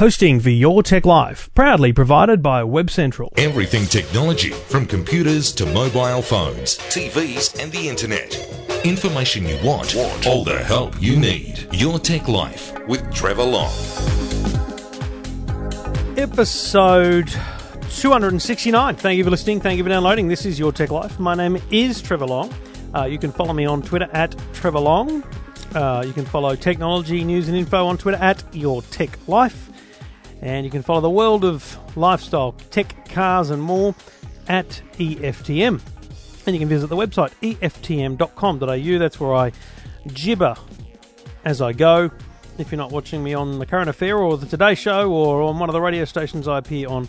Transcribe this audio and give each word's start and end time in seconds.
Hosting 0.00 0.40
for 0.40 0.48
Your 0.48 0.82
Tech 0.82 1.04
Life, 1.04 1.50
proudly 1.54 1.92
provided 1.92 2.42
by 2.42 2.64
Web 2.64 2.88
Central. 2.88 3.34
Everything 3.36 3.84
technology, 3.84 4.48
from 4.48 4.86
computers 4.86 5.52
to 5.52 5.66
mobile 5.66 6.22
phones, 6.22 6.78
TVs, 6.78 7.62
and 7.62 7.70
the 7.70 7.86
internet. 7.86 8.34
Information 8.82 9.46
you 9.46 9.58
want, 9.62 9.94
all 10.26 10.42
the 10.42 10.58
help 10.64 10.98
you 11.02 11.18
need. 11.18 11.68
Your 11.70 11.98
Tech 11.98 12.28
Life 12.28 12.72
with 12.88 13.12
Trevor 13.12 13.44
Long. 13.44 13.70
Episode 16.16 17.28
269. 17.90 18.96
Thank 18.96 19.18
you 19.18 19.24
for 19.24 19.28
listening. 19.28 19.60
Thank 19.60 19.76
you 19.76 19.84
for 19.84 19.90
downloading. 19.90 20.28
This 20.28 20.46
is 20.46 20.58
Your 20.58 20.72
Tech 20.72 20.90
Life. 20.90 21.20
My 21.20 21.34
name 21.34 21.58
is 21.70 22.00
Trevor 22.00 22.24
Long. 22.24 22.50
Uh, 22.94 23.04
you 23.04 23.18
can 23.18 23.32
follow 23.32 23.52
me 23.52 23.66
on 23.66 23.82
Twitter 23.82 24.08
at 24.14 24.34
Trevor 24.54 24.80
Long. 24.80 25.22
Uh, 25.74 26.02
you 26.06 26.14
can 26.14 26.24
follow 26.24 26.56
technology 26.56 27.22
news 27.22 27.48
and 27.48 27.56
info 27.56 27.86
on 27.86 27.98
Twitter 27.98 28.16
at 28.16 28.42
Your 28.54 28.80
Tech 28.80 29.10
Life. 29.28 29.69
And 30.40 30.64
you 30.64 30.70
can 30.70 30.82
follow 30.82 31.00
the 31.00 31.10
world 31.10 31.44
of 31.44 31.78
lifestyle, 31.96 32.52
tech, 32.70 33.08
cars, 33.10 33.50
and 33.50 33.62
more 33.62 33.94
at 34.48 34.82
EFTM. 34.98 35.80
And 36.46 36.56
you 36.56 36.60
can 36.60 36.68
visit 36.68 36.88
the 36.88 36.96
website 36.96 37.32
eftm.com.au. 37.42 38.98
That's 38.98 39.20
where 39.20 39.34
I 39.34 39.52
gibber 40.08 40.56
as 41.44 41.60
I 41.60 41.72
go. 41.72 42.10
If 42.58 42.70
you're 42.70 42.78
not 42.78 42.92
watching 42.92 43.22
me 43.22 43.34
on 43.34 43.58
the 43.58 43.66
current 43.66 43.88
affair 43.88 44.18
or 44.18 44.36
the 44.36 44.46
Today 44.46 44.74
Show 44.74 45.10
or 45.10 45.42
on 45.42 45.58
one 45.58 45.68
of 45.68 45.72
the 45.72 45.80
radio 45.80 46.04
stations 46.04 46.48
I 46.48 46.58
appear 46.58 46.88
on 46.88 47.08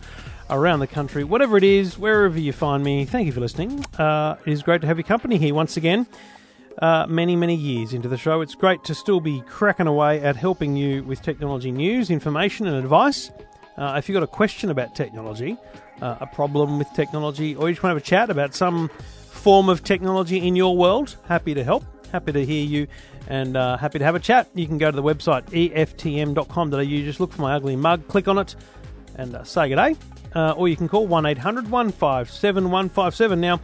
around 0.49 0.79
the 0.79 0.87
country, 0.87 1.23
whatever 1.23 1.57
it 1.57 1.63
is, 1.63 1.97
wherever 1.97 2.37
you 2.37 2.53
find 2.53 2.83
me, 2.83 3.05
thank 3.05 3.25
you 3.25 3.31
for 3.31 3.39
listening. 3.39 3.83
Uh, 3.97 4.35
it 4.45 4.51
is 4.51 4.61
great 4.61 4.81
to 4.81 4.87
have 4.87 4.97
your 4.97 5.05
company 5.05 5.37
here 5.37 5.53
once 5.53 5.77
again. 5.77 6.05
Uh, 6.79 7.05
many, 7.07 7.35
many 7.35 7.53
years 7.53 7.93
into 7.93 8.07
the 8.07 8.17
show. 8.17 8.41
It's 8.41 8.55
great 8.55 8.83
to 8.85 8.95
still 8.95 9.19
be 9.19 9.41
cracking 9.41 9.87
away 9.87 10.21
at 10.21 10.35
helping 10.37 10.77
you 10.77 11.03
with 11.03 11.21
technology 11.21 11.71
news, 11.71 12.09
information, 12.09 12.65
and 12.65 12.77
advice. 12.77 13.29
Uh, 13.77 13.95
if 13.97 14.07
you've 14.07 14.13
got 14.13 14.23
a 14.23 14.27
question 14.27 14.69
about 14.69 14.95
technology, 14.95 15.57
uh, 16.01 16.17
a 16.21 16.27
problem 16.27 16.79
with 16.79 16.87
technology, 16.93 17.55
or 17.55 17.67
you 17.67 17.75
just 17.75 17.83
want 17.83 17.91
to 17.91 17.95
have 17.95 17.97
a 17.97 18.05
chat 18.05 18.29
about 18.29 18.55
some 18.55 18.89
form 19.29 19.69
of 19.69 19.83
technology 19.83 20.47
in 20.47 20.55
your 20.55 20.77
world, 20.77 21.17
happy 21.27 21.53
to 21.53 21.63
help. 21.63 21.83
Happy 22.11 22.31
to 22.31 22.45
hear 22.45 22.65
you 22.65 22.87
and 23.27 23.55
uh, 23.55 23.77
happy 23.77 23.99
to 23.99 24.05
have 24.05 24.15
a 24.15 24.19
chat. 24.19 24.49
You 24.53 24.67
can 24.67 24.77
go 24.77 24.91
to 24.91 24.95
the 24.95 25.03
website 25.03 25.45
eftm.com.au, 25.45 26.83
just 26.83 27.19
look 27.19 27.31
for 27.31 27.41
my 27.41 27.55
ugly 27.55 27.75
mug, 27.75 28.07
click 28.07 28.27
on 28.27 28.37
it, 28.37 28.55
and 29.15 29.35
uh, 29.35 29.43
say 29.43 29.69
good 29.69 29.75
day. 29.77 29.95
Uh, 30.35 30.51
or 30.51 30.67
you 30.67 30.77
can 30.77 30.87
call 30.87 31.07
1 31.07 31.25
800 31.25 31.69
157 31.69 32.65
157. 32.65 33.41
Now, 33.41 33.59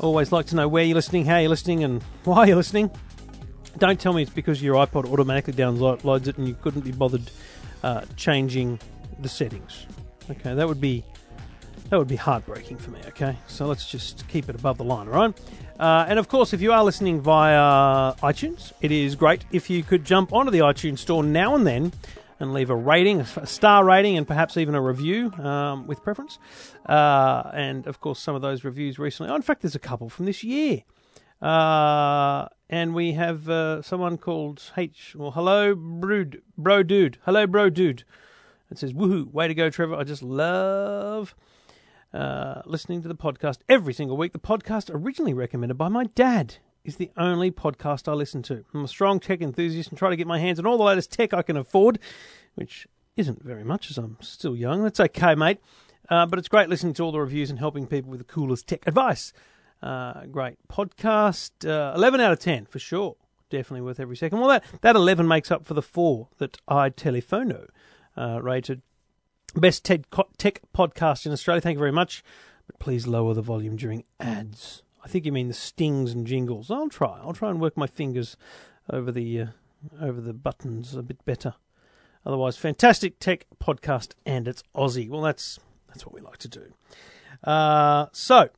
always 0.00 0.32
like 0.32 0.46
to 0.46 0.56
know 0.56 0.68
where 0.68 0.84
you're 0.84 0.94
listening, 0.94 1.24
how 1.24 1.38
you're 1.38 1.48
listening, 1.48 1.84
and 1.84 2.02
why 2.24 2.46
you're 2.46 2.56
listening. 2.56 2.90
Don't 3.78 4.00
tell 4.00 4.12
me 4.12 4.22
it's 4.22 4.30
because 4.30 4.62
your 4.62 4.74
iPod 4.74 5.10
automatically 5.10 5.52
downloads 5.52 6.26
it 6.26 6.38
and 6.38 6.48
you 6.48 6.54
couldn't 6.54 6.80
be 6.80 6.92
bothered 6.92 7.30
uh, 7.82 8.02
changing 8.16 8.80
the 9.20 9.28
settings. 9.28 9.86
Okay, 10.30 10.54
that 10.54 10.66
would 10.66 10.80
be 10.80 11.04
that 11.90 11.98
would 11.98 12.08
be 12.08 12.16
heartbreaking 12.16 12.76
for 12.76 12.90
me. 12.90 13.00
Okay, 13.06 13.36
so 13.46 13.66
let's 13.66 13.88
just 13.88 14.26
keep 14.28 14.48
it 14.48 14.54
above 14.54 14.78
the 14.78 14.84
line, 14.84 15.06
right? 15.06 15.32
Uh, 15.78 16.04
and 16.08 16.18
of 16.18 16.28
course, 16.28 16.52
if 16.52 16.60
you 16.60 16.72
are 16.72 16.82
listening 16.84 17.20
via 17.20 18.14
iTunes, 18.16 18.72
it 18.80 18.90
is 18.90 19.14
great 19.14 19.44
if 19.52 19.70
you 19.70 19.82
could 19.82 20.04
jump 20.04 20.32
onto 20.32 20.50
the 20.50 20.58
iTunes 20.58 20.98
store 20.98 21.22
now 21.22 21.54
and 21.54 21.66
then 21.66 21.92
and 22.40 22.52
leave 22.52 22.70
a 22.70 22.76
rating, 22.76 23.20
a 23.20 23.46
star 23.46 23.84
rating, 23.84 24.16
and 24.16 24.26
perhaps 24.26 24.56
even 24.56 24.74
a 24.74 24.80
review 24.80 25.32
um, 25.32 25.86
with 25.86 26.02
preference. 26.02 26.38
Uh, 26.86 27.50
and 27.52 27.86
of 27.86 28.00
course, 28.00 28.20
some 28.20 28.34
of 28.34 28.42
those 28.42 28.64
reviews 28.64 28.98
recently. 28.98 29.32
Oh, 29.32 29.36
in 29.36 29.42
fact, 29.42 29.62
there's 29.62 29.74
a 29.74 29.80
couple 29.80 30.08
from 30.08 30.26
this 30.26 30.44
year. 30.44 30.82
Uh, 31.40 32.48
and 32.68 32.94
we 32.94 33.12
have 33.12 33.48
uh, 33.48 33.82
someone 33.82 34.18
called 34.18 34.72
H. 34.76 35.14
Well, 35.16 35.30
hello, 35.30 35.74
brood, 35.74 36.42
bro, 36.56 36.82
dude. 36.82 37.18
Hello, 37.24 37.46
bro, 37.46 37.70
dude. 37.70 38.04
It 38.70 38.78
says, 38.78 38.92
"Woohoo! 38.92 39.32
Way 39.32 39.48
to 39.48 39.54
go, 39.54 39.70
Trevor! 39.70 39.94
I 39.94 40.04
just 40.04 40.22
love." 40.22 41.34
Uh, 42.12 42.62
listening 42.64 43.02
to 43.02 43.08
the 43.08 43.14
podcast 43.14 43.58
every 43.68 43.92
single 43.92 44.16
week. 44.16 44.32
The 44.32 44.38
podcast 44.38 44.90
originally 44.92 45.34
recommended 45.34 45.76
by 45.76 45.88
my 45.88 46.04
dad 46.04 46.56
is 46.84 46.96
the 46.96 47.10
only 47.16 47.50
podcast 47.50 48.08
I 48.08 48.12
listen 48.12 48.42
to. 48.44 48.64
I'm 48.72 48.84
a 48.84 48.88
strong 48.88 49.20
tech 49.20 49.40
enthusiast 49.40 49.90
and 49.90 49.98
try 49.98 50.10
to 50.10 50.16
get 50.16 50.26
my 50.26 50.38
hands 50.38 50.58
on 50.58 50.66
all 50.66 50.78
the 50.78 50.84
latest 50.84 51.12
tech 51.12 51.34
I 51.34 51.42
can 51.42 51.56
afford, 51.56 51.98
which 52.54 52.86
isn't 53.16 53.42
very 53.42 53.64
much 53.64 53.90
as 53.90 53.98
I'm 53.98 54.16
still 54.20 54.56
young. 54.56 54.82
That's 54.82 55.00
okay, 55.00 55.34
mate. 55.34 55.58
Uh, 56.08 56.26
but 56.26 56.38
it's 56.38 56.48
great 56.48 56.68
listening 56.68 56.94
to 56.94 57.02
all 57.02 57.12
the 57.12 57.20
reviews 57.20 57.50
and 57.50 57.58
helping 57.58 57.86
people 57.86 58.10
with 58.10 58.20
the 58.20 58.24
coolest 58.24 58.66
tech 58.66 58.86
advice. 58.86 59.32
Uh, 59.82 60.26
great 60.26 60.56
podcast. 60.68 61.68
Uh, 61.68 61.94
11 61.94 62.20
out 62.20 62.32
of 62.32 62.38
10 62.38 62.66
for 62.66 62.78
sure. 62.78 63.16
Definitely 63.50 63.82
worth 63.82 64.00
every 64.00 64.16
second. 64.16 64.40
Well, 64.40 64.48
that, 64.48 64.64
that 64.82 64.96
11 64.96 65.26
makes 65.26 65.50
up 65.50 65.64
for 65.64 65.74
the 65.74 65.82
four 65.82 66.28
that 66.38 66.58
iTelefono 66.68 67.66
uh, 68.16 68.40
rated 68.42 68.82
Best 69.54 69.84
tech 69.84 70.02
podcast 70.10 71.26
in 71.26 71.32
Australia. 71.32 71.60
Thank 71.60 71.76
you 71.76 71.80
very 71.80 71.92
much. 71.92 72.22
But 72.66 72.78
please 72.78 73.06
lower 73.06 73.32
the 73.34 73.42
volume 73.42 73.76
during 73.76 74.04
ads. 74.20 74.82
I 75.04 75.08
think 75.08 75.24
you 75.24 75.32
mean 75.32 75.48
the 75.48 75.54
stings 75.54 76.12
and 76.12 76.26
jingles. 76.26 76.70
I'll 76.70 76.88
try. 76.88 77.18
I'll 77.22 77.32
try 77.32 77.50
and 77.50 77.60
work 77.60 77.76
my 77.76 77.86
fingers 77.86 78.36
over 78.90 79.12
the 79.12 79.40
uh, 79.40 79.46
over 80.00 80.20
the 80.20 80.32
buttons 80.32 80.94
a 80.94 81.02
bit 81.02 81.24
better. 81.24 81.54
Otherwise, 82.26 82.56
fantastic 82.56 83.18
tech 83.18 83.46
podcast 83.62 84.12
and 84.26 84.48
it's 84.48 84.62
Aussie. 84.74 85.08
Well, 85.08 85.22
that's 85.22 85.58
that's 85.88 86.04
what 86.04 86.14
we 86.14 86.20
like 86.20 86.38
to 86.38 86.48
do. 86.48 86.72
Uh, 87.44 88.06
so, 88.12 88.50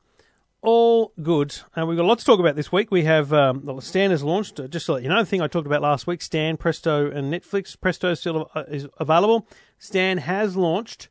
all 0.61 1.13
good. 1.21 1.55
And 1.75 1.87
we've 1.87 1.97
got 1.97 2.03
a 2.03 2.07
lot 2.07 2.19
to 2.19 2.25
talk 2.25 2.39
about 2.39 2.55
this 2.55 2.71
week. 2.71 2.91
We 2.91 3.03
have 3.03 3.31
um, 3.31 3.79
Stan 3.81 4.11
has 4.11 4.23
launched. 4.23 4.59
Uh, 4.59 4.67
just 4.67 4.87
to 4.87 4.93
let 4.93 5.03
you 5.03 5.09
know, 5.09 5.19
the 5.19 5.25
thing 5.25 5.41
I 5.41 5.47
talked 5.47 5.67
about 5.67 5.81
last 5.81 6.07
week: 6.07 6.21
Stan, 6.21 6.57
Presto, 6.57 7.09
and 7.09 7.31
Netflix. 7.31 7.79
Presto 7.79 8.13
still 8.13 8.49
uh, 8.55 8.63
is 8.67 8.87
available. 8.97 9.47
Stan 9.79 10.17
has 10.19 10.55
launched, 10.55 11.09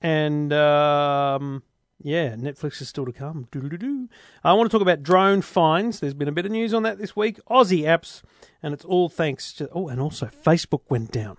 and 0.00 0.52
um, 0.52 1.62
yeah, 2.02 2.34
Netflix 2.34 2.80
is 2.80 2.88
still 2.88 3.04
to 3.04 3.12
come. 3.12 3.46
Doo-doo-doo. 3.50 4.08
I 4.42 4.54
want 4.54 4.70
to 4.70 4.74
talk 4.74 4.82
about 4.82 5.02
drone 5.02 5.42
finds. 5.42 6.00
There's 6.00 6.14
been 6.14 6.28
a 6.28 6.32
bit 6.32 6.46
of 6.46 6.52
news 6.52 6.72
on 6.72 6.82
that 6.84 6.98
this 6.98 7.14
week. 7.14 7.38
Aussie 7.50 7.82
apps, 7.82 8.22
and 8.62 8.72
it's 8.72 8.84
all 8.84 9.08
thanks 9.08 9.52
to. 9.54 9.68
Oh, 9.72 9.88
and 9.88 10.00
also 10.00 10.26
Facebook 10.26 10.82
went 10.88 11.12
down. 11.12 11.36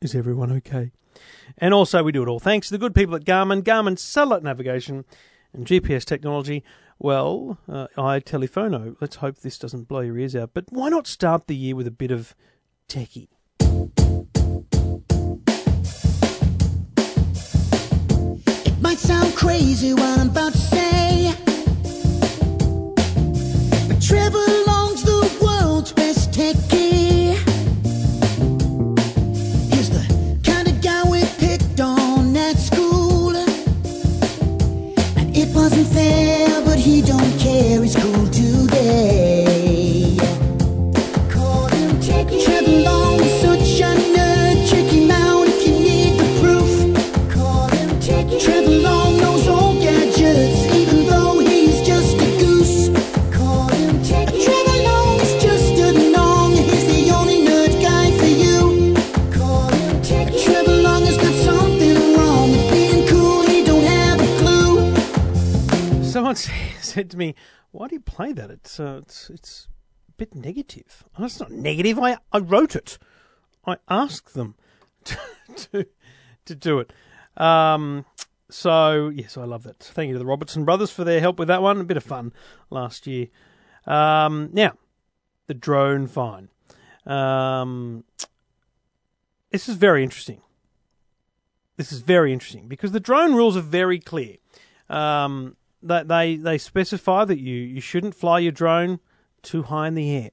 Is 0.00 0.14
everyone 0.14 0.52
okay? 0.52 0.92
And 1.58 1.72
also, 1.72 2.02
we 2.02 2.12
do 2.12 2.22
it 2.22 2.28
all 2.28 2.40
thanks 2.40 2.68
to 2.68 2.74
the 2.74 2.78
good 2.78 2.94
people 2.94 3.14
at 3.14 3.24
Garmin, 3.24 3.62
Garmin 3.62 3.98
Satellite 3.98 4.42
Navigation, 4.42 5.04
and 5.52 5.66
GPS 5.66 6.04
technology. 6.04 6.64
Well, 6.98 7.58
uh, 7.68 7.88
iTelefono. 7.96 8.96
Let's 9.00 9.16
hope 9.16 9.38
this 9.38 9.58
doesn't 9.58 9.88
blow 9.88 10.00
your 10.00 10.18
ears 10.18 10.36
out. 10.36 10.50
But 10.54 10.66
why 10.70 10.88
not 10.88 11.06
start 11.06 11.46
the 11.46 11.56
year 11.56 11.74
with 11.74 11.86
a 11.86 11.90
bit 11.90 12.10
of 12.10 12.34
techie? 12.88 13.28
Might 18.92 18.98
sound 18.98 19.34
crazy 19.34 19.94
what 19.94 20.18
I'm 20.18 20.28
about 20.28 20.52
to 20.52 20.58
say. 20.58 21.32
But 23.88 24.02
Trevor 24.02 24.71
said 66.92 67.10
to 67.10 67.16
me, 67.16 67.34
"Why 67.70 67.88
do 67.88 67.94
you 67.94 68.00
play 68.00 68.32
that? 68.32 68.50
It's 68.50 68.78
uh, 68.78 69.00
it's 69.02 69.30
it's 69.30 69.68
a 70.08 70.12
bit 70.12 70.34
negative." 70.34 71.04
Oh, 71.18 71.24
it's 71.24 71.40
not 71.40 71.50
negative. 71.50 71.98
I 71.98 72.18
I 72.32 72.38
wrote 72.38 72.76
it. 72.76 72.98
I 73.66 73.76
asked 73.88 74.34
them 74.34 74.54
to 75.04 75.18
to, 75.56 75.86
to 76.44 76.54
do 76.54 76.78
it. 76.80 76.92
Um, 77.36 78.04
so 78.50 79.08
yes, 79.08 79.36
I 79.36 79.44
love 79.44 79.62
that. 79.64 79.78
Thank 79.78 80.08
you 80.08 80.14
to 80.14 80.18
the 80.18 80.26
Robertson 80.26 80.64
brothers 80.64 80.90
for 80.90 81.04
their 81.04 81.20
help 81.20 81.38
with 81.38 81.48
that 81.48 81.62
one. 81.62 81.80
A 81.80 81.84
bit 81.84 81.96
of 81.96 82.04
fun 82.04 82.32
last 82.70 83.06
year. 83.06 83.28
Um, 83.86 84.50
now, 84.52 84.76
the 85.46 85.54
drone 85.54 86.06
fine. 86.06 86.48
Um, 87.06 88.04
this 89.50 89.68
is 89.68 89.76
very 89.76 90.02
interesting. 90.02 90.40
This 91.76 91.92
is 91.92 92.00
very 92.00 92.32
interesting 92.32 92.68
because 92.68 92.92
the 92.92 93.00
drone 93.00 93.34
rules 93.34 93.56
are 93.56 93.62
very 93.62 93.98
clear. 93.98 94.36
Um, 94.88 95.56
that 95.82 96.08
they 96.08 96.36
they 96.36 96.58
specify 96.58 97.24
that 97.24 97.38
you, 97.38 97.54
you 97.54 97.80
shouldn't 97.80 98.14
fly 98.14 98.38
your 98.38 98.52
drone 98.52 99.00
too 99.42 99.64
high 99.64 99.88
in 99.88 99.94
the 99.94 100.10
air. 100.14 100.30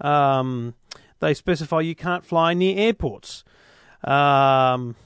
Um, 0.00 0.74
they 1.20 1.34
specify 1.34 1.80
you 1.80 1.94
can't 1.94 2.24
fly 2.24 2.54
near 2.54 2.78
airports. 2.78 3.44
Um, 4.02 4.96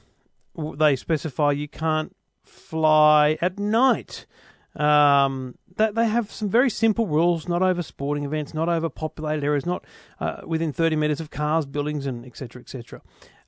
they 0.57 0.97
specify 0.97 1.53
you 1.53 1.69
can't 1.69 2.15
fly 2.43 3.39
at 3.41 3.59
night. 3.59 4.27
Um, 4.75 5.57
that 5.77 5.95
they 5.95 6.09
have 6.09 6.31
some 6.33 6.49
very 6.49 6.71
simple 6.71 7.07
rules: 7.07 7.49
not 7.49 7.63
over 7.63 7.83
sporting 7.83 8.25
events, 8.25 8.53
not 8.53 8.69
over 8.69 8.89
populated 8.89 9.45
areas, 9.45 9.65
not 9.65 9.85
uh, 10.21 10.41
within 10.47 10.73
30 10.73 10.97
meters 10.97 11.21
of 11.21 11.31
cars, 11.31 11.67
buildings, 11.67 12.07
and 12.07 12.27
etc. 12.27 12.61
etc. 12.61 13.01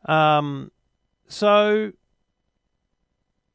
Um, 0.07 0.71
so 1.27 1.93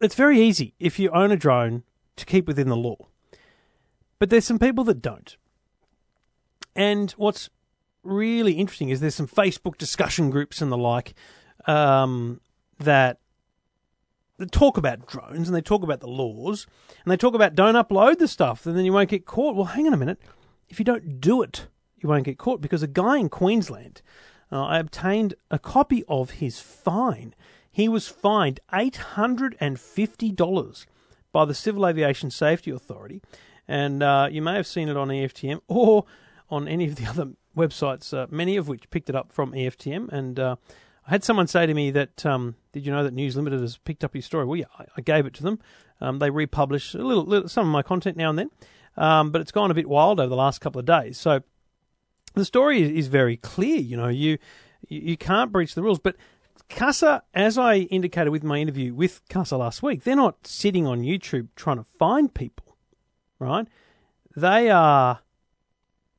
it's 0.01 0.15
very 0.15 0.41
easy 0.41 0.73
if 0.79 0.99
you 0.99 1.09
own 1.11 1.31
a 1.31 1.37
drone 1.37 1.83
to 2.15 2.25
keep 2.25 2.47
within 2.47 2.69
the 2.69 2.75
law. 2.75 3.07
But 4.19 4.29
there's 4.29 4.45
some 4.45 4.59
people 4.59 4.83
that 4.85 5.01
don't. 5.01 5.35
And 6.75 7.11
what's 7.11 7.49
really 8.03 8.53
interesting 8.53 8.89
is 8.89 8.99
there's 8.99 9.15
some 9.15 9.27
Facebook 9.27 9.77
discussion 9.77 10.29
groups 10.29 10.61
and 10.61 10.71
the 10.71 10.77
like 10.77 11.13
um, 11.65 12.41
that, 12.79 13.19
talk 14.51 14.75
about 14.75 15.07
drones 15.07 15.47
and 15.47 15.55
they 15.55 15.61
talk 15.61 15.81
about 15.81 16.01
the 16.01 16.07
laws 16.07 16.67
and 17.05 17.11
they 17.11 17.15
talk 17.15 17.33
about 17.33 17.55
don't 17.55 17.75
upload 17.75 18.17
the 18.17 18.27
stuff 18.27 18.65
and 18.65 18.77
then 18.77 18.83
you 18.83 18.91
won't 18.91 19.09
get 19.09 19.25
caught. 19.25 19.55
Well, 19.55 19.63
hang 19.63 19.87
on 19.87 19.93
a 19.93 19.97
minute. 19.97 20.19
If 20.67 20.77
you 20.77 20.83
don't 20.83 21.21
do 21.21 21.41
it, 21.41 21.67
you 21.97 22.09
won't 22.09 22.25
get 22.25 22.37
caught 22.37 22.59
because 22.59 22.83
a 22.83 22.87
guy 22.87 23.17
in 23.17 23.29
Queensland, 23.29 24.01
uh, 24.51 24.65
I 24.65 24.79
obtained 24.79 25.35
a 25.49 25.57
copy 25.57 26.03
of 26.09 26.31
his 26.31 26.59
fine. 26.59 27.33
He 27.71 27.87
was 27.87 28.09
fined 28.09 28.59
$850 28.73 30.85
by 31.35 31.43
the 31.43 31.53
Civil 31.53 31.85
Aviation 31.85 32.31
Safety 32.31 32.71
Authority. 32.71 33.21
And 33.67 34.01
uh, 34.01 34.29
you 34.31 34.41
may 34.41 34.55
have 34.55 34.65
seen 34.65 34.87
it 34.87 34.95
on 34.95 35.09
EFTM 35.09 35.59
or 35.67 36.05
on 36.49 36.65
any 36.65 36.87
of 36.87 36.95
the 36.95 37.05
other 37.05 37.33
websites, 37.57 38.17
uh, 38.17 38.27
many 38.29 38.55
of 38.55 38.69
which 38.69 38.89
picked 38.89 39.09
it 39.09 39.17
up 39.17 39.33
from 39.33 39.51
EFTM. 39.51 40.07
And 40.13 40.39
uh, 40.39 40.55
I 41.05 41.11
had 41.11 41.25
someone 41.25 41.47
say 41.47 41.65
to 41.65 41.73
me 41.73 41.91
that, 41.91 42.25
um, 42.25 42.55
did 42.71 42.85
you 42.85 42.91
know 42.93 43.03
that 43.03 43.13
News 43.13 43.35
Limited 43.35 43.59
has 43.59 43.75
picked 43.75 44.05
up 44.05 44.15
your 44.15 44.21
story? 44.21 44.45
Well, 44.45 44.55
yeah, 44.55 44.85
I, 44.95 45.01
gave 45.01 45.25
it 45.25 45.33
to 45.33 45.43
them. 45.43 45.59
Um, 45.99 46.19
they 46.19 46.29
republish 46.29 46.93
a 46.93 46.99
little, 46.99 47.25
little, 47.25 47.49
some 47.49 47.67
of 47.67 47.71
my 47.73 47.81
content 47.81 48.15
now 48.15 48.29
and 48.29 48.39
then, 48.39 48.49
um, 48.95 49.31
but 49.31 49.41
it's 49.41 49.51
gone 49.51 49.71
a 49.71 49.73
bit 49.73 49.89
wild 49.89 50.21
over 50.21 50.29
the 50.29 50.37
last 50.37 50.61
couple 50.61 50.79
of 50.79 50.85
days. 50.85 51.17
So 51.17 51.41
the 52.35 52.45
story 52.45 52.81
is, 52.81 52.91
is 52.91 53.07
very 53.07 53.35
clear. 53.35 53.75
You 53.75 53.97
know, 53.97 54.07
you 54.07 54.37
you 54.87 55.17
can't 55.17 55.51
breach 55.51 55.75
the 55.75 55.81
rules, 55.81 55.99
but 55.99 56.15
CASA, 56.69 57.23
as 57.33 57.57
I 57.57 57.77
indicated 57.77 58.31
with 58.31 58.43
my 58.43 58.57
interview 58.57 58.93
with 58.93 59.21
CASA 59.29 59.57
last 59.57 59.83
week, 59.83 60.03
they're 60.03 60.15
not 60.15 60.47
sitting 60.47 60.87
on 60.87 61.01
YouTube 61.01 61.49
trying 61.55 61.77
to 61.77 61.83
find 61.83 62.33
people, 62.33 62.77
right? 63.39 63.67
They 64.35 64.69
are 64.69 65.21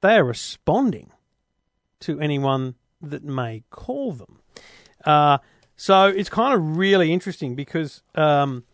they 0.00 0.16
are 0.16 0.24
responding 0.24 1.10
to 2.00 2.20
anyone 2.20 2.74
that 3.02 3.24
may 3.24 3.64
call 3.70 4.12
them. 4.12 4.40
Uh, 5.04 5.38
so 5.76 6.06
it's 6.06 6.30
kind 6.30 6.54
of 6.54 6.76
really 6.76 7.12
interesting 7.12 7.54
because 7.54 8.02
um, 8.14 8.64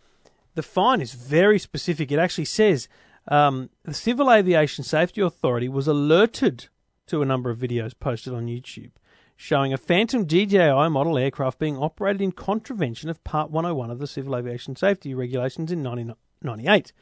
the 0.55 0.63
fine 0.63 1.01
is 1.01 1.15
very 1.15 1.59
specific. 1.59 2.13
It 2.13 2.19
actually 2.19 2.45
says 2.45 2.89
um, 3.29 3.71
the 3.85 3.95
Civil 3.95 4.31
Aviation 4.31 4.85
Safety 4.85 5.21
Authority 5.21 5.69
was 5.69 5.89
alerted 5.89 6.69
to 7.07 7.23
a 7.23 7.27
number 7.27 7.51
of 7.51 7.59
videos 7.59 7.93
posted 7.99 8.33
on 8.33 8.47
YouTube 8.47 8.93
showing 9.37 9.73
a 9.73 9.79
Phantom 9.79 10.25
DJI 10.25 10.88
model 10.88 11.19
aircraft 11.19 11.58
being 11.58 11.76
operated 11.76 12.20
in 12.23 12.32
contravention 12.32 13.11
of 13.11 13.23
Part 13.25 13.50
101 13.50 13.90
of 13.90 13.99
the 13.99 14.06
Civil 14.06 14.37
Aviation 14.37 14.76
Safety 14.76 15.14
Regulations 15.14 15.73
in 15.73 15.82
1998. 15.82 16.93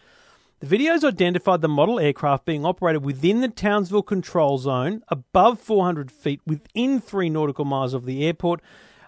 The 0.60 0.66
videos 0.66 1.04
identified 1.04 1.62
the 1.62 1.68
model 1.68 1.98
aircraft 1.98 2.44
being 2.44 2.66
operated 2.66 3.02
within 3.02 3.40
the 3.40 3.48
Townsville 3.48 4.02
control 4.02 4.58
zone, 4.58 5.02
above 5.08 5.58
400 5.58 6.12
feet, 6.12 6.40
within 6.46 7.00
three 7.00 7.30
nautical 7.30 7.64
miles 7.64 7.94
of 7.94 8.04
the 8.04 8.26
airport, 8.26 8.60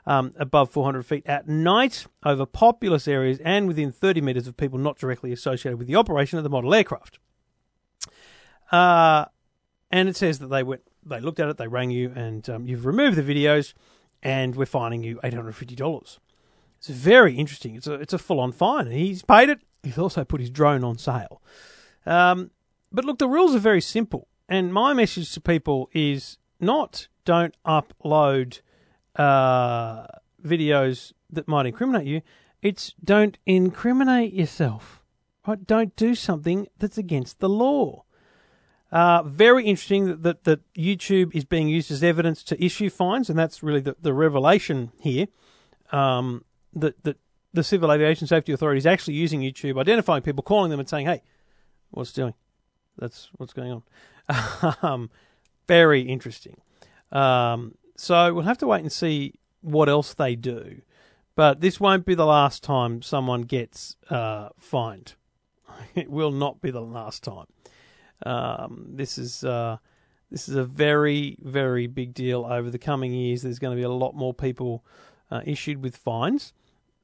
um, 0.06 0.32
above 0.36 0.70
400 0.70 1.04
feet 1.04 1.26
at 1.26 1.46
night, 1.46 2.06
over 2.24 2.46
populous 2.46 3.06
areas, 3.06 3.38
and 3.44 3.68
within 3.68 3.92
30 3.92 4.22
metres 4.22 4.46
of 4.46 4.56
people 4.56 4.78
not 4.78 4.98
directly 4.98 5.30
associated 5.30 5.76
with 5.78 5.88
the 5.88 5.96
operation 5.96 6.38
of 6.38 6.42
the 6.42 6.50
model 6.50 6.74
aircraft. 6.74 7.18
Uh, 8.70 9.26
and 9.90 10.08
it 10.08 10.16
says 10.16 10.38
that 10.38 10.48
they 10.48 10.62
went, 10.62 10.82
they 11.04 11.20
looked 11.20 11.40
at 11.40 11.48
it, 11.48 11.56
they 11.56 11.68
rang 11.68 11.90
you, 11.90 12.12
and 12.14 12.48
um, 12.48 12.66
you've 12.66 12.86
removed 12.86 13.16
the 13.16 13.22
videos, 13.22 13.74
and 14.22 14.54
we're 14.54 14.66
fining 14.66 15.02
you 15.02 15.18
$850. 15.24 16.18
It's 16.78 16.88
very 16.88 17.36
interesting. 17.36 17.76
It's 17.76 17.86
a 17.86 17.94
it's 17.94 18.12
a 18.12 18.18
full 18.18 18.40
on 18.40 18.50
fine. 18.50 18.90
He's 18.90 19.22
paid 19.22 19.48
it. 19.48 19.60
He's 19.84 19.98
also 19.98 20.24
put 20.24 20.40
his 20.40 20.50
drone 20.50 20.82
on 20.82 20.98
sale. 20.98 21.40
Um, 22.04 22.50
but 22.90 23.04
look, 23.04 23.18
the 23.18 23.28
rules 23.28 23.54
are 23.54 23.60
very 23.60 23.80
simple. 23.80 24.26
And 24.48 24.74
my 24.74 24.92
message 24.92 25.32
to 25.34 25.40
people 25.40 25.88
is 25.92 26.38
not 26.58 27.06
don't 27.24 27.54
upload 27.64 28.60
uh, 29.14 30.06
videos 30.44 31.12
that 31.30 31.46
might 31.46 31.66
incriminate 31.66 32.06
you. 32.06 32.22
It's 32.60 32.94
don't 33.02 33.38
incriminate 33.46 34.32
yourself. 34.32 35.02
Right? 35.46 35.64
Don't 35.64 35.94
do 35.96 36.14
something 36.14 36.66
that's 36.78 36.98
against 36.98 37.40
the 37.40 37.48
law. 37.48 38.04
Uh, 38.92 39.22
very 39.22 39.64
interesting 39.64 40.20
that, 40.20 40.44
that, 40.44 40.60
YouTube 40.74 41.34
is 41.34 41.46
being 41.46 41.66
used 41.66 41.90
as 41.90 42.04
evidence 42.04 42.44
to 42.44 42.62
issue 42.62 42.90
fines, 42.90 43.30
and 43.30 43.38
that's 43.38 43.62
really 43.62 43.80
the, 43.80 43.96
the 44.02 44.12
revelation 44.12 44.92
here. 45.00 45.28
Um, 45.92 46.44
that, 46.74 47.02
that 47.04 47.16
the 47.54 47.64
Civil 47.64 47.90
Aviation 47.90 48.26
Safety 48.26 48.52
Authority 48.52 48.78
is 48.78 48.86
actually 48.86 49.14
using 49.14 49.40
YouTube, 49.40 49.80
identifying 49.80 50.22
people, 50.22 50.42
calling 50.42 50.70
them, 50.70 50.78
and 50.78 50.88
saying, 50.88 51.06
"Hey, 51.06 51.22
what's 51.90 52.12
doing? 52.12 52.34
That's 52.98 53.30
what's 53.38 53.54
going 53.54 53.82
on." 54.28 54.74
um, 54.82 55.10
very 55.66 56.02
interesting. 56.02 56.60
Um, 57.10 57.76
so 57.96 58.34
we'll 58.34 58.44
have 58.44 58.58
to 58.58 58.66
wait 58.66 58.82
and 58.82 58.92
see 58.92 59.34
what 59.62 59.88
else 59.88 60.12
they 60.12 60.36
do. 60.36 60.82
But 61.34 61.60
this 61.60 61.80
won't 61.80 62.04
be 62.04 62.14
the 62.14 62.26
last 62.26 62.62
time 62.62 63.00
someone 63.00 63.42
gets 63.42 63.96
uh, 64.10 64.50
fined. 64.58 65.14
It 65.94 66.10
will 66.10 66.30
not 66.30 66.60
be 66.60 66.70
the 66.70 66.82
last 66.82 67.22
time. 67.22 67.46
Um, 68.24 68.86
this 68.88 69.18
is 69.18 69.44
uh, 69.44 69.78
this 70.30 70.48
is 70.48 70.54
a 70.54 70.64
very 70.64 71.36
very 71.40 71.86
big 71.86 72.14
deal 72.14 72.44
over 72.44 72.70
the 72.70 72.78
coming 72.78 73.12
years. 73.12 73.42
There's 73.42 73.58
going 73.58 73.76
to 73.76 73.80
be 73.80 73.84
a 73.84 73.90
lot 73.90 74.14
more 74.14 74.34
people 74.34 74.84
uh, 75.30 75.40
issued 75.44 75.82
with 75.82 75.96
fines 75.96 76.52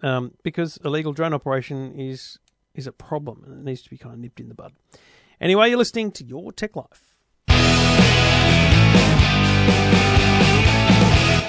um, 0.02 0.32
because 0.42 0.78
illegal 0.84 1.12
drone 1.12 1.34
operation 1.34 1.98
is 1.98 2.38
is 2.74 2.86
a 2.86 2.92
problem 2.92 3.42
and 3.44 3.60
it 3.60 3.64
needs 3.64 3.82
to 3.82 3.90
be 3.90 3.98
kind 3.98 4.14
of 4.14 4.20
nipped 4.20 4.40
in 4.40 4.48
the 4.48 4.54
bud. 4.54 4.72
Anyway, 5.40 5.68
you're 5.68 5.78
listening 5.78 6.10
to 6.12 6.24
Your 6.24 6.52
Tech 6.52 6.76
Life. 6.76 7.14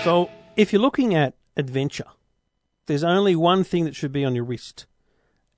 So, 0.04 0.30
if 0.56 0.72
you're 0.72 0.82
looking 0.82 1.14
at 1.14 1.36
adventure, 1.58 2.06
there's 2.86 3.04
only 3.04 3.36
one 3.36 3.64
thing 3.64 3.84
that 3.86 3.96
should 3.96 4.12
be 4.14 4.24
on 4.24 4.34
your 4.34 4.46
wrist, 4.46 4.86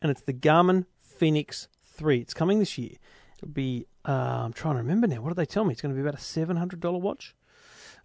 and 0.01 0.09
it's 0.09 0.21
the 0.21 0.33
Garmin 0.33 0.86
Fenix 1.00 1.67
3. 1.86 2.19
It's 2.19 2.33
coming 2.33 2.59
this 2.59 2.77
year. 2.77 2.95
It'll 3.38 3.50
be, 3.50 3.86
uh, 4.08 4.12
I'm 4.46 4.53
trying 4.53 4.75
to 4.75 4.81
remember 4.81 5.08
now. 5.08 5.22
What 5.22 5.29
did 5.29 5.38
they 5.38 5.46
tell 5.46 5.65
me? 5.65 5.74
It's 5.74 5.81
going 5.81 5.93
to 5.96 6.01
be 6.01 6.08
about 6.08 6.20
a 6.20 6.24
$700 6.24 7.01
watch. 7.01 7.36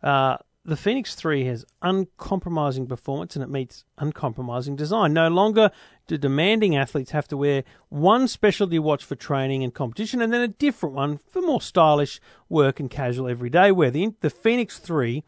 Uh, 0.03 0.37
the 0.67 0.77
Fenix 0.77 1.15
3 1.15 1.45
has 1.45 1.65
uncompromising 1.81 2.89
performance 2.89 3.37
and 3.37 3.43
it 3.43 3.49
meets 3.49 3.85
uncompromising 3.99 4.75
design. 4.75 5.13
No 5.13 5.29
longer 5.29 5.71
do 6.09 6.19
demanding 6.19 6.77
athletes 6.77 7.13
have 7.13 7.29
to 7.29 7.37
wear 7.37 7.63
one 7.89 8.27
specialty 8.27 8.79
watch 8.79 9.05
for 9.05 9.15
training 9.15 9.63
and 9.63 9.73
competition 9.73 10.21
and 10.21 10.33
then 10.33 10.41
a 10.41 10.49
different 10.49 10.95
one 10.95 11.19
for 11.19 11.41
more 11.41 11.61
stylish 11.61 12.21
work 12.49 12.81
and 12.81 12.91
casual 12.91 13.29
everyday 13.29 13.71
wear. 13.71 13.93
The, 13.93 14.15
the 14.21 14.31
Fenix 14.31 14.79
3 14.79 15.23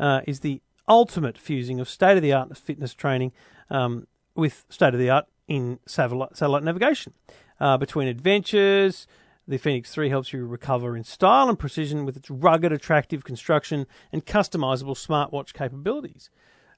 uh, 0.00 0.22
is 0.26 0.40
the 0.40 0.60
ultimate 0.88 1.38
fusing 1.38 1.78
of 1.78 1.88
state 1.88 2.16
of 2.16 2.22
the 2.22 2.32
art 2.32 2.56
fitness 2.58 2.92
training 2.92 3.30
um, 3.70 4.08
with 4.34 4.64
state 4.68 4.92
of 4.92 4.98
the 4.98 5.08
art 5.08 5.26
in 5.46 5.78
satellite, 5.86 6.36
satellite 6.36 6.64
navigation. 6.64 7.14
Uh, 7.60 7.76
between 7.76 8.08
adventures, 8.08 9.06
the 9.48 9.58
Fenix 9.58 9.90
3 9.92 10.08
helps 10.08 10.32
you 10.32 10.46
recover 10.46 10.96
in 10.96 11.04
style 11.04 11.48
and 11.48 11.58
precision 11.58 12.04
with 12.04 12.16
its 12.16 12.30
rugged, 12.30 12.72
attractive 12.72 13.24
construction 13.24 13.86
and 14.12 14.24
customizable 14.24 14.96
smartwatch 14.96 15.52
capabilities. 15.52 16.30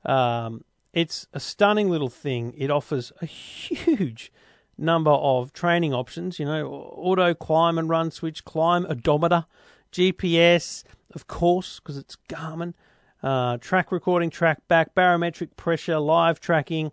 Um, 0.05 0.65
it's 0.93 1.27
a 1.33 1.41
stunning 1.41 1.91
little 1.91 2.09
thing. 2.09 2.55
It 2.57 2.71
offers 2.71 3.13
a 3.21 3.27
huge 3.27 4.33
number 4.79 5.11
of 5.11 5.53
training 5.53 5.95
options, 5.95 6.39
you 6.39 6.47
know, 6.47 6.67
auto 6.97 7.35
climb 7.35 7.79
and 7.79 7.89
run 7.89 8.11
switch, 8.11 8.45
climb 8.45 8.87
odometer, 8.87 9.47
GPS, 9.93 10.85
of 11.15 11.27
course, 11.27 11.79
because 11.79 11.97
it's 11.97 12.17
Garmin, 12.29 12.75
uh, 13.23 13.59
track 13.59 13.93
recording, 13.93 14.31
track 14.31 14.67
back, 14.69 14.95
barometric 14.95 15.57
pressure, 15.57 15.99
live 15.99 16.41
tracking, 16.41 16.93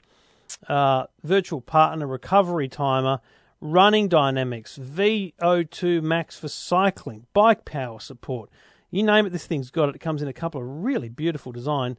uh, 0.67 1.05
virtual 1.23 1.61
partner 1.61 2.05
recovery 2.05 2.67
timer, 2.67 3.19
running 3.61 4.07
dynamics, 4.07 4.77
VO2 4.77 6.01
max 6.01 6.37
for 6.37 6.47
cycling, 6.47 7.25
bike 7.33 7.65
power 7.65 7.99
support. 7.99 8.49
You 8.91 9.03
name 9.03 9.25
it, 9.25 9.31
this 9.31 9.45
thing's 9.45 9.69
got 9.69 9.89
it. 9.89 9.95
It 9.95 9.99
comes 9.99 10.21
in 10.21 10.27
a 10.27 10.33
couple 10.33 10.61
of 10.61 10.67
really 10.67 11.09
beautiful 11.09 11.51
design. 11.51 11.97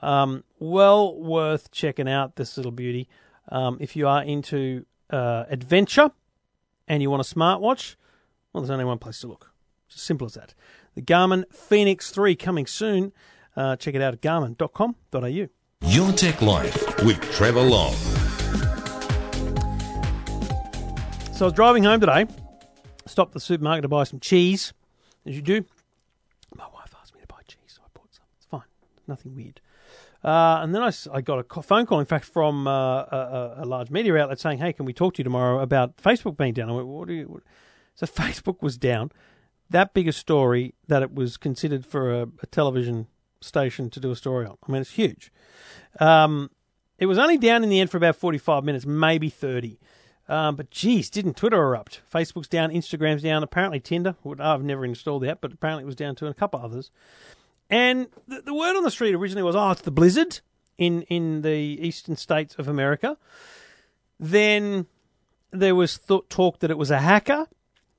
Um, 0.00 0.44
well 0.58 1.20
worth 1.20 1.70
checking 1.70 2.08
out 2.08 2.36
this 2.36 2.56
little 2.56 2.72
beauty. 2.72 3.08
Um, 3.50 3.76
if 3.80 3.94
you 3.94 4.08
are 4.08 4.22
into 4.22 4.86
uh, 5.10 5.44
adventure 5.48 6.10
and 6.88 7.02
you 7.02 7.10
want 7.10 7.20
a 7.20 7.34
smartwatch, 7.34 7.96
well, 8.52 8.62
there's 8.62 8.70
only 8.70 8.84
one 8.84 8.98
place 8.98 9.20
to 9.20 9.26
look. 9.26 9.52
It's 9.86 9.96
as 9.96 10.02
simple 10.02 10.26
as 10.26 10.34
that. 10.34 10.54
The 10.94 11.02
Garmin 11.02 11.44
Fenix 11.52 12.10
3 12.10 12.34
coming 12.36 12.66
soon. 12.66 13.12
Uh, 13.56 13.76
check 13.76 13.94
it 13.94 14.02
out 14.02 14.14
at 14.14 14.20
garmin.com.au. 14.22 15.48
Your 15.88 16.12
Tech 16.12 16.40
Life 16.40 17.04
with 17.04 17.20
Trevor 17.32 17.62
Long. 17.62 18.21
So 21.42 21.46
I 21.46 21.48
was 21.48 21.54
driving 21.54 21.82
home 21.82 21.98
today, 21.98 22.26
stopped 23.04 23.30
at 23.30 23.34
the 23.34 23.40
supermarket 23.40 23.82
to 23.82 23.88
buy 23.88 24.04
some 24.04 24.20
cheese, 24.20 24.72
as 25.26 25.34
you 25.34 25.42
do. 25.42 25.64
My 26.54 26.66
wife 26.72 26.94
asked 27.00 27.16
me 27.16 27.20
to 27.20 27.26
buy 27.26 27.40
cheese, 27.48 27.58
so 27.66 27.82
I 27.82 27.88
bought 27.92 28.14
some. 28.14 28.24
It's 28.36 28.46
fine, 28.46 28.62
nothing 29.08 29.34
weird. 29.34 29.60
Uh, 30.22 30.60
and 30.62 30.72
then 30.72 30.82
I 30.84 31.20
got 31.20 31.40
a 31.40 31.62
phone 31.62 31.84
call, 31.84 31.98
in 31.98 32.06
fact, 32.06 32.26
from 32.26 32.68
uh, 32.68 33.00
a, 33.00 33.54
a, 33.56 33.64
large 33.64 33.90
media 33.90 34.16
outlet 34.18 34.38
saying, 34.38 34.58
"Hey, 34.58 34.72
can 34.72 34.86
we 34.86 34.92
talk 34.92 35.14
to 35.14 35.18
you 35.18 35.24
tomorrow 35.24 35.58
about 35.58 35.96
Facebook 35.96 36.36
being 36.36 36.52
down?" 36.52 36.70
I 36.70 36.74
went, 36.74 36.86
"What 36.86 37.08
do 37.08 37.14
you?" 37.14 37.24
What? 37.24 37.42
So 37.96 38.06
Facebook 38.22 38.62
was 38.62 38.78
down. 38.78 39.10
That 39.68 39.94
big 39.94 40.06
a 40.06 40.12
story 40.12 40.76
that 40.86 41.02
it 41.02 41.12
was 41.12 41.36
considered 41.36 41.84
for 41.84 42.12
a, 42.12 42.28
a 42.40 42.46
television 42.52 43.08
station 43.40 43.90
to 43.90 43.98
do 43.98 44.12
a 44.12 44.16
story 44.16 44.46
on. 44.46 44.58
I 44.68 44.70
mean, 44.70 44.82
it's 44.82 44.92
huge. 44.92 45.32
Um, 45.98 46.52
it 46.98 47.06
was 47.06 47.18
only 47.18 47.36
down 47.36 47.64
in 47.64 47.68
the 47.68 47.80
end 47.80 47.90
for 47.90 47.96
about 47.96 48.14
45 48.14 48.62
minutes, 48.62 48.86
maybe 48.86 49.28
30. 49.28 49.80
Um, 50.32 50.56
but 50.56 50.70
geez, 50.70 51.10
didn't 51.10 51.36
Twitter 51.36 51.62
erupt? 51.62 52.00
Facebook's 52.10 52.48
down, 52.48 52.70
Instagram's 52.70 53.22
down, 53.22 53.42
apparently 53.42 53.80
Tinder. 53.80 54.16
I've 54.40 54.62
never 54.62 54.82
installed 54.82 55.24
that, 55.24 55.42
but 55.42 55.52
apparently 55.52 55.82
it 55.82 55.86
was 55.86 55.94
down 55.94 56.14
to 56.16 56.26
a 56.26 56.32
couple 56.32 56.58
others. 56.58 56.90
And 57.68 58.06
the, 58.26 58.40
the 58.40 58.54
word 58.54 58.74
on 58.74 58.82
the 58.82 58.90
street 58.90 59.14
originally 59.14 59.42
was, 59.42 59.54
oh, 59.54 59.72
it's 59.72 59.82
the 59.82 59.90
blizzard 59.90 60.40
in, 60.78 61.02
in 61.02 61.42
the 61.42 61.50
eastern 61.50 62.16
states 62.16 62.54
of 62.56 62.66
America. 62.66 63.18
Then 64.18 64.86
there 65.50 65.74
was 65.74 65.98
th- 65.98 66.22
talk 66.30 66.60
that 66.60 66.70
it 66.70 66.78
was 66.78 66.90
a 66.90 67.00
hacker. 67.00 67.46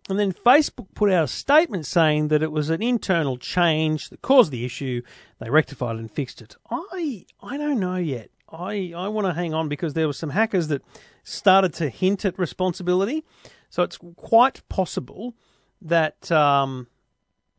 And 0.09 0.17
then 0.17 0.33
Facebook 0.33 0.87
put 0.95 1.11
out 1.11 1.25
a 1.25 1.27
statement 1.27 1.85
saying 1.85 2.29
that 2.29 2.41
it 2.41 2.51
was 2.51 2.71
an 2.71 2.81
internal 2.81 3.37
change 3.37 4.09
that 4.09 4.23
caused 4.23 4.51
the 4.51 4.65
issue. 4.65 5.03
They 5.37 5.51
rectified 5.51 5.97
and 5.97 6.09
fixed 6.09 6.41
it. 6.41 6.55
I 6.71 7.25
I 7.43 7.57
don't 7.57 7.79
know 7.79 7.97
yet. 7.97 8.31
I, 8.51 8.91
I 8.95 9.07
want 9.07 9.27
to 9.27 9.33
hang 9.33 9.53
on 9.53 9.69
because 9.69 9.93
there 9.93 10.07
were 10.07 10.13
some 10.13 10.31
hackers 10.31 10.67
that 10.67 10.83
started 11.23 11.73
to 11.75 11.89
hint 11.89 12.25
at 12.25 12.37
responsibility. 12.37 13.23
So 13.69 13.83
it's 13.83 13.97
quite 14.15 14.67
possible 14.69 15.35
that 15.81 16.31
um, 16.31 16.87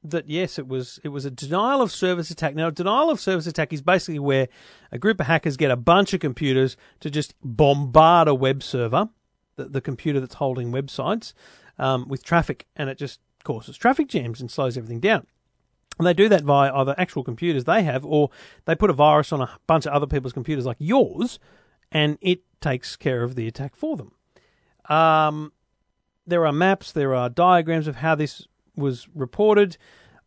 that 0.05 0.29
yes, 0.29 0.59
it 0.59 0.69
was 0.69 1.01
it 1.03 1.09
was 1.09 1.25
a 1.25 1.31
denial 1.31 1.83
of 1.83 1.91
service 1.91 2.31
attack. 2.31 2.55
Now, 2.55 2.69
a 2.69 2.73
denial 2.73 3.11
of 3.11 3.21
service 3.21 3.47
attack 3.47 3.73
is 3.73 3.83
basically 3.83 4.19
where 4.19 4.49
a 4.93 4.99
group 4.99 5.19
of 5.19 5.27
hackers 5.27 5.57
get 5.57 5.71
a 5.71 5.77
bunch 5.77 6.13
of 6.13 6.21
computers 6.21 6.77
to 7.01 7.11
just 7.11 7.35
bombard 7.43 8.29
a 8.29 8.35
web 8.35 8.63
server, 8.63 9.09
the, 9.57 9.65
the 9.65 9.81
computer 9.81 10.21
that's 10.21 10.35
holding 10.35 10.71
websites, 10.71 11.33
um, 11.79 12.07
with 12.07 12.23
traffic, 12.23 12.67
and 12.77 12.91
it 12.91 12.99
just 12.99 13.21
causes 13.43 13.77
traffic 13.77 14.09
jams 14.09 14.41
and 14.41 14.51
slows 14.51 14.77
everything 14.77 15.01
down. 15.01 15.27
And 15.99 16.07
they 16.07 16.15
do 16.15 16.29
that 16.29 16.43
via 16.43 16.73
either 16.75 16.95
actual 16.99 17.23
computers 17.23 17.65
they 17.65 17.83
have, 17.85 18.05
or 18.05 18.31
they 18.65 18.75
put 18.75 18.91
a 18.91 18.95
virus 18.95 19.33
on 19.33 19.41
a 19.41 19.59
bunch 19.67 19.87
of 19.87 19.93
other 19.93 20.07
people's 20.07 20.33
computers 20.33 20.67
like 20.67 20.77
yours, 20.81 21.39
and 21.95 22.19
it 22.21 22.41
takes 22.61 22.97
care 22.97 23.23
of 23.23 23.37
the 23.37 23.47
attack 23.47 23.77
for 23.77 23.97
them. 23.97 24.13
Um, 24.89 25.53
there 26.27 26.45
are 26.47 26.53
maps, 26.53 26.93
there 26.93 27.15
are 27.15 27.31
diagrams 27.31 27.87
of 27.87 27.97
how 27.97 28.15
this 28.15 28.47
was 28.77 29.09
reported. 29.15 29.79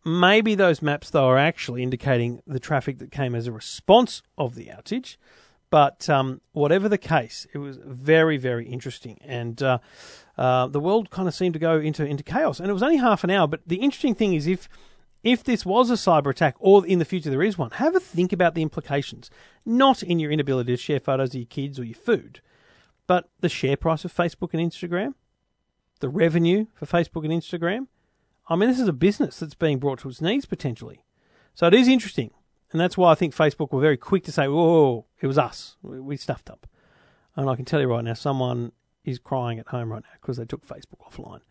Maybe 0.06 0.56
those 0.56 0.82
maps, 0.82 1.10
though, 1.10 1.28
are 1.28 1.38
actually 1.38 1.84
indicating 1.84 2.42
the 2.48 2.60
traffic 2.60 3.00
that 3.00 3.12
came 3.12 3.36
as 3.36 3.46
a 3.46 3.52
response 3.52 4.24
of 4.38 4.56
the 4.56 4.68
outage. 4.68 5.18
But 5.70 6.10
um, 6.10 6.40
whatever 6.54 6.88
the 6.88 6.98
case, 6.98 7.46
it 7.54 7.58
was 7.58 7.78
very, 7.84 8.38
very 8.38 8.66
interesting. 8.66 9.18
And 9.22 9.62
uh, 9.62 9.80
uh, 10.38 10.68
the 10.68 10.80
world 10.80 11.10
kind 11.10 11.28
of 11.28 11.36
seemed 11.36 11.54
to 11.54 11.60
go 11.60 11.78
into, 11.78 12.06
into 12.06 12.24
chaos. 12.24 12.62
And 12.62 12.70
it 12.70 12.74
was 12.74 12.84
only 12.84 12.98
half 12.98 13.26
an 13.26 13.32
hour. 13.32 13.48
But 13.48 13.62
the 13.68 13.78
interesting 13.78 14.16
thing 14.16 14.34
is, 14.34 14.48
if 14.48 14.70
if 15.24 15.44
this 15.44 15.66
was 15.66 15.90
a 15.90 15.96
cyber 15.96 16.28
attack, 16.30 16.56
or 16.60 16.86
in 16.86 17.00
the 17.00 17.06
future 17.06 17.30
there 17.30 17.44
is 17.44 17.58
one, 17.58 17.72
have 17.72 17.96
a 17.96 18.00
think 18.00 18.32
about 18.32 18.56
the 18.56 18.62
implications. 18.62 19.30
Not 19.68 20.02
in 20.02 20.18
your 20.18 20.32
inability 20.32 20.72
to 20.72 20.82
share 20.82 21.02
photos 21.02 21.32
of 21.32 21.36
your 21.36 21.46
kids 21.46 21.78
or 21.78 21.84
your 21.84 21.98
food, 21.98 22.40
but 23.06 23.30
the 23.42 23.50
share 23.50 23.76
price 23.76 24.06
of 24.06 24.16
Facebook 24.16 24.54
and 24.54 24.72
Instagram, 24.72 25.14
the 26.00 26.08
revenue 26.08 26.68
for 26.74 26.86
Facebook 26.86 27.26
and 27.26 27.34
Instagram. 27.34 27.88
I 28.48 28.56
mean, 28.56 28.70
this 28.70 28.80
is 28.80 28.88
a 28.88 28.94
business 28.94 29.40
that's 29.40 29.56
being 29.56 29.78
brought 29.78 30.00
to 30.00 30.10
its 30.10 30.22
knees 30.22 30.46
potentially. 30.46 31.04
So 31.54 31.68
it 31.68 31.74
is 31.74 31.90
interesting. 31.90 32.32
And 32.72 32.80
that's 32.80 32.98
why 32.98 33.12
I 33.12 33.16
think 33.16 33.36
Facebook 33.36 33.74
were 33.74 33.82
very 33.82 33.98
quick 33.98 34.24
to 34.24 34.32
say, 34.32 34.48
whoa, 34.48 35.06
it 35.20 35.28
was 35.28 35.38
us. 35.38 35.76
We 35.82 36.16
stuffed 36.16 36.50
up. 36.50 36.66
And 37.36 37.50
I 37.50 37.58
can 37.58 37.66
tell 37.66 37.82
you 37.82 37.88
right 37.88 38.06
now, 38.06 38.14
someone 38.14 38.72
is 39.04 39.20
crying 39.20 39.60
at 39.60 39.68
home 39.68 39.92
right 39.92 40.04
now 40.04 40.18
because 40.22 40.38
they 40.38 40.46
took 40.46 40.66
Facebook 40.66 41.02
offline. 41.10 41.42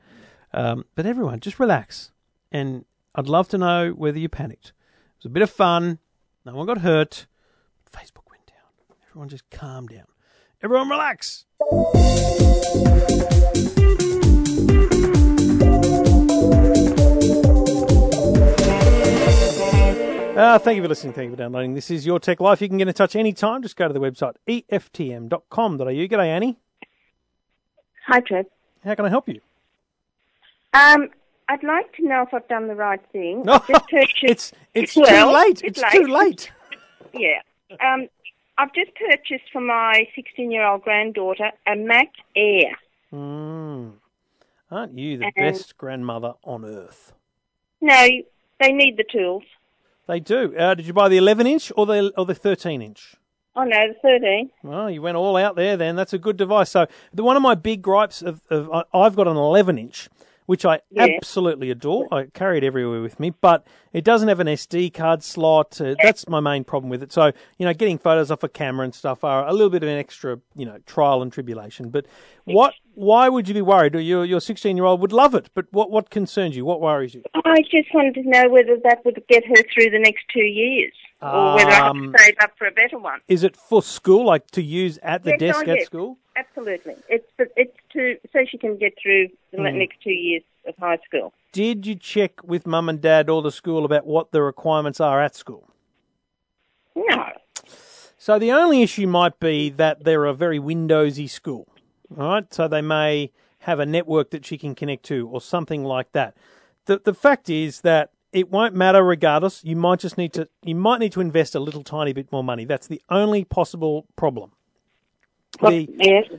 Um, 0.54 0.86
but 0.94 1.04
everyone, 1.04 1.40
just 1.40 1.60
relax. 1.60 2.12
And 2.50 2.86
I'd 3.14 3.28
love 3.28 3.50
to 3.50 3.58
know 3.58 3.90
whether 3.90 4.18
you 4.18 4.30
panicked. 4.30 4.68
It 4.68 5.18
was 5.18 5.26
a 5.26 5.30
bit 5.30 5.42
of 5.42 5.50
fun. 5.50 5.98
No 6.46 6.54
one 6.54 6.66
got 6.66 6.78
hurt. 6.78 7.26
Facebook 7.96 8.28
went 8.30 8.46
down. 8.46 8.96
Everyone 9.08 9.28
just 9.28 9.48
calm 9.50 9.86
down. 9.86 10.06
Everyone 10.62 10.88
relax. 10.88 11.46
Uh, 20.36 20.58
thank 20.58 20.76
you 20.76 20.82
for 20.82 20.88
listening. 20.88 21.14
Thank 21.14 21.30
you 21.30 21.30
for 21.34 21.38
downloading. 21.38 21.72
This 21.72 21.90
is 21.90 22.04
Your 22.04 22.20
Tech 22.20 22.40
Life. 22.42 22.60
You 22.60 22.68
can 22.68 22.76
get 22.76 22.88
in 22.88 22.92
touch 22.94 23.16
anytime. 23.16 23.62
Just 23.62 23.74
go 23.74 23.88
to 23.88 23.94
the 23.94 24.00
website 24.00 24.34
eftm.com.au. 24.46 25.84
G'day, 25.86 26.26
Annie. 26.26 26.58
Hi, 28.06 28.20
Trev. 28.20 28.44
How 28.84 28.94
can 28.94 29.06
I 29.06 29.08
help 29.08 29.26
you? 29.30 29.40
Um, 30.74 31.08
I'd 31.48 31.62
like 31.64 31.90
to 31.96 32.06
know 32.06 32.20
if 32.22 32.34
I've 32.34 32.46
done 32.48 32.68
the 32.68 32.74
right 32.74 33.00
thing. 33.12 33.44
No, 33.44 33.54
I've 33.54 33.66
just 33.66 33.88
purchased. 33.90 34.22
it's 34.22 34.52
it's 34.74 34.94
Well, 34.96 35.30
too 35.30 35.34
late. 35.34 35.62
it's 35.64 35.80
It's 35.82 35.92
too 35.92 36.06
late. 36.06 36.52
Yeah. 37.14 37.40
Um, 37.80 38.08
I've 38.58 38.72
just 38.72 38.90
purchased 38.94 39.50
for 39.52 39.60
my 39.60 40.06
16-year-old 40.16 40.82
granddaughter 40.82 41.50
a 41.66 41.76
Mac 41.76 42.12
Air. 42.34 42.76
Mm. 43.12 43.92
Aren't 44.70 44.98
you 44.98 45.18
the 45.18 45.26
And- 45.26 45.34
best 45.34 45.76
grandmother 45.76 46.34
on 46.42 46.64
earth? 46.64 47.12
No, 47.80 48.06
they 48.60 48.72
need 48.72 48.96
the 48.96 49.04
tools. 49.04 49.42
They 50.08 50.20
do. 50.20 50.56
Uh, 50.56 50.74
did 50.74 50.86
you 50.86 50.92
buy 50.92 51.08
the 51.08 51.16
11 51.18 51.46
inch 51.46 51.70
or 51.76 51.84
the 51.84 52.12
or 52.16 52.24
the 52.24 52.34
13 52.34 52.80
inch? 52.80 53.16
Oh 53.54 53.64
no, 53.64 53.88
the 53.88 53.94
13. 54.02 54.50
Well, 54.62 54.90
you 54.90 55.02
went 55.02 55.16
all 55.16 55.36
out 55.36 55.56
there. 55.56 55.76
Then 55.76 55.96
that's 55.96 56.12
a 56.12 56.18
good 56.18 56.36
device. 56.36 56.70
So 56.70 56.86
the 57.12 57.22
one 57.24 57.36
of 57.36 57.42
my 57.42 57.54
big 57.54 57.82
gripes 57.82 58.22
of, 58.22 58.42
of 58.48 58.70
I've 58.94 59.16
got 59.16 59.26
an 59.28 59.36
11 59.36 59.78
inch, 59.78 60.08
which 60.46 60.64
I 60.64 60.80
Yeah. 60.90 61.04
absolutely 61.04 61.70
adore. 61.70 62.08
I 62.12 62.26
carry 62.32 62.58
it 62.58 62.64
everywhere 62.64 63.02
with 63.02 63.20
me, 63.20 63.30
but 63.30 63.66
it 63.92 64.04
doesn't 64.04 64.28
have 64.28 64.40
an 64.40 64.46
SD 64.48 64.90
card 64.90 65.22
slot. 65.22 65.80
Uh, 65.80 65.94
that's 66.02 66.28
my 66.28 66.40
main 66.40 66.64
problem 66.64 66.88
with 66.90 67.02
it. 67.02 67.12
So 67.12 67.32
you 67.58 67.66
know, 67.66 67.74
getting 67.74 67.98
photos 67.98 68.30
off 68.30 68.42
a 68.42 68.48
camera 68.48 68.84
and 68.84 68.94
stuff 68.94 69.22
are 69.24 69.46
a 69.46 69.52
little 69.52 69.70
bit 69.70 69.82
of 69.82 69.88
an 69.88 69.98
extra, 69.98 70.40
you 70.54 70.64
know, 70.64 70.78
trial 70.86 71.22
and 71.22 71.32
tribulation. 71.32 71.90
But 71.90 72.06
what? 72.44 72.74
Why 72.94 73.28
would 73.28 73.46
you 73.46 73.52
be 73.52 73.60
worried? 73.60 73.94
Your 73.94 74.24
your 74.24 74.40
16 74.40 74.74
year 74.74 74.86
old 74.86 75.02
would 75.02 75.12
love 75.12 75.34
it, 75.34 75.50
but 75.54 75.66
what 75.70 75.90
what 75.90 76.08
concerns 76.08 76.56
you? 76.56 76.64
What 76.64 76.80
worries 76.80 77.14
you? 77.14 77.22
I 77.34 77.60
just 77.70 77.92
wanted 77.92 78.14
to 78.14 78.22
know 78.22 78.48
whether 78.48 78.78
that 78.84 79.04
would 79.04 79.22
get 79.28 79.44
her 79.44 79.54
through 79.74 79.90
the 79.90 79.98
next 79.98 80.24
two 80.32 80.40
years, 80.44 80.94
or 81.20 81.54
whether 81.56 81.72
I 81.72 81.74
have 81.74 81.86
Um, 81.90 82.14
save 82.16 82.36
up 82.40 82.52
for 82.56 82.66
a 82.66 82.70
better 82.70 82.98
one. 82.98 83.20
Is 83.28 83.42
it 83.44 83.54
for 83.54 83.82
school, 83.82 84.24
like 84.24 84.50
to 84.52 84.62
use 84.62 84.98
at 85.02 85.24
the 85.24 85.32
Yes, 85.32 85.40
desk 85.40 85.68
at 85.68 85.82
school? 85.82 86.18
Absolutely, 86.36 86.94
it's 87.08 87.26
it's 87.56 87.76
to 87.92 88.16
so 88.32 88.44
she 88.46 88.58
can 88.58 88.76
get 88.76 88.94
through 89.02 89.28
the 89.52 89.58
Hmm. 89.58 89.78
next 89.78 90.00
two 90.02 90.10
years 90.10 90.42
of 90.66 90.74
high 90.78 90.98
school. 91.06 91.32
Did 91.52 91.86
you 91.86 91.94
check 91.94 92.42
with 92.44 92.66
mum 92.66 92.88
and 92.90 93.00
dad 93.00 93.30
or 93.30 93.40
the 93.40 93.50
school 93.50 93.84
about 93.86 94.06
what 94.06 94.32
the 94.32 94.42
requirements 94.42 95.00
are 95.00 95.22
at 95.22 95.34
school? 95.34 95.70
No. 96.94 97.32
So 98.18 98.38
the 98.38 98.52
only 98.52 98.82
issue 98.82 99.06
might 99.06 99.38
be 99.40 99.70
that 99.70 100.04
they're 100.04 100.24
a 100.24 100.34
very 100.34 100.58
Windowsy 100.58 101.28
school, 101.30 101.68
all 102.18 102.28
right? 102.28 102.52
So 102.52 102.66
they 102.68 102.82
may 102.82 103.30
have 103.60 103.78
a 103.78 103.86
network 103.86 104.30
that 104.30 104.44
she 104.44 104.58
can 104.58 104.74
connect 104.74 105.04
to 105.04 105.28
or 105.28 105.40
something 105.40 105.84
like 105.84 106.12
that. 106.12 106.36
The 106.86 106.98
the 106.98 107.14
fact 107.14 107.48
is 107.48 107.80
that 107.82 108.10
it 108.32 108.50
won't 108.50 108.74
matter 108.74 109.02
regardless. 109.02 109.64
You 109.64 109.76
might 109.76 110.00
just 110.00 110.18
need 110.18 110.32
to 110.34 110.48
you 110.62 110.74
might 110.74 110.98
need 111.00 111.12
to 111.12 111.20
invest 111.20 111.54
a 111.54 111.60
little 111.60 111.82
tiny 111.82 112.12
bit 112.12 112.30
more 112.30 112.44
money. 112.44 112.64
That's 112.66 112.86
the 112.86 113.00
only 113.08 113.44
possible 113.44 114.06
problem. 114.16 114.52
The- 115.60 115.88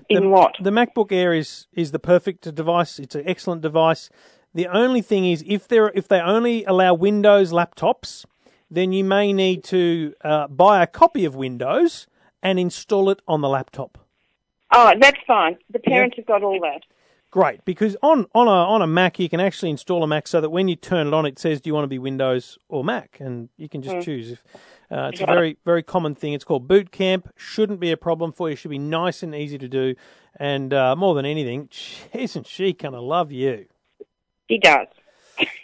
in 0.09 0.24
the, 0.24 0.29
what? 0.29 0.55
The 0.62 0.71
MacBook 0.71 1.12
Air 1.12 1.33
is 1.33 1.67
is 1.74 1.91
the 1.91 2.00
perfect 2.00 2.53
device. 2.53 3.00
It's 3.00 3.15
an 3.15 3.24
excellent 3.25 3.62
device. 3.62 4.09
The 4.53 4.67
only 4.67 5.01
thing 5.01 5.29
is, 5.29 5.43
if 5.47 5.67
they 5.67 5.79
if 5.93 6.07
they 6.07 6.19
only 6.19 6.63
allow 6.65 6.93
Windows 6.93 7.51
laptops, 7.51 8.25
then 8.69 8.91
you 8.91 9.03
may 9.03 9.33
need 9.33 9.63
to 9.65 10.13
uh, 10.24 10.47
buy 10.47 10.81
a 10.81 10.88
copy 10.88 11.25
of 11.25 11.36
Windows 11.36 12.07
and 12.41 12.59
install 12.59 13.09
it 13.09 13.21
on 13.27 13.41
the 13.41 13.50
laptop. 13.50 13.97
Oh, 14.71 14.93
that's 15.00 15.19
fine. 15.25 15.57
The 15.71 15.79
parents 15.79 16.17
have 16.17 16.25
got 16.25 16.43
all 16.43 16.59
that. 16.62 16.81
Great, 17.29 17.63
because 17.65 17.97
on 18.01 18.25
on 18.33 18.47
a 18.47 18.51
on 18.51 18.81
a 18.81 18.88
Mac 18.88 19.19
you 19.19 19.29
can 19.29 19.39
actually 19.39 19.69
install 19.69 20.01
a 20.01 20.07
Mac 20.07 20.27
so 20.27 20.39
that 20.39 20.50
when 20.50 20.67
you 20.67 20.75
turn 20.75 21.07
it 21.07 21.13
on, 21.13 21.25
it 21.25 21.38
says, 21.38 21.59
"Do 21.59 21.69
you 21.69 21.74
want 21.74 21.83
to 21.83 21.89
be 21.89 22.00
Windows 22.00 22.57
or 22.69 22.83
Mac?" 22.83 23.17
and 23.19 23.50
you 23.57 23.67
can 23.67 23.81
just 23.81 24.05
choose. 24.05 24.31
If 24.31 24.43
uh, 24.91 25.10
it's 25.12 25.22
a 25.22 25.25
very 25.25 25.58
very 25.65 25.84
common 25.84 26.15
thing. 26.15 26.34
It's 26.34 26.44
called 26.44 26.67
Boot 26.67 26.91
Camp. 26.91 27.29
Shouldn't 27.36 27.79
be 27.79 27.91
a 27.91 27.98
problem 27.98 28.32
for 28.32 28.50
you. 28.50 28.56
Should 28.56 28.72
be 28.72 28.79
nice 28.79 29.24
and 29.24 29.36
easy 29.36 29.58
to 29.58 29.67
do. 29.67 29.96
And 30.39 30.74
uh, 30.74 30.96
more 30.96 31.15
than 31.15 31.25
anything, 31.25 31.70
isn't 32.13 32.48
she 32.48 32.74
gonna 32.74 33.01
love 33.01 33.32
you? 33.32 33.65
She 34.50 34.60
does. 34.60 34.88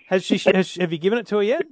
Has 0.07 0.23
she? 0.23 0.37
Has, 0.53 0.75
have 0.75 0.91
you 0.91 0.97
given 0.97 1.19
it 1.19 1.27
to 1.27 1.37
her 1.37 1.43
yet? 1.43 1.65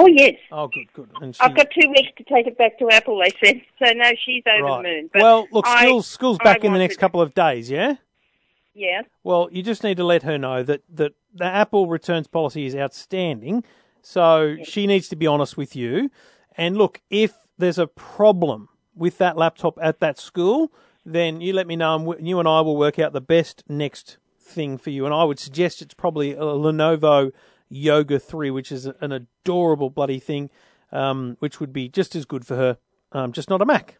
Oh, 0.00 0.06
yes. 0.06 0.34
Oh, 0.52 0.68
good, 0.68 0.92
good. 0.92 1.10
And 1.20 1.34
she, 1.34 1.40
I've 1.40 1.56
got 1.56 1.66
two 1.72 1.88
weeks 1.88 2.12
to 2.18 2.24
take 2.32 2.46
it 2.46 2.56
back 2.56 2.78
to 2.78 2.88
Apple, 2.88 3.18
they 3.18 3.32
said. 3.44 3.60
So, 3.84 3.92
no, 3.94 4.12
she's 4.24 4.44
over 4.46 4.62
right. 4.62 4.76
the 4.76 4.88
moon. 4.88 5.10
Well, 5.12 5.48
look, 5.50 5.66
I- 5.66 5.98
school's 6.02 6.38
back 6.38 6.62
in 6.62 6.72
the 6.72 6.78
next 6.78 6.98
couple 6.98 7.20
of 7.20 7.34
days. 7.34 7.68
Yeah. 7.68 7.96
Yes. 8.74 9.06
Well, 9.24 9.48
you 9.50 9.60
just 9.60 9.82
need 9.82 9.96
to 9.96 10.04
let 10.04 10.22
her 10.22 10.38
know 10.38 10.62
that, 10.62 10.82
that 10.94 11.14
the 11.34 11.46
Apple 11.46 11.88
returns 11.88 12.28
policy 12.28 12.64
is 12.64 12.76
outstanding. 12.76 13.64
So 14.00 14.56
she 14.62 14.86
needs 14.86 15.08
to 15.08 15.16
be 15.16 15.26
honest 15.26 15.56
with 15.56 15.74
you. 15.74 16.12
And 16.58 16.76
look, 16.76 17.00
if 17.08 17.32
there's 17.56 17.78
a 17.78 17.86
problem 17.86 18.68
with 18.94 19.16
that 19.18 19.36
laptop 19.36 19.78
at 19.80 20.00
that 20.00 20.18
school, 20.18 20.72
then 21.06 21.40
you 21.40 21.52
let 21.52 21.68
me 21.68 21.76
know, 21.76 22.12
and 22.12 22.28
you 22.28 22.38
and 22.40 22.48
I 22.48 22.60
will 22.60 22.76
work 22.76 22.98
out 22.98 23.12
the 23.12 23.20
best 23.20 23.62
next 23.68 24.18
thing 24.40 24.76
for 24.76 24.90
you. 24.90 25.04
And 25.06 25.14
I 25.14 25.22
would 25.22 25.38
suggest 25.38 25.80
it's 25.80 25.94
probably 25.94 26.32
a 26.32 26.40
Lenovo 26.40 27.30
Yoga 27.68 28.18
3, 28.18 28.50
which 28.50 28.72
is 28.72 28.86
an 29.00 29.12
adorable 29.12 29.88
bloody 29.88 30.18
thing, 30.18 30.50
um, 30.90 31.36
which 31.38 31.60
would 31.60 31.72
be 31.72 31.88
just 31.88 32.16
as 32.16 32.24
good 32.24 32.44
for 32.44 32.56
her, 32.56 32.78
um, 33.12 33.30
just 33.32 33.48
not 33.48 33.62
a 33.62 33.66
Mac. 33.66 33.98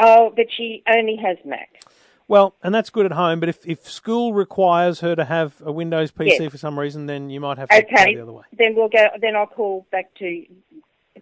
Oh, 0.00 0.32
but 0.34 0.46
she 0.56 0.82
only 0.88 1.16
has 1.16 1.36
Mac. 1.44 1.82
Well, 2.28 2.54
and 2.62 2.74
that's 2.74 2.90
good 2.90 3.06
at 3.06 3.12
home, 3.12 3.40
but 3.40 3.48
if, 3.48 3.66
if 3.66 3.88
school 3.90 4.34
requires 4.34 5.00
her 5.00 5.16
to 5.16 5.24
have 5.24 5.62
a 5.64 5.72
Windows 5.72 6.12
PC 6.12 6.38
Yes. 6.38 6.52
for 6.52 6.58
some 6.58 6.78
reason, 6.78 7.06
then 7.06 7.30
you 7.30 7.40
might 7.40 7.56
have 7.56 7.70
to 7.70 7.80
go 7.80 7.86
Okay. 7.90 8.14
the 8.14 8.22
other 8.22 8.32
way. 8.32 8.44
Then 8.52 8.74
we'll 8.76 8.90
go. 8.90 9.06
Then 9.20 9.34
I'll 9.34 9.46
call 9.46 9.86
back 9.90 10.12
to. 10.18 10.44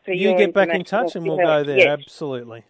For 0.07 0.13
You 0.13 0.31
your 0.31 0.39
get 0.39 0.55
back 0.55 0.71
in 0.71 0.85
touch 0.85 1.17
and 1.17 1.27
we'll 1.27 1.37
go 1.37 1.63
there. 1.63 1.79
Yes. 1.79 1.99
Absolutely. 2.01 2.65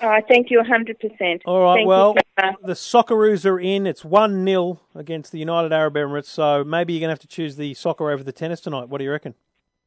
All 0.00 0.08
right. 0.08 0.24
Thank 0.26 0.50
you. 0.50 0.62
hundred 0.64 0.98
percent. 0.98 1.42
All 1.44 1.60
right. 1.60 1.76
Thank 1.78 1.88
well, 1.88 2.14
the 2.62 2.72
Socceroos 2.72 3.44
are 3.44 3.60
in. 3.60 3.86
It's 3.86 4.02
1 4.04 4.46
0 4.46 4.80
against 4.94 5.32
the 5.32 5.38
United 5.38 5.72
Arab 5.72 5.94
Emirates, 5.94 6.26
so 6.26 6.64
maybe 6.64 6.94
you're 6.94 7.00
going 7.00 7.08
to 7.08 7.12
have 7.12 7.18
to 7.18 7.26
choose 7.26 7.56
the 7.56 7.74
soccer 7.74 8.10
over 8.10 8.22
the 8.22 8.32
tennis 8.32 8.62
tonight. 8.62 8.88
What 8.88 8.98
do 8.98 9.04
you 9.04 9.10
reckon? 9.10 9.34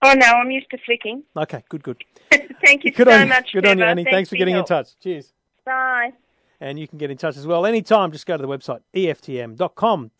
oh 0.03 0.13
no, 0.13 0.25
I'm 0.27 0.51
used 0.51 0.69
to 0.71 0.77
flicking. 0.85 1.23
Okay, 1.35 1.63
good, 1.69 1.81
good. 1.83 2.03
Thank 2.65 2.83
you 2.83 2.91
Good 2.91 3.07
so 3.07 3.13
on 3.13 3.29
much. 3.29 3.53
Good 3.53 3.65
on 3.65 3.79
you, 3.79 3.85
Annie. 3.85 4.03
Thanks 4.03 4.29
for 4.29 4.35
your 4.35 4.45
getting 4.45 4.59
in 4.59 4.65
touch. 4.65 4.99
Cheers. 4.99 5.33
Bye. 5.65 6.11
And 6.59 6.77
you 6.77 6.87
can 6.87 6.97
get 6.97 7.09
in 7.09 7.17
touch 7.17 7.37
as 7.37 7.47
well 7.47 7.65
anytime. 7.65 8.11
Just 8.11 8.25
go 8.25 8.37
to 8.37 8.41
the 8.41 8.47
website 8.47 8.81
eftm.com.au. 8.93 10.11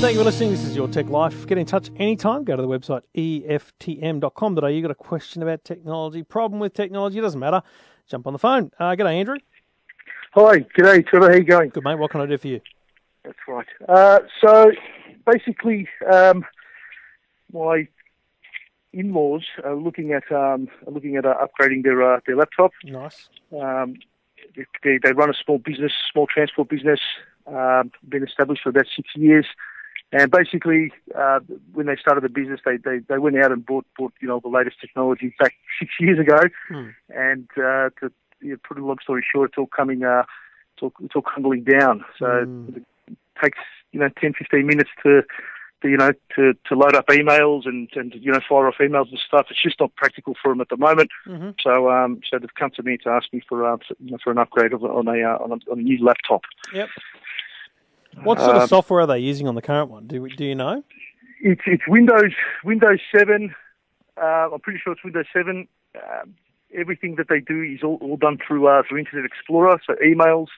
Thank 0.00 0.14
you 0.14 0.20
for 0.20 0.24
listening. 0.24 0.52
This 0.52 0.64
is 0.64 0.74
Your 0.74 0.88
Tech 0.88 1.10
Life. 1.10 1.46
Get 1.46 1.58
in 1.58 1.66
touch 1.66 1.90
anytime. 1.96 2.42
Go 2.42 2.56
to 2.56 2.62
the 2.62 2.66
website 2.66 3.02
eftm.com.au. 3.14 4.66
You've 4.66 4.82
got 4.82 4.90
a 4.90 4.94
question 4.94 5.42
about 5.42 5.62
technology, 5.62 6.22
problem 6.22 6.58
with 6.58 6.72
technology, 6.72 7.18
it 7.18 7.20
doesn't 7.20 7.38
matter. 7.38 7.60
Jump 8.08 8.26
on 8.26 8.32
the 8.32 8.38
phone. 8.38 8.70
Uh, 8.78 8.92
g'day, 8.92 9.16
Andrew. 9.16 9.36
Hi, 10.32 10.60
g'day, 10.60 11.06
Trevor. 11.06 11.26
How 11.26 11.34
are 11.34 11.36
you 11.36 11.44
going? 11.44 11.68
Good, 11.68 11.84
mate. 11.84 11.98
What 11.98 12.10
can 12.10 12.22
I 12.22 12.26
do 12.26 12.38
for 12.38 12.48
you? 12.48 12.62
That's 13.24 13.38
right. 13.46 13.66
Uh, 13.86 14.20
so 14.42 14.72
basically, 15.30 15.86
um, 16.10 16.46
my 17.52 17.86
in-laws 18.94 19.44
are 19.62 19.76
looking 19.76 20.12
at 20.12 20.32
um, 20.32 20.68
are 20.86 20.92
looking 20.92 21.16
at 21.16 21.26
uh, 21.26 21.34
upgrading 21.46 21.84
their 21.84 22.02
uh, 22.14 22.20
their 22.26 22.36
laptop. 22.36 22.72
Nice. 22.84 23.28
Um, 23.52 23.96
they, 24.82 24.98
they 25.02 25.12
run 25.12 25.28
a 25.28 25.34
small 25.44 25.58
business, 25.58 25.92
small 26.10 26.26
transport 26.26 26.70
business. 26.70 27.00
Um, 27.46 27.92
been 28.08 28.22
established 28.22 28.62
for 28.62 28.70
about 28.70 28.86
six 28.96 29.10
years, 29.14 29.46
and 30.12 30.30
basically, 30.30 30.92
uh, 31.16 31.40
when 31.72 31.86
they 31.86 31.96
started 31.96 32.24
the 32.24 32.28
business, 32.28 32.60
they, 32.64 32.76
they, 32.76 32.98
they 33.08 33.18
went 33.18 33.36
out 33.38 33.52
and 33.52 33.64
bought 33.64 33.86
bought 33.96 34.12
you 34.20 34.28
know 34.28 34.40
the 34.42 34.48
latest 34.48 34.80
technology 34.80 35.34
back 35.38 35.54
six 35.78 35.92
years 36.00 36.18
ago, 36.18 36.40
Hmm. 36.68 36.88
and 37.10 37.48
uh, 37.56 37.90
to 38.00 38.12
you 38.40 38.50
know, 38.52 38.56
put 38.66 38.78
a 38.78 38.84
long 38.84 38.98
story 39.02 39.24
short, 39.30 39.50
it's 39.50 39.58
all 39.58 39.66
coming, 39.66 40.02
uh, 40.02 40.24
it's 40.74 40.82
all, 40.82 40.92
it's 41.04 41.14
all 41.14 41.22
crumbling 41.22 41.62
down. 41.64 42.04
So 42.18 42.44
Hmm. 42.44 42.76
it 42.76 43.16
takes 43.42 43.58
you 43.92 44.00
know 44.00 44.08
10, 44.20 44.34
15 44.34 44.66
minutes 44.66 44.90
to, 45.02 45.22
to 45.82 45.88
you 45.88 45.96
know 45.96 46.12
to, 46.36 46.54
to 46.66 46.74
load 46.74 46.94
up 46.96 47.06
emails 47.06 47.66
and, 47.66 47.88
and 47.94 48.14
you 48.14 48.32
know 48.32 48.40
fire 48.48 48.66
off 48.66 48.76
emails 48.80 49.10
and 49.10 49.18
stuff. 49.24 49.46
It's 49.50 49.62
just 49.62 49.78
not 49.80 49.94
practical 49.94 50.34
for 50.42 50.50
them 50.52 50.60
at 50.60 50.68
the 50.70 50.76
moment. 50.76 51.10
Mhm. 51.26 51.54
So 51.62 51.90
um, 51.90 52.20
so 52.28 52.38
they've 52.38 52.54
come 52.58 52.70
to 52.72 52.82
me 52.82 52.96
to 52.98 53.10
ask 53.10 53.32
me 53.32 53.42
for 53.48 53.64
uh, 53.64 53.76
for, 53.76 53.94
you 54.00 54.10
know, 54.10 54.18
for 54.22 54.30
an 54.32 54.38
upgrade 54.38 54.72
of, 54.72 54.82
on 54.82 55.06
a 55.06 55.22
uh, 55.22 55.38
on 55.38 55.52
a 55.52 55.70
on 55.70 55.78
a 55.78 55.82
new 55.82 56.04
laptop. 56.04 56.42
Yep. 56.74 56.88
What 58.22 58.38
sort 58.38 58.56
of 58.56 58.62
Um, 58.62 58.68
software 58.68 59.00
are 59.00 59.06
they 59.06 59.18
using 59.18 59.48
on 59.48 59.54
the 59.54 59.62
current 59.62 59.90
one? 59.90 60.06
Do, 60.06 60.28
do 60.28 60.44
you 60.44 60.54
know? 60.54 60.82
It's 61.42 61.62
it's 61.66 61.82
Windows 61.88 62.32
Windows 62.64 63.00
seven. 63.14 63.54
Uh, 64.20 64.50
I'm 64.52 64.60
pretty 64.60 64.80
sure 64.82 64.92
it's 64.92 65.02
Windows 65.04 65.26
seven. 65.32 65.68
Um, 65.94 66.34
everything 66.74 67.16
that 67.16 67.28
they 67.28 67.40
do 67.40 67.62
is 67.62 67.82
all, 67.82 67.98
all 68.02 68.16
done 68.16 68.38
through 68.46 68.66
uh, 68.68 68.82
through 68.88 68.98
Internet 68.98 69.24
Explorer, 69.24 69.80
so 69.86 69.94
emails. 70.04 70.48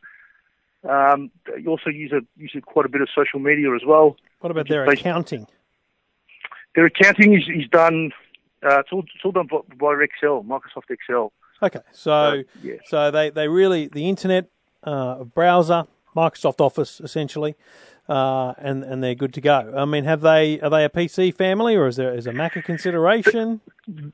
Um, 0.88 1.30
they 1.46 1.64
also 1.66 1.90
use 1.90 2.12
a 2.12 2.20
use 2.36 2.56
quite 2.66 2.86
a 2.86 2.88
bit 2.88 3.00
of 3.00 3.08
social 3.14 3.38
media 3.38 3.72
as 3.74 3.82
well. 3.86 4.16
What 4.40 4.50
about 4.50 4.68
their 4.68 4.84
basi- 4.86 5.00
accounting? 5.00 5.46
Their 6.74 6.86
accounting 6.86 7.34
is, 7.34 7.44
is 7.48 7.68
done. 7.70 8.12
Uh, 8.64 8.80
it's 8.80 8.90
all 8.90 9.04
it's 9.14 9.24
all 9.24 9.32
done 9.32 9.46
by, 9.48 9.58
by 9.78 10.02
Excel, 10.02 10.42
Microsoft 10.42 10.90
Excel. 10.90 11.32
Okay, 11.62 11.80
so 11.92 12.42
yeah. 12.62 12.74
so 12.86 13.12
they, 13.12 13.30
they 13.30 13.46
really 13.46 13.86
the 13.86 14.08
internet 14.08 14.46
uh, 14.82 15.22
browser, 15.22 15.86
Microsoft 16.16 16.60
Office 16.60 17.00
essentially, 17.00 17.54
uh, 18.08 18.52
and 18.58 18.84
and 18.84 19.02
they're 19.02 19.14
good 19.14 19.32
to 19.34 19.40
go. 19.40 19.72
I 19.76 19.84
mean, 19.84 20.04
have 20.04 20.20
they 20.20 20.60
are 20.60 20.70
they 20.70 20.84
a 20.84 20.88
PC 20.88 21.34
family 21.34 21.74
or 21.76 21.86
is 21.88 21.96
there 21.96 22.14
is 22.14 22.26
a 22.26 22.32
Mac 22.32 22.56
a 22.56 22.62
consideration? 22.62 23.60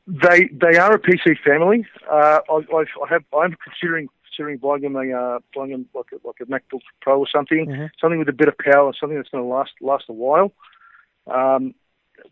They 0.07 0.49
they 0.53 0.77
are 0.79 0.93
a 0.95 0.99
PC 0.99 1.39
family. 1.45 1.87
Uh, 2.11 2.41
I, 2.49 2.55
I 2.55 2.85
have 3.09 3.25
I'm 3.37 3.57
considering 3.65 4.09
considering 4.25 4.59
buying 4.59 4.83
them 4.83 4.97
a 4.97 5.13
uh, 5.13 5.39
buying 5.55 5.71
them 5.71 5.87
like 5.95 6.07
a, 6.13 6.27
like 6.27 6.37
a 6.41 6.45
MacBook 6.47 6.83
Pro 7.01 7.19
or 7.19 7.27
something, 7.29 7.67
Mhm. 7.67 7.91
something 8.01 8.19
with 8.19 8.29
a 8.29 8.33
bit 8.33 8.49
of 8.49 8.57
power, 8.59 8.93
something 8.99 9.17
that's 9.17 9.31
going 9.31 9.43
to 9.43 9.49
last 9.49 9.73
last 9.81 10.05
a 10.09 10.13
while. 10.13 10.53
Um, 11.27 11.75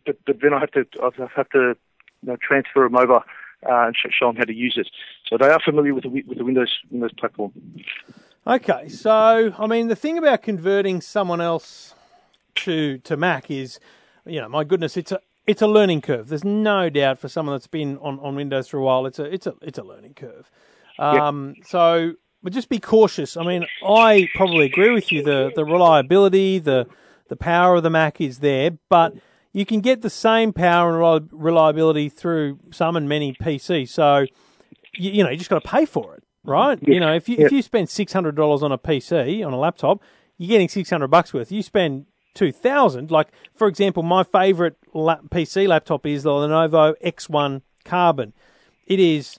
but 0.05 0.17
but 0.27 0.41
then 0.41 0.53
I 0.55 0.61
have 0.61 0.71
to 0.73 0.87
I 1.03 1.11
have 1.37 1.49
to 1.51 1.77
you 2.23 2.29
know, 2.33 2.37
transfer 2.41 2.85
them 2.85 2.97
over 2.97 3.17
uh, 3.17 3.87
and 3.87 3.97
show 3.97 4.29
them 4.29 4.37
how 4.37 4.45
to 4.45 4.55
use 4.55 4.75
it. 4.79 4.89
So 5.29 5.37
they 5.37 5.49
are 5.51 5.61
familiar 5.65 5.95
with 5.95 6.05
the 6.05 6.11
with 6.11 6.39
the 6.39 6.45
Windows 6.45 6.73
Windows 6.91 7.13
platform. 7.19 7.53
Okay, 8.47 8.89
so 8.89 9.53
I 9.59 9.67
mean, 9.67 9.89
the 9.89 9.97
thing 9.97 10.19
about 10.19 10.43
converting 10.43 11.01
someone 11.01 11.41
else 11.41 11.95
to 12.57 12.99
to 12.99 13.17
Mac 13.17 13.51
is, 13.51 13.81
you 14.25 14.41
know, 14.41 14.49
my 14.49 14.63
goodness, 14.63 14.97
it's 14.97 15.11
a 15.11 15.21
it's 15.47 15.63
a 15.63 15.67
learning 15.67 16.01
curve. 16.01 16.29
There's 16.29 16.45
no 16.45 16.89
doubt 16.89 17.19
for 17.19 17.29
someone 17.29 17.55
that's 17.55 17.67
been 17.67 17.99
on, 17.99 18.21
on 18.21 18.37
Windows 18.37 18.69
for 18.69 18.79
a 18.79 18.83
while, 18.83 19.05
it's 19.07 19.19
a 19.19 19.25
it's 19.25 19.47
a 19.49 19.55
it's 19.63 19.79
a 19.79 19.83
learning 19.83 20.15
curve. 20.15 20.51
Um, 20.99 21.57
So, 21.65 22.13
but 22.43 22.53
just 22.53 22.69
be 22.69 22.79
cautious. 22.79 23.37
I 23.37 23.43
mean, 23.43 23.67
I 23.85 24.29
probably 24.37 24.67
agree 24.67 24.91
with 24.91 25.11
you. 25.11 25.23
The 25.25 25.51
the 25.55 25.65
reliability, 25.65 26.61
the 26.61 26.87
the 27.29 27.37
power 27.37 27.75
of 27.75 27.83
the 27.83 27.91
Mac 27.91 28.21
is 28.21 28.39
there, 28.39 28.71
but 28.89 29.15
you 29.53 29.67
can 29.67 29.81
get 29.81 30.03
the 30.03 30.11
same 30.11 30.53
power 30.53 30.91
and 30.91 31.29
reliability 31.33 32.09
through 32.11 32.61
some 32.71 32.95
and 32.95 33.09
many 33.09 33.33
PCs. 33.33 33.89
So, 33.89 34.27
you, 34.95 35.11
you 35.11 35.25
know, 35.25 35.31
you 35.31 35.37
just 35.37 35.51
got 35.51 35.63
to 35.63 35.69
pay 35.69 35.85
for 35.87 36.15
it, 36.15 36.23
right? 36.47 36.79
You 36.83 37.01
know, 37.01 37.15
if 37.15 37.29
you 37.29 37.37
if 37.39 37.53
you 37.53 37.63
spend 37.63 37.89
six 37.89 38.13
hundred 38.13 38.37
dollars 38.37 38.63
on 38.63 38.73
a 38.73 38.79
PC 38.79 39.45
on 39.47 39.53
a 39.53 39.59
laptop, 39.59 40.03
you're 40.39 40.49
getting 40.49 40.69
six 40.69 40.91
hundred 40.91 41.09
bucks 41.09 41.35
worth. 41.35 41.53
You 41.53 41.63
spend 41.63 42.07
two 42.35 42.53
thousand. 42.53 43.11
Like 43.11 43.29
for 43.55 43.69
example, 43.69 44.03
my 44.03 44.23
favorite 44.23 44.77
lap, 44.95 45.21
PC 45.31 45.69
laptop 45.69 46.07
is 46.07 46.23
the 46.23 46.31
Lenovo 46.31 46.95
X1 47.05 47.63
Carbon. 47.85 48.33
It 48.87 49.01
is. 49.01 49.39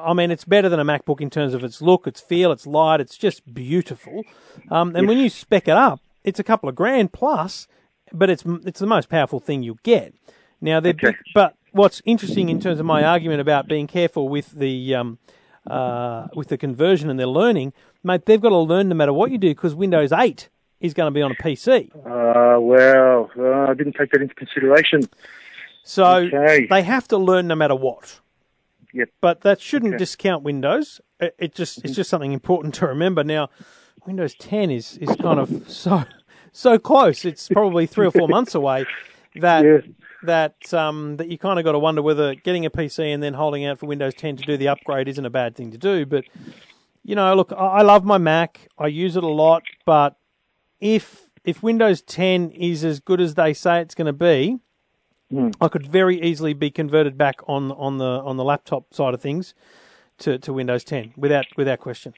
I 0.00 0.12
mean, 0.12 0.30
it's 0.30 0.44
better 0.44 0.68
than 0.68 0.78
a 0.78 0.84
MacBook 0.84 1.20
in 1.20 1.30
terms 1.30 1.52
of 1.52 1.64
its 1.64 1.82
look, 1.82 2.06
its 2.06 2.20
feel, 2.20 2.52
its 2.52 2.64
light. 2.64 3.00
It's 3.00 3.18
just 3.18 3.52
beautiful. 3.52 4.22
Um, 4.70 4.94
and 4.94 5.08
when 5.08 5.18
you 5.18 5.28
spec 5.28 5.66
it 5.66 5.76
up, 5.76 6.00
it's 6.22 6.38
a 6.38 6.44
couple 6.44 6.68
of 6.68 6.76
grand 6.76 7.12
plus, 7.12 7.66
but 8.12 8.30
it's 8.30 8.44
it's 8.64 8.80
the 8.80 8.86
most 8.86 9.08
powerful 9.08 9.40
thing 9.40 9.62
you'll 9.62 9.80
get. 9.82 10.14
Now, 10.60 10.78
they're 10.78 10.94
but 11.34 11.56
what's 11.72 12.02
interesting 12.04 12.48
in 12.48 12.60
terms 12.60 12.80
of 12.80 12.86
my 12.86 13.02
argument 13.02 13.40
about 13.40 13.68
being 13.68 13.86
careful 13.86 14.28
with 14.28 14.52
the 14.52 14.94
um, 14.94 15.18
uh, 15.70 16.28
with 16.34 16.48
the 16.48 16.58
conversion 16.58 17.08
and 17.10 17.18
their 17.18 17.26
learning, 17.26 17.72
mate, 18.02 18.26
they've 18.26 18.40
got 18.40 18.50
to 18.50 18.56
learn 18.58 18.88
no 18.88 18.94
matter 18.94 19.12
what 19.12 19.30
you 19.30 19.38
do 19.38 19.50
because 19.50 19.74
Windows 19.74 20.12
8 20.12 20.48
is 20.80 20.94
going 20.94 21.06
to 21.06 21.14
be 21.14 21.22
on 21.22 21.30
a 21.30 21.34
PC. 21.34 21.90
Uh, 21.94 22.60
well, 22.60 23.30
uh, 23.38 23.70
I 23.70 23.74
didn't 23.74 23.94
take 23.94 24.10
that 24.12 24.22
into 24.22 24.34
consideration. 24.34 25.02
So 25.84 26.04
Okay. 26.06 26.66
they 26.68 26.82
have 26.82 27.06
to 27.08 27.16
learn 27.18 27.46
no 27.48 27.54
matter 27.54 27.74
what. 27.74 28.20
Yep. 28.92 29.08
But 29.20 29.40
that 29.42 29.60
shouldn't 29.60 29.94
Okay. 29.94 29.98
discount 29.98 30.42
Windows. 30.42 31.00
It, 31.20 31.34
it 31.38 31.54
just 31.54 31.84
it's 31.84 31.94
just 31.94 32.10
something 32.10 32.32
important 32.32 32.74
to 32.76 32.86
remember. 32.86 33.22
Now, 33.22 33.48
Windows 34.06 34.34
10 34.34 34.70
is, 34.70 34.96
is 34.98 35.14
kind 35.16 35.38
of 35.38 35.64
so 35.70 36.04
so 36.52 36.78
close. 36.78 37.24
It's 37.24 37.48
probably 37.48 37.86
three 37.86 38.06
or 38.06 38.10
four 38.10 38.26
months 38.28 38.54
away. 38.54 38.86
That 39.36 39.64
Yeah. 39.64 39.78
That 40.22 40.72
um, 40.74 41.16
that 41.16 41.28
you 41.28 41.38
kind 41.38 41.58
of 41.58 41.64
got 41.64 41.72
to 41.72 41.78
wonder 41.78 42.02
whether 42.02 42.34
getting 42.34 42.66
a 42.66 42.70
PC 42.70 43.12
and 43.12 43.22
then 43.22 43.34
holding 43.34 43.64
out 43.64 43.78
for 43.78 43.86
Windows 43.86 44.14
10 44.14 44.36
to 44.36 44.42
do 44.44 44.56
the 44.56 44.68
upgrade 44.68 45.08
isn't 45.08 45.24
a 45.24 45.30
bad 45.30 45.56
thing 45.56 45.70
to 45.70 45.78
do. 45.78 46.04
But 46.06 46.24
you 47.02 47.14
know, 47.14 47.34
look, 47.34 47.52
I 47.56 47.82
love 47.82 48.04
my 48.04 48.18
Mac. 48.18 48.68
I 48.78 48.88
use 48.88 49.16
it 49.16 49.24
a 49.24 49.28
lot, 49.28 49.62
but 49.86 50.16
if 50.80 51.30
if 51.44 51.62
Windows 51.62 52.02
10 52.02 52.50
is 52.50 52.84
as 52.84 53.00
good 53.00 53.20
as 53.20 53.34
they 53.34 53.54
say 53.54 53.80
it's 53.80 53.94
going 53.94 54.06
to 54.06 54.12
be, 54.12 54.58
I 55.60 55.68
could 55.68 55.86
very 55.86 56.20
easily 56.20 56.52
be 56.54 56.70
converted 56.70 57.16
back 57.16 57.36
on 57.48 57.72
on 57.72 57.98
the 57.98 58.04
on 58.24 58.36
the 58.36 58.44
laptop 58.44 58.92
side 58.92 59.14
of 59.14 59.20
things 59.22 59.54
to, 60.18 60.38
to 60.38 60.52
Windows 60.52 60.84
10 60.84 61.14
without 61.16 61.46
without 61.56 61.78
question. 61.78 62.12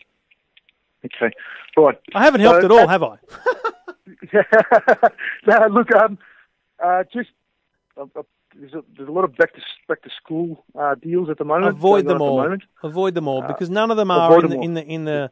Okay, 1.05 1.33
right. 1.77 1.99
I 2.15 2.25
haven't 2.25 2.41
helped 2.41 2.63
So 2.63 2.67
at 2.67 2.71
all, 2.71 2.87
that- 2.87 2.89
have 2.89 3.03
I? 3.03 3.17
no, 5.47 5.67
look, 5.69 5.95
um, 5.95 6.19
uh, 6.83 7.05
just 7.13 7.31
uh, 7.97 8.05
uh, 8.17 8.23
there's 8.55 8.75
a, 8.75 8.83
there's 8.97 9.09
a 9.09 9.13
lot 9.13 9.25
of 9.25 9.37
back 9.37 9.55
to 9.55 9.61
back 9.89 10.03
to 10.03 10.11
school 10.23 10.65
uh, 10.79 10.95
deals 10.95 11.29
at 11.31 11.39
the 11.39 11.45
moment. 11.45 11.77
Avoid 11.77 12.07
them 12.07 12.17
at 12.17 12.19
the 12.19 12.25
all. 12.25 12.57
Avoid 12.83 13.15
them 13.15 13.29
all 13.29 13.43
because 13.43 13.71
none 13.71 13.91
of 13.91 13.97
them 13.97 14.11
are 14.11 14.35
in 14.41 14.49
them 14.49 14.51
the, 14.51 14.65
in 14.65 14.75
the 14.75 14.85
in 14.85 15.05
the 15.05 15.31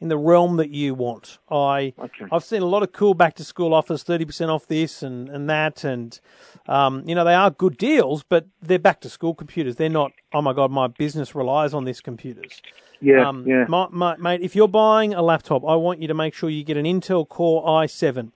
in 0.00 0.08
the 0.08 0.18
realm 0.18 0.56
that 0.56 0.70
you 0.70 0.94
want. 0.94 1.38
I 1.50 1.94
Okay. 1.98 2.26
I've 2.30 2.44
seen 2.44 2.62
a 2.62 2.66
lot 2.66 2.82
of 2.82 2.92
cool 2.92 3.14
back 3.14 3.34
to 3.34 3.44
school 3.44 3.74
offers, 3.74 4.02
thirty 4.02 4.24
percent 4.24 4.50
off 4.50 4.66
this 4.66 5.02
and 5.02 5.28
and 5.28 5.48
that, 5.48 5.84
and 5.84 6.18
um, 6.66 7.02
you 7.06 7.14
know 7.14 7.24
they 7.24 7.34
are 7.34 7.50
good 7.50 7.76
deals, 7.76 8.22
but 8.22 8.46
they're 8.60 8.78
back 8.78 9.00
to 9.02 9.08
school 9.08 9.34
computers. 9.34 9.76
They're 9.76 9.88
not. 9.88 10.12
Oh 10.32 10.42
my 10.42 10.52
god, 10.52 10.70
my 10.70 10.86
business 10.86 11.34
relies 11.34 11.74
on 11.74 11.84
this 11.84 12.00
computers. 12.00 12.62
Yeah, 13.00 13.28
Um, 13.28 13.44
yeah. 13.48 13.64
my, 13.68 13.88
my, 13.90 14.16
mate, 14.16 14.42
if 14.42 14.54
you're 14.54 14.68
buying 14.68 15.12
a 15.12 15.22
laptop, 15.22 15.64
I 15.64 15.74
want 15.74 16.00
you 16.00 16.06
to 16.06 16.14
make 16.14 16.34
sure 16.34 16.48
you 16.48 16.62
get 16.62 16.76
an 16.76 16.84
Intel 16.84 17.28
Core 17.28 17.64
i7. 17.66 18.30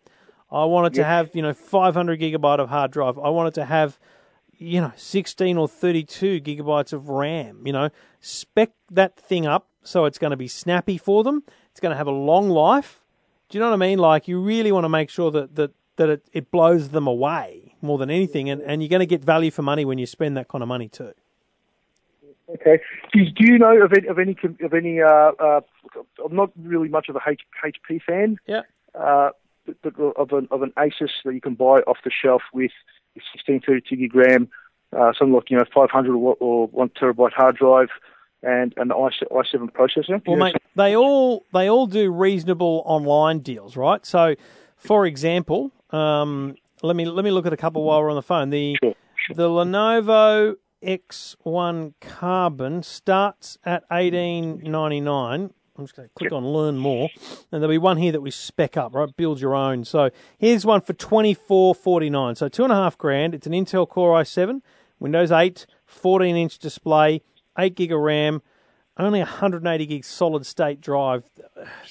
I 0.51 0.65
want 0.65 0.89
it 0.89 0.97
to 0.99 1.05
have, 1.05 1.35
you 1.35 1.43
know, 1.43 1.53
500 1.53 2.21
gigabyte 2.21 2.61
of 2.61 2.69
hard 2.69 2.93
drive. 2.93 3.19
I 3.19 3.31
want 3.31 3.49
it 3.49 3.55
to 3.55 3.65
have, 3.65 3.99
you 4.57 4.81
know, 4.81 4.93
16 4.97 5.57
or 5.57 5.69
32 5.69 6.41
gigabytes 6.41 6.93
of 6.93 7.09
RAM. 7.09 7.63
You 7.67 7.73
know, 7.73 7.91
spec 8.21 8.71
that 8.91 9.17
thing 9.19 9.47
up 9.47 9.69
so 9.87 10.05
it's 10.05 10.19
going 10.19 10.33
to 10.33 10.37
be 10.37 10.49
snappy 10.49 10.99
for 10.99 11.23
them. 11.23 11.43
It's 11.71 11.81
going 11.81 11.93
to 11.93 11.97
have 11.97 12.07
a 12.07 12.13
long 12.13 12.51
life. 12.51 13.05
Do 13.49 13.57
you 13.57 13.61
know 13.61 13.71
what 13.71 13.75
I 13.75 13.79
mean? 13.79 13.99
Like, 13.99 14.27
you 14.29 14.41
really 14.41 14.73
want 14.73 14.85
to 14.85 14.89
make 14.89 15.11
sure 15.11 15.31
that, 15.31 15.55
that, 15.55 15.71
that 15.97 16.09
it, 16.09 16.27
it 16.33 16.51
blows 16.51 16.91
them 16.91 17.07
away 17.07 17.77
more 17.81 17.97
than 17.97 18.11
anything. 18.11 18.51
And, 18.51 18.61
and 18.63 18.83
you're 18.83 18.89
going 18.89 19.01
to 19.01 19.07
get 19.07 19.25
value 19.25 19.51
for 19.51 19.63
money 19.63 19.85
when 19.85 19.99
you 19.99 20.07
spend 20.07 20.37
that 20.37 20.49
kind 20.49 20.63
of 20.63 20.69
money 20.69 20.89
too. 20.89 21.13
Okay. 22.49 22.81
Do, 23.13 23.25
do 23.25 23.53
you 23.53 23.59
know 23.59 23.83
of 23.83 23.93
any 23.93 24.07
of 24.07 24.19
any 24.19 24.37
of 24.63 24.73
any? 24.73 25.01
Uh, 25.01 25.33
uh, 25.39 25.61
I'm 26.25 26.37
not 26.37 26.51
really 26.63 26.89
much 26.89 27.09
of 27.09 27.17
a 27.17 27.21
H, 27.27 27.41
HP 27.65 28.03
fan. 28.03 28.39
Yeah. 28.47 28.63
Uh, 28.95 29.31
of 30.17 30.33
an 30.33 30.49
of 30.51 30.63
an 30.63 30.73
Asus 30.77 31.11
that 31.25 31.35
you 31.35 31.41
can 31.41 31.55
buy 31.55 31.81
off 31.87 31.99
the 32.05 32.11
shelf 32.11 32.43
with 32.53 32.73
16, 33.33 33.63
32 33.67 33.97
gig 33.97 34.15
RAM, 34.15 34.49
uh, 34.97 35.13
something 35.19 35.35
like 35.35 35.51
you 35.51 35.57
know 35.57 35.65
500 35.73 36.15
or, 36.15 36.37
or 36.41 36.67
one 36.69 36.91
terabyte 36.91 37.33
hard 37.33 37.57
drive, 37.57 37.89
and 38.43 38.75
an 38.77 38.93
i 38.93 38.95
i7 38.95 39.73
processor. 39.73 40.23
Well, 40.27 40.37
mate, 40.37 40.57
they 40.75 40.97
all 40.97 41.45
they 41.53 41.69
all 41.69 41.87
do 41.87 42.11
reasonable 42.11 42.83
online 42.87 43.41
deals, 43.41 43.77
right? 43.77 44.05
So, 44.05 44.35
for 44.77 45.07
example, 45.07 45.73
um, 45.91 46.57
let 46.83 46.97
me 46.97 47.07
let 47.07 47.25
me 47.25 47.31
look 47.31 47.47
at 47.47 47.53
a 47.53 47.57
couple 47.57 47.85
while 47.85 48.01
we're 48.03 48.11
on 48.11 48.17
the 48.17 48.23
phone. 48.23 48.51
The 48.51 48.77
Sure, 48.83 48.95
the 49.35 49.49
Lenovo 49.49 50.57
X1 50.83 51.95
Carbon 52.01 52.83
starts 52.83 53.59
at 53.65 53.85
eighteen 53.91 54.61
ninety 54.65 55.01
nine. 55.01 55.53
I'm 55.79 55.85
just 55.85 55.97
going 55.97 56.09
to 56.09 56.15
click 56.15 56.33
on 56.33 56.47
Learn 56.47 56.79
More, 56.79 57.11
and 57.53 57.63
there'll 57.63 57.69
be 57.69 57.79
one 57.79 57.99
here 57.99 58.13
that 58.13 58.21
we 58.21 58.31
spec 58.31 58.77
up, 58.77 58.95
right? 58.95 59.15
Build 59.17 59.41
your 59.41 59.55
own. 59.55 59.85
So 59.85 60.11
here's 60.39 60.65
one 60.65 60.81
for 60.81 60.93
twenty 60.95 61.35
four 61.35 61.75
forty 61.75 62.09
nine. 62.09 62.35
So 62.35 62.49
two 62.49 62.65
and 62.65 62.73
a 62.73 62.77
half 62.77 62.97
grand. 62.97 63.35
It's 63.35 63.47
an 63.47 63.53
Intel 63.53 63.89
Core 63.89 64.21
i7, 64.21 64.63
Windows 64.99 65.31
8, 65.31 65.67
14 65.85 66.37
inch 66.37 66.59
display, 66.59 67.23
eight 67.59 67.75
gig 67.75 67.93
of 67.93 68.01
RAM, 68.01 68.43
only 68.99 69.19
180 69.21 69.87
gig 69.87 70.05
solid 70.05 70.47
state 70.47 70.81
drive. 70.81 71.25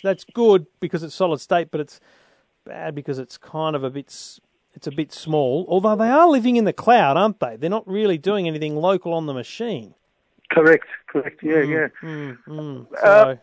That's 0.04 0.24
good 0.24 0.66
because 0.80 1.04
it's 1.04 1.16
solid 1.16 1.40
state, 1.40 1.70
but 1.72 1.80
it's 1.82 2.00
bad 2.66 2.96
because 2.96 3.20
it's 3.20 3.38
kind 3.38 3.76
of 3.76 3.84
a 3.84 3.90
bit 3.90 4.08
it's 4.76 4.88
a 4.88 4.92
bit 4.92 5.14
small. 5.14 5.66
Although 5.70 5.96
they 5.96 6.10
are 6.10 6.28
living 6.28 6.58
in 6.58 6.66
the 6.66 6.74
cloud, 6.74 7.18
aren't 7.18 7.40
they? 7.40 7.56
They're 7.56 7.70
not 7.70 7.88
really 7.88 8.18
doing 8.18 8.48
anything 8.48 8.76
local 8.76 9.14
on 9.14 9.26
the 9.26 9.34
machine. 9.34 9.94
Correct. 10.52 10.86
Correct. 11.08 11.42
Yeah. 11.42 11.54
Mm. 11.54 11.70
Yeah. 11.70 12.10
Mm, 12.10 12.38
mm. 12.48 12.94
Uh, 12.94 12.98
so, 13.04 13.40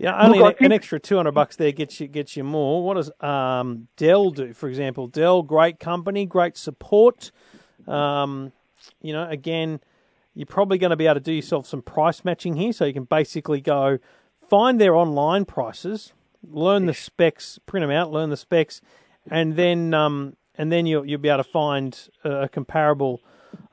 yeah, 0.00 0.18
only 0.24 0.38
look, 0.38 0.58
an, 0.60 0.66
an 0.66 0.72
extra 0.72 0.98
200 0.98 1.32
bucks 1.32 1.56
there 1.56 1.72
gets 1.72 2.00
you 2.00 2.08
gets 2.08 2.34
you 2.34 2.42
more. 2.42 2.82
What 2.82 2.94
does 2.94 3.10
um, 3.20 3.88
Dell 3.96 4.30
do, 4.30 4.54
for 4.54 4.66
example? 4.66 5.06
Dell, 5.06 5.42
great 5.42 5.78
company, 5.78 6.24
great 6.24 6.56
support. 6.56 7.30
Um, 7.86 8.52
you 9.02 9.12
know, 9.12 9.28
again, 9.28 9.80
you're 10.34 10.46
probably 10.46 10.78
going 10.78 10.90
to 10.90 10.96
be 10.96 11.04
able 11.04 11.16
to 11.16 11.20
do 11.20 11.32
yourself 11.32 11.66
some 11.66 11.82
price 11.82 12.24
matching 12.24 12.56
here, 12.56 12.72
so 12.72 12.86
you 12.86 12.94
can 12.94 13.04
basically 13.04 13.60
go 13.60 13.98
find 14.48 14.80
their 14.80 14.96
online 14.96 15.44
prices, 15.44 16.14
learn 16.42 16.86
the 16.86 16.94
specs, 16.94 17.58
print 17.66 17.82
them 17.82 17.90
out, 17.90 18.10
learn 18.10 18.30
the 18.30 18.38
specs, 18.38 18.80
and 19.30 19.56
then 19.56 19.92
um, 19.92 20.34
and 20.56 20.72
then 20.72 20.86
you'll 20.86 21.04
you'll 21.04 21.20
be 21.20 21.28
able 21.28 21.44
to 21.44 21.50
find 21.50 22.08
a 22.24 22.48
comparable 22.48 23.20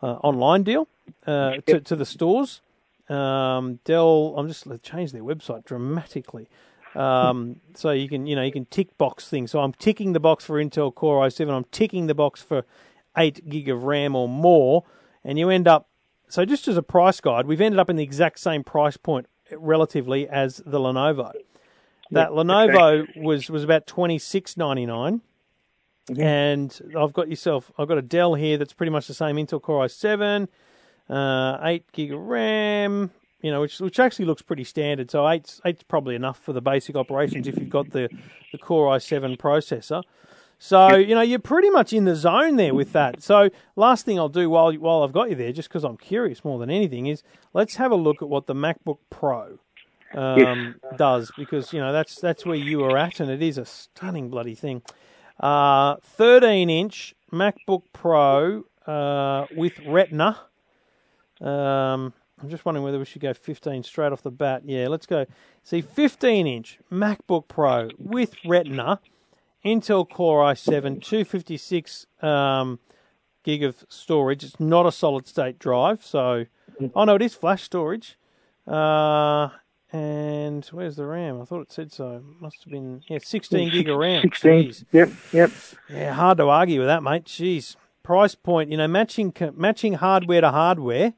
uh, 0.04 0.16
online 0.16 0.64
deal 0.64 0.90
uh, 1.26 1.56
to 1.68 1.80
to 1.80 1.96
the 1.96 2.06
stores. 2.06 2.62
Um, 3.10 3.80
Dell, 3.86 4.36
I'm 4.38 4.48
just 4.48 4.68
they 4.68 4.78
changed 4.78 5.14
their 5.14 5.24
website 5.24 5.66
dramatically. 5.66 6.50
Um, 6.96 7.58
so 7.76 7.92
you 7.92 8.10
can 8.10 8.28
you 8.28 8.36
know 8.36 8.44
you 8.44 8.52
can 8.52 8.66
tick 8.66 8.98
box 8.98 9.28
things. 9.30 9.52
So 9.52 9.60
I'm 9.60 9.74
ticking 9.74 10.14
the 10.14 10.20
box 10.20 10.46
for 10.46 10.64
Intel 10.64 10.94
Core 10.94 11.26
i7. 11.26 11.50
I'm 11.50 11.66
ticking 11.66 12.08
the 12.08 12.16
box 12.16 12.42
for 12.42 12.66
eight 13.16 13.48
gig 13.50 13.70
of 13.70 13.84
RAM 13.84 14.16
or 14.16 14.28
more, 14.28 14.84
and 15.24 15.40
you 15.40 15.50
end 15.50 15.68
up. 15.68 15.88
So 16.30 16.44
just 16.44 16.68
as 16.68 16.76
a 16.76 16.84
price 16.84 17.22
guide, 17.22 17.48
we've 17.48 17.62
ended 17.62 17.80
up 17.80 17.90
in 17.90 17.96
the 17.96 18.04
exact 18.04 18.40
same 18.40 18.64
price 18.64 18.98
point 18.98 19.28
relatively 19.56 20.28
as 20.28 20.58
the 20.66 20.78
Lenovo. 20.78 21.32
That 22.12 22.32
Lenovo 22.32 23.06
was 23.18 23.50
was 23.50 23.64
about 23.64 23.88
twenty 23.88 24.20
six 24.20 24.58
ninety 24.58 24.86
nine. 24.86 25.22
And 26.18 26.80
I've 26.98 27.12
got 27.12 27.30
yourself. 27.30 27.70
I've 27.78 27.90
got 27.90 27.98
a 27.98 28.02
Dell 28.02 28.36
here 28.36 28.58
that's 28.58 28.72
pretty 28.72 28.92
much 28.92 29.08
the 29.08 29.14
same 29.14 29.36
Intel 29.36 29.62
Core 29.62 29.86
i7, 29.86 30.48
uh, 31.10 31.58
eight 31.64 31.92
gig 31.92 32.12
of 32.12 32.20
RAM. 32.20 33.12
You 33.42 33.52
know, 33.52 33.62
which 33.62 33.80
which 33.80 34.00
actually 34.00 34.26
looks 34.26 34.42
pretty 34.42 34.64
standard. 34.64 35.12
So 35.12 35.28
eight's 35.30 35.62
eight's 35.64 35.84
probably 35.84 36.16
enough 36.16 36.40
for 36.40 36.54
the 36.54 36.62
basic 36.62 36.96
operations 36.96 37.48
if 37.48 37.58
you've 37.58 37.70
got 37.70 37.92
the 37.92 38.10
the 38.52 38.58
Core 38.58 38.96
i7 38.96 39.38
processor. 39.38 40.04
So 40.60 40.96
you 40.96 41.14
know 41.14 41.22
you're 41.22 41.38
pretty 41.38 41.70
much 41.70 41.94
in 41.94 42.06
the 42.06 42.16
zone 42.16 42.56
there 42.56 42.74
with 42.74 42.94
that. 42.94 43.22
So 43.22 43.50
last 43.76 44.06
thing 44.06 44.18
I'll 44.18 44.28
do 44.28 44.50
while 44.50 44.74
while 44.74 45.04
I've 45.04 45.14
got 45.14 45.30
you 45.30 45.36
there, 45.36 45.52
just 45.52 45.70
because 45.70 45.84
I'm 45.84 45.98
curious 45.98 46.44
more 46.44 46.58
than 46.58 46.72
anything, 46.72 47.06
is 47.06 47.22
let's 47.54 47.76
have 47.76 47.92
a 47.92 47.96
look 47.96 48.22
at 48.22 48.28
what 48.28 48.48
the 48.48 48.56
MacBook 48.56 48.98
Pro 49.12 49.60
um, 50.16 50.76
does 50.98 51.32
because 51.38 51.74
you 51.74 51.80
know 51.80 51.92
that's 51.92 52.20
that's 52.20 52.46
where 52.46 52.56
you 52.56 52.84
are 52.84 52.98
at, 52.98 53.20
and 53.20 53.30
it 53.30 53.42
is 53.42 53.58
a 53.58 53.66
stunning 53.66 54.30
bloody 54.30 54.56
thing. 54.56 54.82
Uh, 55.40 55.98
13 56.02 56.70
inch 56.70 57.14
MacBook 57.32 57.84
Pro 57.94 58.66
uh, 58.88 59.46
with 59.56 59.80
Retina. 59.86 60.40
Um, 61.42 62.14
I'm 62.42 62.50
just 62.50 62.66
wondering 62.66 62.84
whether 62.84 63.00
we 63.00 63.06
should 63.06 63.22
go 63.22 63.34
15 63.34 63.84
straight 63.84 64.12
off 64.12 64.22
the 64.22 64.32
bat. 64.32 64.64
Yeah, 64.66 64.88
let's 64.88 65.06
go. 65.06 65.26
See, 65.64 65.82
15 65.82 66.46
inch 66.46 66.80
MacBook 66.92 67.48
Pro 67.48 67.90
with 67.98 68.36
Retina, 68.46 69.00
Intel 69.66 70.08
Core 70.08 70.44
i7, 70.44 71.02
256 71.02 72.06
um, 72.22 72.80
gig 73.44 73.64
of 73.64 73.86
storage. 73.90 74.44
It's 74.44 74.60
not 74.60 74.86
a 74.86 74.92
solid 74.92 75.28
state 75.28 75.58
drive, 75.58 76.06
so 76.06 76.46
oh 76.96 77.04
no, 77.06 77.16
it 77.16 77.22
is 77.22 77.34
flash 77.34 77.64
storage. 77.64 78.18
Uh, 78.68 79.50
and 79.92 80.66
where's 80.66 80.98
the 80.98 81.06
RAM? 81.06 81.42
I 81.42 81.46
thought 81.46 81.62
it 81.62 81.72
said 81.72 81.92
so. 81.92 82.22
Must 82.40 82.64
have 82.64 82.72
been 82.72 83.02
yeah, 83.08 83.20
16 83.22 83.70
gig 83.72 83.90
of 83.90 83.98
RAM. 83.98 84.22
16. 84.22 84.52
Jeez. 84.52 84.86
Yep. 84.92 85.10
Yep. 85.32 85.52
Yeah, 85.90 86.14
hard 86.14 86.38
to 86.38 86.50
argue 86.50 86.80
with 86.80 86.88
that, 86.88 87.02
mate. 87.02 87.24
Jeez, 87.26 87.78
price 88.04 88.36
point. 88.36 88.70
You 88.70 88.78
know, 88.78 88.88
matching 88.88 89.34
matching 89.56 89.94
hardware 89.94 90.42
to 90.42 90.52
hardware. 90.52 91.14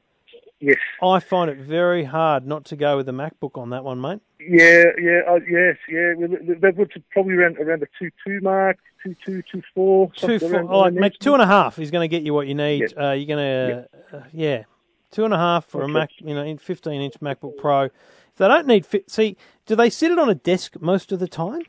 Yes. 0.60 0.76
I 1.02 1.20
find 1.20 1.50
it 1.50 1.56
very 1.56 2.04
hard 2.04 2.46
not 2.46 2.66
to 2.66 2.76
go 2.76 2.98
with 2.98 3.06
the 3.06 3.12
MacBook 3.12 3.58
on 3.58 3.70
that 3.70 3.82
one, 3.82 4.00
mate. 4.00 4.20
Yeah, 4.38 4.84
yeah, 5.00 5.20
uh, 5.26 5.40
yes, 5.48 5.76
yeah. 5.88 6.14
That 6.60 6.74
would 6.76 6.92
probably 7.10 7.34
around 7.34 7.58
around 7.58 7.80
the 7.80 7.88
two 7.98 8.10
two 8.26 8.40
mark, 8.42 8.78
two 9.02 9.16
two 9.24 9.42
two 9.50 9.62
four. 9.74 10.10
Two, 10.16 10.38
four, 10.38 10.66
oh, 10.68 10.90
there. 10.90 10.92
mate, 10.92 11.16
two 11.18 11.32
and 11.32 11.42
a 11.42 11.46
half 11.46 11.78
is 11.78 11.90
going 11.90 12.08
to 12.08 12.14
get 12.14 12.22
you 12.24 12.34
what 12.34 12.46
you 12.46 12.54
need. 12.54 12.92
Yeah. 12.94 13.08
Uh, 13.08 13.12
you're 13.12 13.26
going 13.26 13.38
to, 13.38 13.88
uh, 14.16 14.22
yeah, 14.32 14.64
two 15.10 15.24
and 15.24 15.32
a 15.32 15.38
half 15.38 15.64
for 15.66 15.82
a 15.82 15.88
Mac, 15.88 16.10
you 16.18 16.34
know, 16.34 16.56
15 16.56 17.00
inch 17.00 17.14
MacBook 17.20 17.56
Pro. 17.56 17.84
If 17.84 17.92
they 18.36 18.48
don't 18.48 18.66
need 18.66 18.84
fit, 18.84 19.10
see, 19.10 19.36
do 19.66 19.74
they 19.76 19.90
sit 19.90 20.10
it 20.10 20.18
on 20.18 20.28
a 20.28 20.34
desk 20.34 20.80
most 20.80 21.10
of 21.12 21.20
the 21.20 21.28
time? 21.28 21.62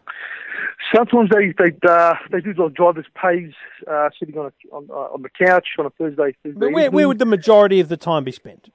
Sometimes 0.94 1.30
they 1.30 1.54
they 1.58 1.74
uh, 1.88 2.16
they 2.32 2.42
do 2.42 2.54
like 2.54 2.74
driver's 2.74 3.06
pays 3.16 3.54
uh, 3.90 4.10
sitting 4.20 4.38
on 4.38 4.48
a, 4.48 4.76
on, 4.76 4.88
uh, 4.90 5.14
on 5.14 5.22
the 5.22 5.30
couch 5.30 5.68
on 5.78 5.86
a 5.86 5.90
Thursday. 5.92 6.36
Thursday 6.44 6.60
But 6.60 6.72
where, 6.72 6.92
where 6.92 7.08
would 7.08 7.20
the 7.20 7.26
majority 7.26 7.80
of 7.80 7.88
the 7.88 7.98
time 7.98 8.24
be 8.24 8.32
spent? 8.32 8.70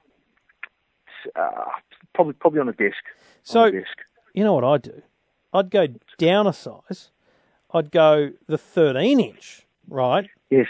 Uh, 1.35 1.65
probably 2.13 2.33
probably 2.33 2.59
on 2.59 2.69
a 2.69 2.73
desk. 2.73 3.03
So, 3.43 3.65
a 3.65 3.71
desk. 3.71 3.97
you 4.33 4.43
know 4.43 4.53
what 4.53 4.63
I'd 4.63 4.81
do? 4.81 5.01
I'd 5.53 5.69
go 5.69 5.87
down 6.17 6.47
a 6.47 6.53
size. 6.53 7.11
I'd 7.73 7.91
go 7.91 8.31
the 8.47 8.57
13 8.57 9.19
inch, 9.19 9.65
right? 9.89 10.29
Yes. 10.49 10.67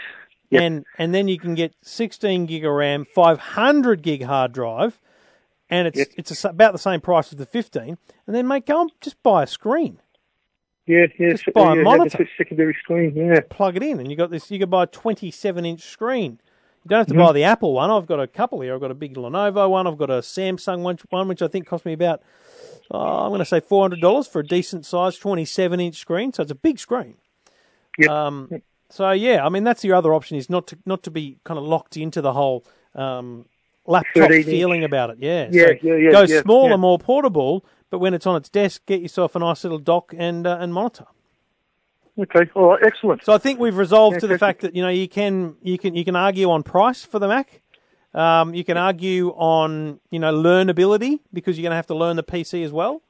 Yep. 0.50 0.62
And 0.64 0.86
and 0.98 1.14
then 1.14 1.28
you 1.28 1.38
can 1.38 1.56
get 1.56 1.74
16 1.82 2.46
gig 2.46 2.64
of 2.66 2.72
RAM, 2.74 3.06
500 3.06 4.02
gig 4.02 4.24
hard 4.24 4.54
drive, 4.54 5.00
and 5.70 5.88
it's 5.88 5.98
Yep. 6.00 6.08
it's 6.18 6.44
a 6.46 6.50
about 6.50 6.72
the 6.74 6.80
same 6.80 7.02
price 7.02 7.34
as 7.34 7.38
the 7.38 7.46
15. 7.46 7.98
And 8.26 8.36
then 8.36 8.48
mate, 8.48 8.66
go 8.66 8.82
and 8.82 8.92
just 9.02 9.22
buy 9.24 9.44
a 9.44 9.48
screen, 9.48 10.00
Yeah, 10.86 11.08
yeah. 11.20 11.32
Just 11.32 11.52
buy 11.54 11.74
a 11.74 11.76
yeah, 11.78 11.82
monitor. 11.84 12.24
a 12.24 12.28
secondary 12.38 12.76
screen. 12.82 13.14
Yeah. 13.16 13.42
plug 13.50 13.76
it 13.76 13.84
in, 13.84 14.00
and 14.00 14.10
you 14.10 14.16
got 14.16 14.32
this. 14.32 14.50
You 14.50 14.60
can 14.60 14.70
buy 14.70 14.84
a 14.84 14.88
27 14.88 15.66
inch 15.66 15.82
screen. 15.82 16.40
You 16.88 16.90
don't 16.92 17.00
have 17.00 17.08
to 17.08 17.14
Mm-hmm. 17.16 17.22
buy 17.24 17.32
the 17.34 17.44
Apple 17.44 17.74
one. 17.74 17.92
I've 17.92 18.06
got 18.06 18.22
a 18.22 18.28
couple 18.28 18.62
here. 18.62 18.74
I've 18.74 18.80
got 18.80 18.92
a 18.92 18.96
big 18.96 19.16
Lenovo 19.16 19.70
one. 19.70 19.88
I've 19.88 19.98
got 19.98 20.10
a 20.10 20.20
Samsung 20.20 20.84
one, 20.84 20.98
one 21.10 21.28
which 21.28 21.42
I 21.42 21.50
think 21.50 21.68
cost 21.68 21.84
me 21.86 21.92
about. 21.92 22.22
Uh, 22.90 23.24
I'm 23.26 23.30
going 23.32 23.40
to 23.40 23.46
say 23.46 23.60
four 23.60 23.84
hundred 23.84 24.00
dollars 24.00 24.26
for 24.26 24.40
a 24.40 24.46
decent 24.48 24.86
size 24.86 25.18
27 25.18 25.82
inch 25.82 25.98
screen. 25.98 26.32
So 26.32 26.44
it's 26.44 26.52
a 26.52 26.56
big 26.56 26.80
screen. 26.80 27.16
Yep. 27.98 28.10
Um, 28.10 28.62
so 28.90 29.12
yeah, 29.12 29.46
I 29.46 29.50
mean 29.50 29.66
that's 29.66 29.84
your 29.84 29.98
other 29.98 30.14
option 30.14 30.38
is 30.38 30.50
not 30.50 30.68
to 30.68 30.78
not 30.86 31.04
to 31.04 31.12
be 31.12 31.40
kind 31.44 31.58
of 31.58 31.66
locked 31.66 31.98
into 31.98 32.22
the 32.22 32.32
whole 32.32 32.64
um, 32.96 33.48
laptop 33.86 34.30
13 34.30 34.38
inch. 34.38 34.46
feeling 34.46 34.84
about 34.86 35.10
it. 35.10 35.18
Yeah, 35.20 35.50
Yeah, 35.52 35.66
so 35.66 35.74
yeah, 35.82 35.96
yeah, 35.96 36.12
Go 36.14 36.22
yeah, 36.22 36.42
smaller, 36.42 36.70
yeah. 36.70 36.76
more 36.78 36.98
portable, 36.98 37.66
but 37.90 38.00
when 38.00 38.14
it's 38.14 38.26
on 38.26 38.38
its 38.38 38.48
desk, 38.48 38.86
get 38.86 39.02
yourself 39.02 39.36
a 39.36 39.40
nice 39.40 39.66
little 39.66 39.80
dock 39.80 40.14
and 40.18 40.48
uh, 40.48 40.58
and 40.62 40.74
monitor. 40.74 41.08
Okay, 42.20 42.50
all 42.56 42.70
right, 42.72 42.84
excellent. 42.84 43.24
So 43.24 43.34
I 43.34 43.38
think 43.38 43.60
we've 43.60 43.78
resolved 43.78 44.20
to 44.22 44.28
the 44.28 44.40
fact 44.40 44.62
that 44.62 44.76
you 44.76 44.82
know 44.82 44.90
you 44.90 45.08
can 45.08 45.56
you 45.62 45.78
can 45.78 45.94
you 45.96 46.04
can 46.04 46.16
argue 46.16 46.50
on 46.50 46.64
price 46.64 47.04
for 47.04 47.20
the 47.20 47.28
Mac. 47.28 47.62
Um, 48.14 48.56
you 48.56 48.64
can 48.64 48.78
argue 48.78 49.30
on 49.32 50.00
you 50.10 50.20
know 50.20 50.34
learnability 50.34 51.20
because 51.32 51.58
you're 51.58 51.64
going 51.64 51.72
to 51.72 51.76
have 51.76 51.88
to 51.88 51.96
learn 51.96 52.16
the 52.16 52.24
PC 52.24 52.64
as 52.66 52.72
well, 52.72 53.04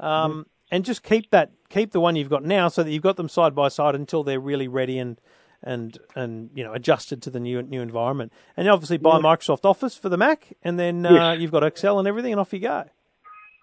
um, 0.00 0.46
and 0.70 0.84
just 0.84 1.02
keep 1.02 1.30
that 1.30 1.50
keep 1.68 1.92
the 1.92 2.00
one 2.00 2.16
you've 2.16 2.30
got 2.30 2.44
now 2.44 2.68
so 2.68 2.82
that 2.82 2.90
you've 2.90 3.02
got 3.02 3.16
them 3.16 3.28
side 3.28 3.54
by 3.54 3.68
side 3.68 3.94
until 3.94 4.22
they're 4.24 4.40
really 4.40 4.68
ready 4.68 4.98
and 4.98 5.20
and 5.62 5.98
and 6.14 6.48
you 6.54 6.64
know 6.64 6.72
adjusted 6.72 7.20
to 7.22 7.30
the 7.30 7.40
new 7.40 7.60
new 7.62 7.82
environment. 7.82 8.32
And 8.56 8.66
obviously 8.68 8.96
buy 8.96 9.18
Microsoft 9.20 9.64
Office 9.66 9.96
for 9.98 10.08
the 10.08 10.16
Mac, 10.16 10.54
and 10.62 10.78
then 10.78 11.04
uh, 11.04 11.12
Yes. 11.32 11.40
you've 11.40 11.52
got 11.52 11.62
Excel 11.62 11.98
and 11.98 12.08
everything, 12.08 12.32
and 12.32 12.40
off 12.40 12.54
you 12.54 12.60
go. 12.60 12.84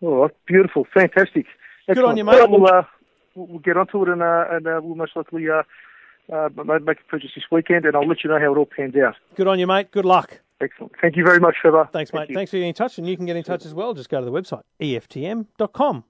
All 0.01 0.21
right, 0.23 0.32
beautiful, 0.45 0.86
fantastic. 0.93 1.45
Excellent. 1.88 2.10
on 2.10 2.17
you, 2.17 2.23
mate. 2.25 2.49
We'll, 2.49 2.67
uh, 2.67 2.84
we'll 3.36 3.60
get 3.60 3.78
onto 3.78 4.02
it 4.04 4.10
and, 4.10 4.22
uh, 4.22 4.46
and 4.52 4.67
uh, 4.67 4.80
we'll 4.84 4.96
most 4.96 5.15
likely 5.15 5.50
uh, 5.50 5.63
uh, 6.32 6.50
make 6.82 7.00
a 7.00 7.04
purchase 7.10 7.32
this 7.36 7.46
weekend, 7.52 7.86
and 7.86 7.96
I'll 7.96 8.08
let 8.08 8.24
you 8.24 8.30
know 8.30 8.39
how 8.39 8.54
it 8.54 8.58
all 8.58 8.65
pans 8.65 8.96
out. 8.96 9.15
Good 9.36 9.48
on 9.48 9.60
you, 9.60 9.67
mate. 9.67 9.91
Good 9.91 10.06
luck. 10.06 10.41
Excellent. 10.62 10.93
Thank 11.02 11.17
you 11.17 11.26
very 11.26 11.39
much, 11.39 11.56
Trevor. 11.62 11.89
Thanks, 11.91 12.12
Thank 12.12 12.22
mate. 12.22 12.30
you. 12.30 12.36
Thanks 12.36 12.52
for 12.52 12.58
getting 12.58 12.69
in 12.69 12.76
touch, 12.76 12.98
and 12.98 13.08
you 13.08 13.17
can 13.17 13.26
get 13.26 13.36
in 13.36 13.43
touch 13.43 13.65
as 13.65 13.74
well. 13.74 13.93
Just 13.93 14.10
go 14.10 14.19
to 14.19 14.26
the 14.26 14.32
website 14.32 14.62
eftm.com.au. 14.80 16.04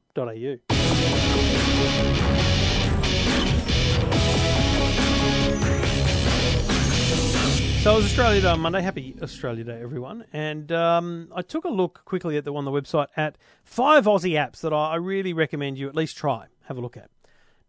So 7.84 7.92
it 7.92 7.96
was 7.98 8.06
Australia 8.06 8.40
Day 8.40 8.48
on 8.48 8.62
Monday. 8.62 8.82
Happy 8.82 9.14
Australia 9.22 9.66
Day, 9.66 9.82
everyone. 9.82 10.24
And 10.32 10.72
um, 10.72 11.28
I 11.36 11.42
took 11.42 11.66
a 11.66 11.70
look 11.70 12.04
quickly 12.06 12.38
at 12.38 12.46
the 12.46 12.54
on 12.54 12.64
the 12.64 12.72
website 12.72 13.08
at 13.18 13.38
five 13.66 14.06
Aussie 14.06 14.36
apps 14.36 14.62
that 14.62 14.72
I 14.72 14.96
really 14.96 15.34
recommend 15.34 15.78
you 15.78 15.90
at 15.90 15.96
least 15.96 16.16
try. 16.16 16.46
Have 16.68 16.78
a 16.78 16.82
look 16.82 16.96
at. 16.96 17.10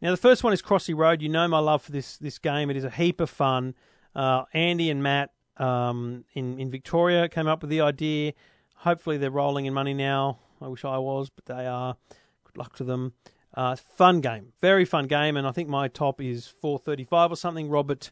Now, 0.05 0.11
the 0.11 0.19
first 0.19 0.45
one 0.45 0.53
is 0.53 0.61
Crossy 0.61 0.95
Road. 0.95 1.23
You 1.23 1.31
know 1.31 1.49
my 1.49 1.61
love 1.61 1.81
for 1.81 1.90
this 1.90 2.19
this 2.19 2.38
game. 2.38 2.69
It 2.69 2.77
is 2.77 2.85
a 2.85 2.90
heap 2.90 3.23
of 3.23 3.31
fun. 3.31 3.75
Uh, 4.14 4.45
Andy 4.53 4.90
and 4.90 5.03
Matt 5.03 5.31
um, 5.57 6.27
in 6.35 6.59
in 6.59 6.71
Victoria 6.71 7.27
came 7.27 7.47
up 7.47 7.62
with 7.62 7.71
the 7.71 7.81
idea. 7.81 8.35
Hopefully, 8.75 9.17
they're 9.17 9.31
rolling 9.31 9.64
in 9.64 9.73
money 9.73 9.95
now. 9.95 10.40
I 10.61 10.69
wish 10.69 10.85
I 10.85 10.99
was, 10.99 11.31
but 11.31 11.47
they 11.47 11.67
are. 11.67 11.97
Good 12.45 12.59
luck 12.59 12.77
to 12.77 12.85
them. 12.85 13.14
Uh, 13.55 13.77
fun 13.77 14.21
game, 14.21 14.53
very 14.61 14.85
fun 14.85 15.07
game, 15.07 15.38
and 15.38 15.47
I 15.47 15.53
think 15.53 15.71
my 15.71 15.88
top 15.88 16.21
is 16.21 16.49
435 16.49 17.33
or 17.33 17.37
something. 17.37 17.71
Robert 17.71 18.11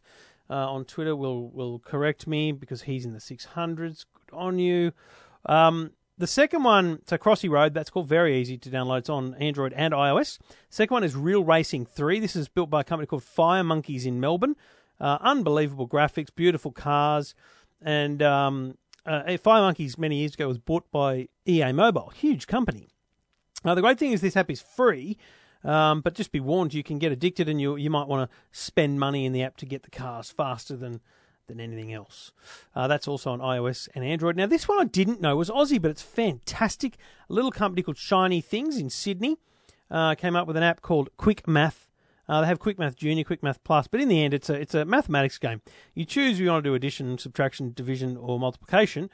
uh, 0.49 0.73
on 0.73 0.85
Twitter 0.85 1.15
will 1.15 1.51
will 1.51 1.77
correct 1.77 2.25
me 2.25 2.51
because 2.53 2.81
he's 2.81 3.05
in 3.05 3.13
the 3.13 3.19
600s. 3.19 4.05
Good 4.15 4.35
on 4.35 4.57
you. 4.57 4.93
Um, 5.45 5.91
the 6.17 6.27
second 6.27 6.63
one, 6.63 7.01
so 7.07 7.17
Crossy 7.17 7.49
Road, 7.49 7.73
that's 7.73 7.89
called 7.89 8.07
very 8.07 8.39
easy 8.39 8.57
to 8.57 8.69
download. 8.69 8.99
It's 8.99 9.09
on 9.09 9.33
Android 9.35 9.73
and 9.73 9.93
iOS. 9.93 10.37
Second 10.69 10.93
one 10.93 11.03
is 11.03 11.15
Real 11.15 11.43
Racing 11.43 11.85
3. 11.85 12.19
This 12.19 12.35
is 12.35 12.47
built 12.47 12.69
by 12.69 12.81
a 12.81 12.83
company 12.83 13.07
called 13.07 13.23
Firemonkeys 13.23 14.05
in 14.05 14.19
Melbourne. 14.19 14.55
Uh, 14.99 15.17
unbelievable 15.21 15.87
graphics, 15.87 16.29
beautiful 16.33 16.71
cars, 16.71 17.33
and 17.81 18.21
um, 18.21 18.77
uh, 19.05 19.23
Firemonkeys 19.23 19.97
many 19.97 20.17
years 20.17 20.35
ago 20.35 20.47
was 20.47 20.59
bought 20.59 20.89
by 20.91 21.27
EA 21.47 21.71
Mobile, 21.71 22.09
huge 22.09 22.47
company. 22.47 22.89
Now, 23.65 23.75
the 23.75 23.81
great 23.81 23.97
thing 23.97 24.11
is 24.11 24.21
this 24.21 24.37
app 24.37 24.51
is 24.51 24.61
free, 24.61 25.17
um, 25.63 26.01
but 26.01 26.13
just 26.13 26.31
be 26.31 26.39
warned, 26.39 26.73
you 26.73 26.83
can 26.83 26.99
get 26.99 27.11
addicted 27.11 27.49
and 27.49 27.59
you, 27.59 27.75
you 27.75 27.89
might 27.89 28.07
want 28.07 28.29
to 28.29 28.37
spend 28.51 28.99
money 28.99 29.25
in 29.25 29.33
the 29.33 29.41
app 29.41 29.57
to 29.57 29.65
get 29.65 29.83
the 29.83 29.89
cars 29.89 30.29
faster 30.29 30.75
than, 30.75 31.01
than 31.53 31.71
anything 31.71 31.93
else. 31.93 32.31
Uh, 32.75 32.87
that's 32.87 33.07
also 33.07 33.31
on 33.31 33.39
iOS 33.39 33.87
and 33.95 34.03
Android. 34.03 34.35
Now, 34.35 34.47
this 34.47 34.67
one 34.67 34.79
I 34.79 34.85
didn't 34.85 35.21
know 35.21 35.35
was 35.35 35.49
Aussie, 35.49 35.81
but 35.81 35.91
it's 35.91 36.01
fantastic. 36.01 36.97
A 37.29 37.33
little 37.33 37.51
company 37.51 37.81
called 37.81 37.97
Shiny 37.97 38.41
Things 38.41 38.77
in 38.77 38.89
Sydney 38.89 39.37
uh, 39.89 40.15
came 40.15 40.35
up 40.35 40.47
with 40.47 40.57
an 40.57 40.63
app 40.63 40.81
called 40.81 41.09
Quick 41.17 41.47
Math. 41.47 41.89
Uh, 42.27 42.41
they 42.41 42.47
have 42.47 42.59
Quick 42.59 42.79
Math 42.79 42.95
Junior, 42.95 43.23
Quick 43.23 43.43
Math 43.43 43.63
Plus, 43.63 43.87
but 43.87 43.99
in 43.99 44.07
the 44.07 44.23
end, 44.23 44.33
it's 44.33 44.49
a 44.49 44.53
it's 44.53 44.73
a 44.73 44.85
mathematics 44.85 45.37
game. 45.37 45.61
You 45.93 46.05
choose 46.05 46.39
you 46.39 46.47
want 46.47 46.63
to 46.63 46.69
do 46.69 46.73
addition, 46.73 47.17
subtraction, 47.17 47.73
division, 47.75 48.15
or 48.15 48.39
multiplication, 48.39 49.09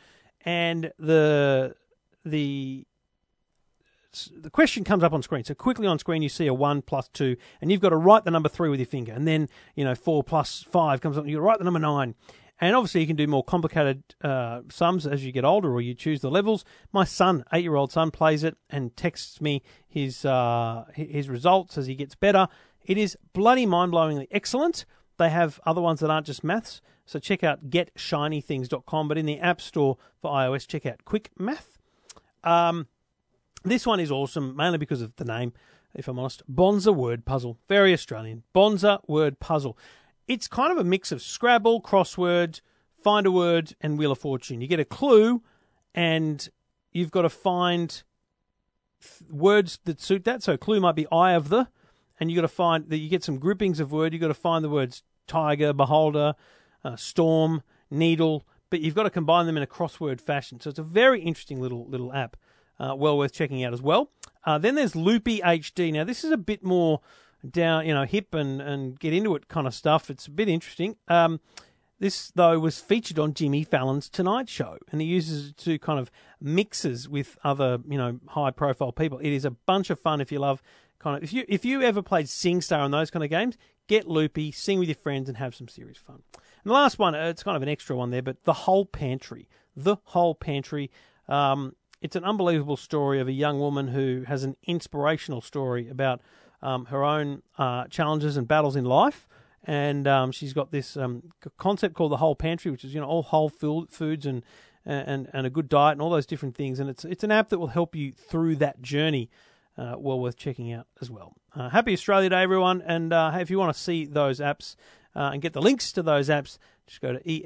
and 0.46 0.92
the 1.00 1.76
the 2.24 2.86
the 4.36 4.50
question 4.50 4.84
comes 4.84 5.04
up 5.04 5.14
on 5.14 5.22
screen. 5.22 5.44
So 5.44 5.54
quickly 5.54 5.88
on 5.88 6.00
screen, 6.00 6.22
you 6.22 6.30
see 6.30 6.48
a 6.48 6.54
one 6.54 6.82
plus 6.82 7.08
two, 7.10 7.38
and 7.62 7.72
you've 7.72 7.82
got 7.82 7.90
to 7.90 7.98
write 7.98 8.26
the 8.26 8.32
number 8.32 8.50
three 8.50 8.70
with 8.70 8.80
your 8.80 8.88
finger, 8.88 9.14
and 9.14 9.28
then 9.28 9.50
you 9.76 9.84
know 9.84 9.96
four 9.96 10.24
plus 10.24 10.64
five 10.70 11.02
comes 11.02 11.18
up. 11.18 11.24
and 11.24 11.32
You 11.32 11.40
write 11.40 11.60
the 11.60 11.64
number 11.64 11.80
nine, 11.80 12.16
and 12.60 12.76
obviously 12.76 13.02
you 13.02 13.08
can 13.08 13.16
do 13.16 13.28
more 13.28 13.44
complicated 13.44 14.04
uh, 14.24 14.62
sums 14.70 15.06
as 15.06 15.26
you 15.26 15.32
get 15.32 15.46
older, 15.46 15.72
or 15.72 15.82
you 15.82 15.94
choose 15.94 16.22
the 16.22 16.32
levels. 16.32 16.66
My 16.92 17.04
son, 17.04 17.44
eight-year-old 17.54 17.92
son, 17.92 18.12
plays 18.12 18.44
it 18.44 18.58
and 18.70 18.96
texts 18.96 19.42
me 19.42 19.62
his 19.88 20.26
uh, 20.26 20.86
his 20.94 21.30
results 21.30 21.78
as 21.78 21.88
he 21.88 21.96
gets 21.96 22.16
better. 22.16 22.48
It 22.84 22.98
is 22.98 23.18
bloody 23.34 23.66
mind-blowingly 23.66 24.28
excellent. 24.32 24.86
They 25.18 25.30
have 25.30 25.60
other 25.66 25.82
ones 25.82 26.00
that 26.00 26.10
aren't 26.10 26.26
just 26.26 26.44
maths. 26.44 26.82
So 27.06 27.20
check 27.20 27.44
out 27.44 27.70
getshinythings.com. 27.70 29.08
But 29.08 29.18
in 29.18 29.26
the 29.26 29.40
App 29.40 29.62
Store 29.62 29.98
for 30.22 30.32
iOS, 30.32 30.68
check 30.68 30.86
out 30.86 31.04
Quick 31.06 31.32
Math. 31.38 31.78
Um, 32.44 32.88
this 33.64 33.86
one 33.86 34.00
is 34.00 34.12
awesome, 34.12 34.56
mainly 34.56 34.78
because 34.78 35.02
of 35.02 35.16
the 35.18 35.26
name, 35.26 35.54
if 35.94 36.08
I'm 36.08 36.20
honest. 36.20 36.44
Bonza 36.48 36.92
Word 36.92 37.26
Puzzle. 37.26 37.58
Very 37.68 37.94
Australian. 37.94 38.44
Bonza 38.54 39.00
Word 39.08 39.40
Puzzle. 39.40 39.78
It's 40.28 40.48
kind 40.48 40.72
of 40.72 40.78
a 40.78 40.84
mix 40.84 41.12
of 41.12 41.22
Scrabble, 41.22 41.82
crossword, 41.82 42.62
find 43.02 43.26
a 43.26 43.32
word, 43.32 43.76
and 43.82 43.98
Wheel 43.98 44.12
of 44.12 44.20
Fortune. 44.20 44.62
You 44.62 44.68
get 44.68 44.80
a 44.80 44.86
clue, 44.86 45.42
and 45.96 46.48
you've 46.92 47.12
got 47.12 47.24
to 47.24 47.30
find 47.30 48.04
th- 49.02 49.30
words 49.32 49.80
that 49.86 50.00
suit 50.00 50.26
that. 50.26 50.44
So, 50.44 50.56
clue 50.58 50.80
might 50.80 50.96
be 50.96 51.08
eye 51.12 51.32
of 51.32 51.50
the, 51.50 51.68
and 52.20 52.30
you've 52.30 52.36
got 52.38 52.42
to 52.44 52.48
find 52.48 52.90
that 52.90 52.98
you 52.98 53.10
get 53.10 53.24
some 53.24 53.40
groupings 53.40 53.80
of 53.80 53.92
word. 53.92 54.14
You've 54.14 54.22
got 54.22 54.28
to 54.28 54.34
find 54.34 54.64
the 54.64 54.70
words 54.70 55.04
tiger, 55.28 55.74
beholder, 55.74 56.36
uh, 56.84 56.96
storm, 56.96 57.64
needle, 57.90 58.46
but 58.70 58.82
you've 58.82 58.96
got 58.96 59.04
to 59.04 59.10
combine 59.10 59.46
them 59.46 59.58
in 59.58 59.64
a 59.64 59.68
crossword 59.68 60.22
fashion. 60.22 60.60
So 60.60 60.70
it's 60.70 60.80
a 60.80 60.84
very 60.84 61.22
interesting 61.22 61.62
little 61.62 61.88
little 61.88 62.14
app, 62.14 62.38
uh, 62.80 62.96
well 62.96 63.18
worth 63.18 63.34
checking 63.34 63.64
out 63.64 63.74
as 63.74 63.82
well. 63.82 64.12
Uh, 64.46 64.58
then 64.58 64.76
there's 64.76 64.96
Loopy 64.96 65.40
HD. 65.42 65.92
Now 65.94 66.04
this 66.04 66.24
is 66.24 66.32
a 66.32 66.38
bit 66.38 66.64
more 66.64 67.02
down, 67.50 67.86
you 67.86 67.94
know, 67.94 68.06
hip 68.06 68.34
and 68.34 68.62
and 68.62 69.00
get 69.00 69.14
into 69.14 69.36
it 69.36 69.48
kind 69.48 69.68
of 69.68 69.74
stuff. 69.74 70.10
It's 70.10 70.28
a 70.28 70.32
bit 70.32 70.50
interesting. 70.50 70.96
Um, 71.08 71.40
this 72.00 72.32
though 72.34 72.58
was 72.60 72.80
featured 72.80 73.20
on 73.20 73.34
Jimmy 73.34 73.64
Fallon's 73.64 74.10
Tonight 74.10 74.50
Show, 74.50 74.78
and 74.92 75.02
he 75.02 75.08
uses 75.08 75.50
it 75.50 75.58
to 75.58 75.78
kind 75.80 76.00
of 76.00 76.10
mixes 76.40 77.10
with 77.10 77.38
other 77.44 77.80
you 77.88 77.98
know 77.98 78.20
high 78.30 78.52
profile 78.52 78.92
people. 78.92 79.20
It 79.20 79.32
is 79.32 79.46
a 79.46 79.52
bunch 79.52 79.90
of 79.90 80.00
fun 80.00 80.22
if 80.22 80.32
you 80.32 80.40
love 80.40 80.62
kind 81.00 81.18
of 81.18 81.24
if 81.24 81.34
you 81.34 81.46
if 81.48 81.66
you 81.66 81.82
ever 81.82 82.02
played 82.02 82.28
SingStar 82.28 82.86
and 82.86 82.94
those 82.94 83.12
kind 83.12 83.24
of 83.24 83.30
games, 83.30 83.58
get 83.88 84.08
loopy, 84.08 84.52
sing 84.52 84.80
with 84.80 84.88
your 84.88 84.96
friends, 84.96 85.28
and 85.28 85.38
have 85.38 85.54
some 85.54 85.68
serious 85.68 85.98
fun. 85.98 86.24
And 86.36 86.72
the 86.72 86.74
last 86.74 87.00
one, 87.00 87.16
uh, 87.16 87.26
it's 87.26 87.44
kind 87.44 87.58
of 87.58 87.64
an 87.64 87.70
extra 87.70 87.96
one 87.96 88.12
there, 88.12 88.22
but 88.22 88.44
the 88.44 88.54
whole 88.54 88.86
pantry, 88.86 89.50
the 89.76 89.98
whole 90.06 90.36
pantry. 90.36 90.90
Um, 91.28 91.76
it's 92.02 92.16
an 92.16 92.24
unbelievable 92.24 92.78
story 92.78 93.20
of 93.20 93.28
a 93.28 93.32
young 93.32 93.60
woman 93.60 93.90
who 93.90 94.24
has 94.28 94.44
an 94.44 94.56
inspirational 94.64 95.42
story 95.42 95.90
about 95.90 96.22
um, 96.62 96.86
her 96.86 97.04
own 97.04 97.42
uh, 97.58 97.86
challenges 97.88 98.38
and 98.38 98.48
battles 98.48 98.76
in 98.76 98.86
life. 98.86 99.28
And 99.64 100.08
um, 100.08 100.32
she's 100.32 100.54
got 100.54 100.72
this 100.72 100.96
um, 100.96 101.32
concept 101.58 101.96
called 101.96 102.12
the 102.12 102.18
whole 102.18 102.36
pantry, 102.36 102.72
which 102.72 102.86
is 102.86 102.94
you 102.94 103.02
know 103.02 103.08
all 103.08 103.24
whole 103.24 103.50
fu- 103.50 103.88
foods 103.88 104.26
and 104.26 104.44
and 104.86 105.30
and 105.34 105.46
a 105.46 105.50
good 105.50 105.68
diet 105.68 105.94
and 105.94 106.02
all 106.02 106.10
those 106.10 106.26
different 106.26 106.56
things. 106.56 106.80
And 106.80 106.90
it's 106.90 107.04
it's 107.04 107.24
an 107.24 107.32
app 107.32 107.50
that 107.50 107.60
will 107.60 107.68
help 107.68 107.96
you 107.96 108.14
through 108.14 108.56
that 108.58 108.82
journey. 108.82 109.30
Uh, 109.78 109.96
well 109.98 110.20
worth 110.20 110.36
checking 110.36 110.74
out 110.74 110.88
as 111.02 111.10
well. 111.10 111.36
Uh, 111.56 111.70
happy 111.70 111.94
Australia 111.94 112.30
Day, 112.30 112.42
everyone! 112.42 112.82
And 112.82 113.14
uh, 113.14 113.32
hey, 113.32 113.42
if 113.42 113.50
you 113.50 113.58
want 113.58 113.74
to 113.74 113.80
see 113.80 114.06
those 114.06 114.42
apps 114.42 114.76
uh, 115.16 115.30
and 115.32 115.42
get 115.42 115.54
the 115.54 115.62
links 115.62 115.94
to 115.94 116.04
those 116.04 116.28
apps, 116.28 116.58
just 116.86 117.00
go 117.00 117.14
to 117.14 117.22
E 117.30 117.44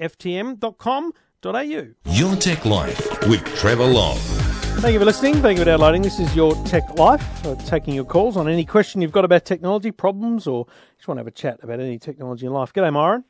eftm.com.au. 1.44 2.12
Your 2.12 2.36
Tech 2.36 2.66
Life 2.66 3.28
with 3.28 3.44
Trevor 3.56 3.86
Long. 3.86 4.18
Thank 4.18 4.94
you 4.94 5.00
for 5.00 5.06
listening. 5.06 5.36
Thank 5.36 5.58
you 5.58 5.64
for 5.64 5.70
downloading. 5.70 6.02
This 6.02 6.20
is 6.20 6.36
your 6.36 6.56
Tech 6.66 6.98
Life. 6.98 7.46
Uh, 7.46 7.56
taking 7.66 7.94
your 7.94 8.06
calls 8.06 8.36
on 8.38 8.48
any 8.48 8.66
question 8.66 9.02
you've 9.02 9.12
got 9.12 9.26
about 9.26 9.46
technology, 9.46 9.92
problems, 9.92 10.48
or 10.48 10.66
just 10.98 11.08
want 11.08 11.18
to 11.18 11.20
have 11.20 11.28
a 11.28 11.32
chat 11.32 11.60
about 11.62 11.80
any 11.80 12.00
technology 12.00 12.46
in 12.46 12.54
life. 12.54 12.74
G'day, 12.74 12.92
Myron. 12.92 13.24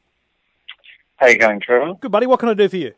How 1.17 1.27
you 1.27 1.37
going, 1.37 1.59
Trevor? 1.59 1.93
Good, 1.95 2.11
buddy. 2.11 2.27
What 2.27 2.39
can 2.39 2.49
I 2.49 2.53
do 2.53 2.69
for 2.69 2.77
you? 2.77 2.93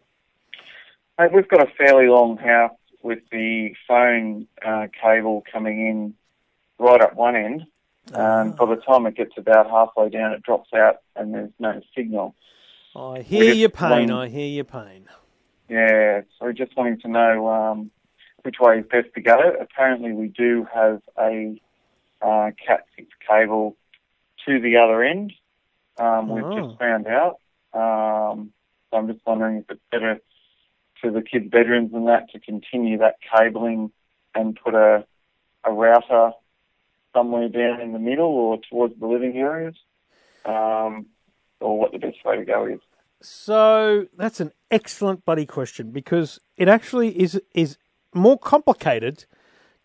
Hey, 1.17 1.27
we've 1.33 1.47
got 1.47 1.61
a 1.61 1.71
fairly 1.77 2.07
long 2.07 2.37
house 2.37 2.77
with 3.01 3.19
the 3.31 3.73
phone 3.87 4.47
uh, 4.65 4.87
cable 5.01 5.43
coming 5.51 5.87
in 5.87 6.13
right 6.79 7.01
up 7.01 7.15
one 7.15 7.35
end. 7.35 7.65
And 8.13 8.55
by 8.55 8.65
the 8.65 8.75
time 8.75 9.05
it 9.07 9.15
gets 9.15 9.33
about 9.37 9.69
halfway 9.69 10.09
down, 10.09 10.33
it 10.33 10.43
drops 10.43 10.71
out 10.73 10.97
and 11.15 11.33
there's 11.33 11.51
no 11.59 11.81
signal. 11.95 12.35
I 12.95 13.21
hear 13.21 13.53
your 13.53 13.69
pain. 13.69 13.89
wanting- 13.89 14.11
I 14.11 14.27
hear 14.27 14.47
your 14.47 14.63
pain. 14.63 15.07
Yeah, 15.67 16.21
so 16.37 16.45
we're 16.45 16.53
just 16.53 16.75
wanting 16.77 16.99
to 17.01 17.07
know 17.07 17.47
um, 17.49 17.91
which 18.43 18.59
way 18.59 18.79
is 18.79 18.85
best 18.85 19.13
to 19.15 19.21
go. 19.21 19.55
Apparently, 19.59 20.13
we 20.13 20.27
do 20.27 20.65
have 20.73 21.01
a 21.17 21.59
uh, 22.21 22.51
Cat 22.65 22.85
6 22.95 23.07
cable 23.27 23.75
to 24.45 24.59
the 24.59 24.77
other 24.77 25.03
end. 25.03 25.33
Um, 25.97 26.29
we've 26.29 26.43
Oh. 26.43 26.67
just 26.69 26.79
found 26.79 27.07
out. 27.07 27.39
Um, 27.73 28.51
so 28.89 28.97
I'm 28.97 29.07
just 29.11 29.25
wondering 29.25 29.57
if 29.57 29.69
it's 29.69 29.81
better 29.91 30.19
to 31.03 31.11
the 31.11 31.21
kids' 31.21 31.49
bedrooms 31.49 31.93
and 31.93 32.07
that 32.07 32.29
to 32.31 32.39
continue 32.39 32.99
that 32.99 33.15
cabling 33.21 33.91
and 34.33 34.55
put 34.55 34.73
a 34.75 35.05
a 35.67 35.71
router 35.71 36.31
somewhere 37.11 37.49
down 37.49 37.81
in 37.81 37.91
the 37.91 37.97
middle 37.99 38.27
or 38.27 38.59
towards 38.69 38.97
the 38.99 39.07
living 39.07 39.35
areas, 39.35 39.75
um, 40.45 41.07
or 41.59 41.79
what 41.79 41.91
the 41.91 41.99
best 41.99 42.17
way 42.25 42.37
to 42.37 42.45
go 42.45 42.65
is. 42.65 42.79
So 43.21 44.07
that's 44.17 44.39
an 44.39 44.51
excellent 44.69 45.25
buddy 45.25 45.45
question 45.45 45.91
because 45.91 46.39
it 46.57 46.67
actually 46.67 47.19
is 47.19 47.41
is 47.53 47.77
more 48.13 48.37
complicated 48.37 49.25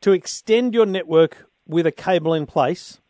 to 0.02 0.12
extend 0.12 0.74
your 0.74 0.86
network 0.86 1.46
with 1.66 1.86
a 1.86 1.92
cable 1.92 2.34
in 2.34 2.46
place 2.46 3.00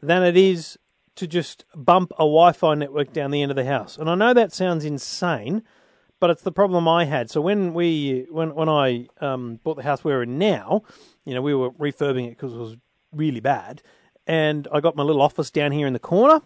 than 0.00 0.22
it 0.22 0.36
is 0.36 0.78
to 1.14 1.26
just 1.26 1.64
bump 1.74 2.12
a 2.12 2.24
Wi-Fi 2.24 2.74
network 2.74 3.12
down 3.12 3.30
the 3.30 3.42
end 3.42 3.50
of 3.50 3.56
the 3.56 3.64
house. 3.64 3.98
And 3.98 4.08
I 4.08 4.14
know 4.14 4.32
that 4.32 4.52
sounds 4.52 4.84
insane, 4.84 5.62
but 6.20 6.30
it's 6.30 6.42
the 6.42 6.52
problem 6.52 6.88
I 6.88 7.04
had. 7.04 7.30
So 7.30 7.40
when 7.40 7.74
we 7.74 8.26
when 8.30 8.54
when 8.54 8.68
I 8.68 9.08
um, 9.20 9.60
bought 9.62 9.76
the 9.76 9.82
house 9.82 10.04
we're 10.04 10.22
in 10.22 10.38
now, 10.38 10.82
you 11.24 11.34
know, 11.34 11.42
we 11.42 11.54
were 11.54 11.70
refurbing 11.72 12.26
it 12.26 12.30
because 12.30 12.54
it 12.54 12.58
was 12.58 12.76
really 13.12 13.40
bad, 13.40 13.82
and 14.26 14.66
I 14.72 14.80
got 14.80 14.96
my 14.96 15.02
little 15.02 15.22
office 15.22 15.50
down 15.50 15.72
here 15.72 15.86
in 15.86 15.92
the 15.92 15.98
corner. 15.98 16.40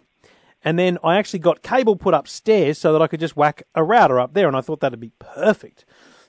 And 0.63 0.77
then 0.77 0.97
I 1.03 1.17
actually 1.17 1.39
got 1.39 1.61
cable 1.61 1.95
put 1.95 2.13
upstairs 2.13 2.77
so 2.77 2.91
that 2.93 3.01
I 3.01 3.07
could 3.07 3.19
just 3.19 3.37
whack 3.37 3.63
a 3.75 3.83
router 3.83 4.19
up 4.19 4.33
there, 4.33 4.47
and 4.47 4.57
I 4.57 4.61
thought 4.61 4.79
that'd 4.79 4.99
be 4.99 5.11
perfect. 5.19 5.85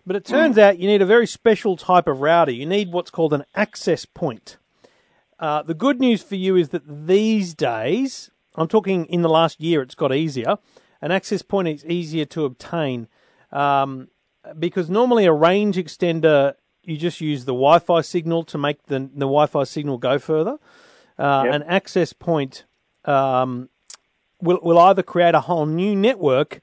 But 0.06 0.16
it 0.16 0.24
turns 0.24 0.56
out 0.56 0.78
you 0.78 0.86
need 0.86 1.02
a 1.02 1.06
very 1.06 1.26
special 1.26 1.76
type 1.76 2.06
of 2.06 2.20
router. 2.20 2.52
You 2.52 2.66
need 2.66 2.92
what's 2.92 3.10
called 3.10 3.32
an 3.32 3.44
access 3.54 4.04
point. 4.04 4.56
Uh, 5.38 5.62
the 5.62 5.74
good 5.74 6.00
news 6.00 6.22
for 6.22 6.34
you 6.34 6.56
is 6.56 6.70
that 6.70 7.06
these 7.06 7.54
days, 7.54 8.30
I'm 8.56 8.68
talking 8.68 9.06
in 9.06 9.22
the 9.22 9.28
last 9.28 9.60
year, 9.60 9.82
it's 9.82 9.94
got 9.94 10.14
easier. 10.14 10.56
An 11.00 11.12
access 11.12 11.42
point 11.42 11.68
is 11.68 11.84
easier 11.84 12.24
to 12.26 12.44
obtain 12.44 13.06
um, 13.52 14.08
because 14.58 14.90
normally 14.90 15.26
a 15.26 15.32
range 15.32 15.76
extender, 15.76 16.54
you 16.82 16.96
just 16.96 17.20
use 17.20 17.44
the 17.44 17.52
Wi 17.52 17.78
Fi 17.78 18.00
signal 18.00 18.44
to 18.44 18.58
make 18.58 18.84
the, 18.86 18.98
the 19.00 19.26
Wi 19.26 19.46
Fi 19.46 19.64
signal 19.64 19.98
go 19.98 20.18
further. 20.18 20.58
Uh, 21.18 21.42
Yep. 21.44 21.54
An 21.54 21.62
access 21.64 22.12
point 22.12 22.64
um, 23.04 23.68
will, 24.40 24.60
will 24.62 24.78
either 24.78 25.02
create 25.02 25.34
a 25.34 25.42
whole 25.42 25.66
new 25.66 25.94
network 25.94 26.60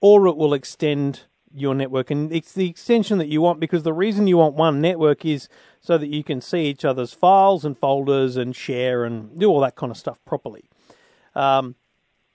or 0.00 0.26
it 0.26 0.36
will 0.36 0.54
extend 0.54 1.22
your 1.54 1.74
network. 1.74 2.10
And 2.10 2.32
it's 2.32 2.52
the 2.52 2.68
extension 2.68 3.18
that 3.18 3.28
you 3.28 3.40
want 3.40 3.60
because 3.60 3.84
the 3.84 3.92
reason 3.92 4.26
you 4.26 4.36
want 4.38 4.54
one 4.54 4.80
network 4.80 5.24
is 5.24 5.48
so 5.80 5.96
that 5.96 6.08
you 6.08 6.24
can 6.24 6.40
see 6.40 6.66
each 6.66 6.84
other's 6.84 7.14
files 7.14 7.64
and 7.64 7.78
folders 7.78 8.36
and 8.36 8.54
share 8.54 9.04
and 9.04 9.38
do 9.38 9.48
all 9.48 9.60
that 9.60 9.76
kind 9.76 9.90
of 9.90 9.96
stuff 9.96 10.18
properly. 10.24 10.68
Um, 11.34 11.76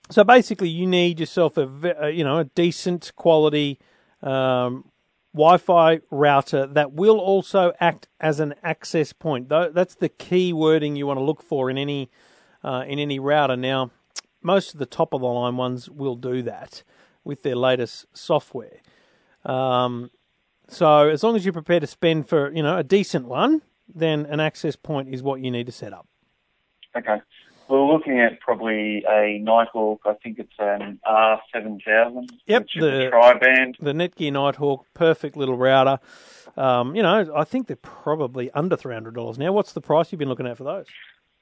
so 0.09 0.23
basically, 0.23 0.69
you 0.69 0.87
need 0.87 1.19
yourself 1.19 1.57
a 1.57 2.11
you 2.11 2.23
know 2.23 2.39
a 2.39 2.45
decent 2.45 3.11
quality 3.15 3.77
um, 4.23 4.85
Wi-Fi 5.33 5.99
router 6.09 6.65
that 6.65 6.93
will 6.93 7.19
also 7.19 7.73
act 7.79 8.07
as 8.19 8.39
an 8.39 8.55
access 8.63 9.13
point. 9.13 9.49
That's 9.49 9.95
the 9.95 10.09
key 10.09 10.51
wording 10.51 10.95
you 10.95 11.05
want 11.05 11.19
to 11.19 11.23
look 11.23 11.43
for 11.43 11.69
in 11.69 11.77
any 11.77 12.09
uh, 12.63 12.83
in 12.87 12.97
any 12.97 13.19
router. 13.19 13.55
Now, 13.55 13.91
most 14.41 14.73
of 14.73 14.79
the 14.79 14.85
top 14.85 15.13
of 15.13 15.21
the 15.21 15.27
line 15.27 15.57
ones 15.57 15.89
will 15.89 16.15
do 16.15 16.41
that 16.43 16.83
with 17.23 17.43
their 17.43 17.55
latest 17.55 18.05
software. 18.13 18.77
Um, 19.45 20.11
so 20.67 21.09
as 21.09 21.23
long 21.23 21.35
as 21.35 21.45
you're 21.45 21.53
prepared 21.53 21.81
to 21.81 21.87
spend 21.87 22.27
for 22.29 22.51
you 22.51 22.63
know 22.63 22.77
a 22.77 22.83
decent 22.83 23.27
one, 23.27 23.61
then 23.93 24.25
an 24.25 24.39
access 24.39 24.75
point 24.75 25.13
is 25.13 25.23
what 25.23 25.41
you 25.41 25.51
need 25.51 25.65
to 25.65 25.71
set 25.71 25.93
up. 25.93 26.07
Okay. 26.95 27.21
We're 27.67 27.85
looking 27.85 28.19
at 28.19 28.39
probably 28.39 29.03
a 29.07 29.37
Nighthawk. 29.37 30.01
I 30.03 30.13
think 30.23 30.39
it's 30.39 30.53
an 30.57 30.99
R7000. 31.05 32.27
Yep, 32.47 32.65
the- 32.79 33.09
tri-band. 33.11 33.77
the 33.79 33.93
Netgear 33.93 34.33
Nighthawk, 34.33 34.87
perfect 34.95 35.37
little 35.37 35.55
router. 35.55 35.99
Um, 36.57 36.95
you 36.95 37.03
know, 37.03 37.31
I 37.35 37.43
think 37.43 37.67
they're 37.67 37.75
probably 37.75 38.49
under 38.51 38.75
three 38.75 38.95
hundred 38.95 39.13
dollars 39.13 39.37
now. 39.37 39.51
What's 39.51 39.73
the 39.73 39.81
price 39.81 40.11
you've 40.11 40.17
been 40.19 40.29
looking 40.29 40.47
at 40.47 40.57
for 40.57 40.63
those? 40.63 40.87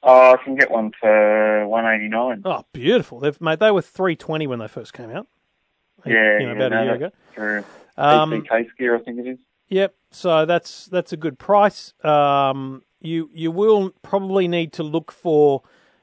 Oh, 0.02 0.32
I 0.32 0.36
can 0.42 0.54
get 0.54 0.70
one 0.70 0.92
for 1.00 1.66
189. 1.66 2.42
Oh, 2.44 2.64
beautiful! 2.72 3.20
They've 3.20 3.40
made 3.40 3.58
they 3.58 3.70
were 3.70 3.82
three 3.82 4.14
twenty 4.16 4.46
when 4.46 4.58
they 4.60 4.68
first 4.68 4.92
came 4.92 5.10
out. 5.10 5.26
yeah, 6.06 6.38
you 6.38 6.46
know, 6.46 6.52
yeah, 6.52 6.56
about 6.66 6.70
no, 6.70 6.80
a 6.80 6.84
year 6.84 6.94
ago. 6.94 7.10
Through 7.34 7.64
Um, 7.96 8.42
case 8.42 8.68
gear, 8.78 8.96
I 8.96 9.00
think 9.00 9.18
it 9.18 9.26
is. 9.26 9.38
Yep. 9.68 9.94
So 10.12 10.46
that's 10.46 10.86
that's 10.86 11.12
a 11.12 11.16
good 11.16 11.38
price. 11.38 11.92
Um, 12.04 12.82
you 13.00 13.28
you 13.32 13.50
will 13.50 13.90
probably 14.02 14.46
need 14.48 14.72
to 14.74 14.82
look 14.82 15.10
for 15.12 15.62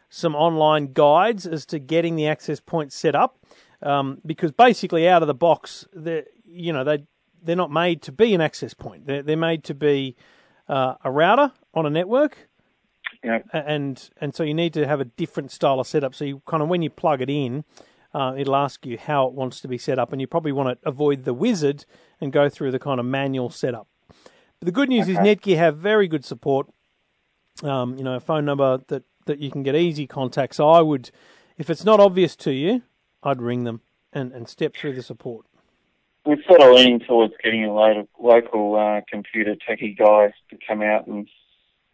some 0.10 0.36
online 0.36 0.94
guides 0.94 1.46
as 1.48 1.66
to 1.68 1.80
getting 1.80 2.16
the 2.16 2.28
access 2.28 2.60
point 2.60 2.94
set 2.94 3.16
up, 3.16 3.40
um, 3.82 4.20
because 4.26 4.52
basically 4.52 5.08
out 5.08 5.22
of 5.24 5.28
the 5.28 5.34
box, 5.34 5.88
they 5.94 6.26
you 6.46 6.74
know 6.74 6.84
they 6.84 7.06
they're 7.42 7.56
not 7.56 7.72
made 7.72 8.02
to 8.04 8.12
be 8.12 8.34
an 8.36 8.42
access 8.42 8.74
point. 8.74 9.08
They're 9.08 9.24
they're 9.24 9.38
made 9.38 9.64
to 9.66 9.74
be 9.74 10.16
uh, 10.68 10.96
a 11.04 11.10
router 11.12 11.52
on 11.74 11.86
a 11.86 11.90
network, 11.90 12.48
Yeah. 13.26 13.40
and 13.52 14.10
and 14.22 14.36
so 14.36 14.44
you 14.44 14.54
need 14.54 14.74
to 14.74 14.86
have 14.86 15.00
a 15.00 15.06
different 15.06 15.52
style 15.52 15.80
of 15.80 15.88
setup. 15.88 16.14
So 16.14 16.26
you 16.26 16.42
kind 16.46 16.62
of 16.62 16.70
when 16.70 16.82
you 16.82 16.90
plug 16.90 17.22
it 17.22 17.30
in, 17.30 17.64
uh, 18.14 18.36
it'll 18.38 18.56
ask 18.56 18.86
you 18.86 18.98
how 18.98 19.28
it 19.28 19.34
wants 19.34 19.60
to 19.62 19.68
be 19.68 19.78
set 19.78 19.98
up, 19.98 20.12
and 20.12 20.22
you 20.22 20.28
probably 20.28 20.52
want 20.52 20.82
to 20.82 20.88
avoid 20.88 21.24
the 21.24 21.34
wizard 21.34 21.86
and 22.22 22.32
go 22.32 22.50
through 22.50 22.72
the 22.72 22.80
kind 22.80 23.00
of 23.00 23.06
manual 23.06 23.50
setup. 23.50 23.88
But 24.60 24.68
the 24.68 24.72
good 24.72 24.90
news 24.90 25.10
is 25.10 25.18
Netgear 25.18 25.58
have 25.58 25.78
very 25.78 26.08
good 26.08 26.24
support. 26.24 26.68
Um, 27.64 27.98
you 27.98 28.04
know, 28.04 28.16
a 28.16 28.20
phone 28.20 28.46
number 28.46 28.80
that 28.88 29.04
that 29.26 29.40
you 29.40 29.52
can 29.52 29.64
get 29.64 29.76
easy 29.76 30.08
contact. 30.08 30.56
So 30.56 30.70
I 30.70 30.82
would, 30.82 31.12
if 31.58 31.70
it's 31.70 31.84
not 31.84 32.00
obvious 32.00 32.36
to 32.38 32.52
you, 32.52 32.84
I'd 33.24 33.42
ring 33.42 33.64
them 33.64 33.82
and, 34.14 34.32
and 34.32 34.48
step 34.48 34.76
through 34.76 34.94
the 34.94 35.04
support. 35.04 35.46
We're 36.26 36.42
sort 36.48 36.62
of 36.62 36.74
leaning 36.74 37.02
towards 37.02 37.34
getting 37.44 37.66
a 37.66 37.74
local, 37.74 38.08
local 38.20 38.76
uh, 38.76 39.02
computer 39.10 39.56
techie 39.68 39.96
guy 39.98 40.34
to 40.50 40.58
come 40.68 40.82
out 40.82 41.06
and, 41.06 41.28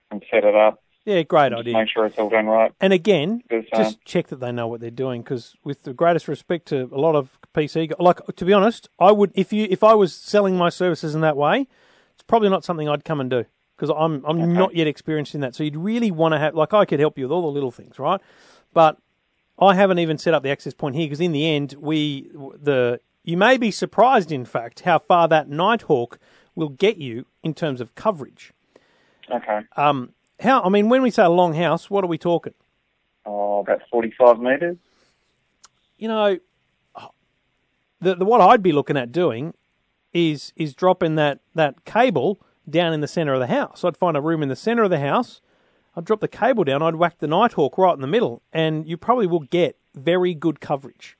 and 0.09 0.23
set 0.31 0.45
it 0.45 0.55
up. 0.55 0.81
Yeah, 1.05 1.23
great 1.23 1.51
idea. 1.51 1.73
make 1.73 1.89
sure 1.89 2.05
it's 2.05 2.17
all 2.19 2.29
done 2.29 2.45
right. 2.45 2.71
And 2.79 2.93
again, 2.93 3.43
um, 3.51 3.65
just 3.75 4.03
check 4.05 4.27
that 4.27 4.39
they 4.39 4.51
know 4.51 4.67
what 4.67 4.81
they're 4.81 4.91
doing. 4.91 5.23
Because 5.23 5.55
with 5.63 5.83
the 5.83 5.93
greatest 5.93 6.27
respect 6.27 6.67
to 6.67 6.89
a 6.91 6.99
lot 6.99 7.15
of 7.15 7.39
PC, 7.55 7.91
like 7.99 8.19
to 8.35 8.45
be 8.45 8.53
honest, 8.53 8.87
I 8.99 9.11
would 9.11 9.31
if 9.33 9.51
you 9.51 9.67
if 9.69 9.83
I 9.83 9.95
was 9.95 10.13
selling 10.13 10.57
my 10.57 10.69
services 10.69 11.15
in 11.15 11.21
that 11.21 11.37
way, 11.37 11.67
it's 12.13 12.23
probably 12.23 12.49
not 12.49 12.63
something 12.63 12.87
I'd 12.87 13.03
come 13.03 13.19
and 13.19 13.29
do 13.29 13.45
because 13.75 13.93
I'm 13.97 14.23
I'm 14.25 14.53
not 14.53 14.75
yet 14.75 14.85
experienced 14.85 15.33
in 15.33 15.41
that. 15.41 15.55
So 15.55 15.63
you'd 15.63 15.75
really 15.75 16.11
want 16.11 16.33
to 16.33 16.39
have 16.39 16.53
like 16.53 16.73
I 16.73 16.85
could 16.85 16.99
help 16.99 17.17
you 17.17 17.25
with 17.25 17.31
all 17.31 17.41
the 17.41 17.47
little 17.47 17.71
things, 17.71 17.97
right? 17.97 18.21
But 18.73 18.97
I 19.59 19.73
haven't 19.73 19.99
even 19.99 20.19
set 20.19 20.35
up 20.35 20.43
the 20.43 20.49
access 20.51 20.73
point 20.73 20.95
here 20.95 21.05
because 21.05 21.19
in 21.19 21.31
the 21.31 21.47
end, 21.47 21.73
we 21.79 22.29
the 22.33 22.99
you 23.23 23.37
may 23.37 23.57
be 23.57 23.71
surprised, 23.71 24.31
in 24.31 24.45
fact, 24.45 24.81
how 24.81 24.99
far 24.99 25.27
that 25.27 25.49
Nighthawk 25.49 26.19
will 26.55 26.69
get 26.69 26.97
you 26.97 27.25
in 27.43 27.53
terms 27.53 27.81
of 27.81 27.95
coverage. 27.95 28.53
Okay. 29.29 29.61
Um, 29.77 30.13
how 30.41 30.61
I 30.61 30.69
mean, 30.69 30.89
when 30.89 31.01
we 31.01 31.11
say 31.11 31.23
a 31.23 31.29
long 31.29 31.53
house, 31.53 31.89
what 31.89 32.03
are 32.03 32.07
we 32.07 32.17
talking? 32.17 32.53
Oh, 33.25 33.59
about 33.59 33.81
45 33.91 34.39
metres. 34.39 34.77
you 35.97 36.07
know, 36.07 36.39
the, 38.01 38.15
the 38.15 38.25
what 38.25 38.41
I'd 38.41 38.63
be 38.63 38.71
looking 38.71 38.97
at 38.97 39.11
doing 39.11 39.53
is 40.13 40.51
is 40.55 40.73
dropping 40.73 41.15
that, 41.15 41.39
that 41.55 41.85
cable 41.85 42.41
down 42.69 42.93
in 42.93 43.01
the 43.01 43.07
center 43.07 43.33
of 43.33 43.39
the 43.39 43.47
house. 43.47 43.83
I'd 43.83 43.97
find 43.97 44.17
a 44.17 44.21
room 44.21 44.43
in 44.43 44.49
the 44.49 44.55
center 44.55 44.83
of 44.83 44.89
the 44.89 44.99
house. 44.99 45.41
I'd 45.95 46.05
drop 46.05 46.21
the 46.21 46.27
cable 46.27 46.63
down. 46.63 46.81
I'd 46.81 46.95
whack 46.95 47.19
the 47.19 47.27
Nighthawk 47.27 47.77
right 47.77 47.93
in 47.93 48.01
the 48.01 48.07
middle, 48.07 48.41
and 48.51 48.87
you 48.87 48.97
probably 48.97 49.27
will 49.27 49.41
get 49.41 49.77
very 49.93 50.33
good 50.33 50.59
coverage. 50.59 51.17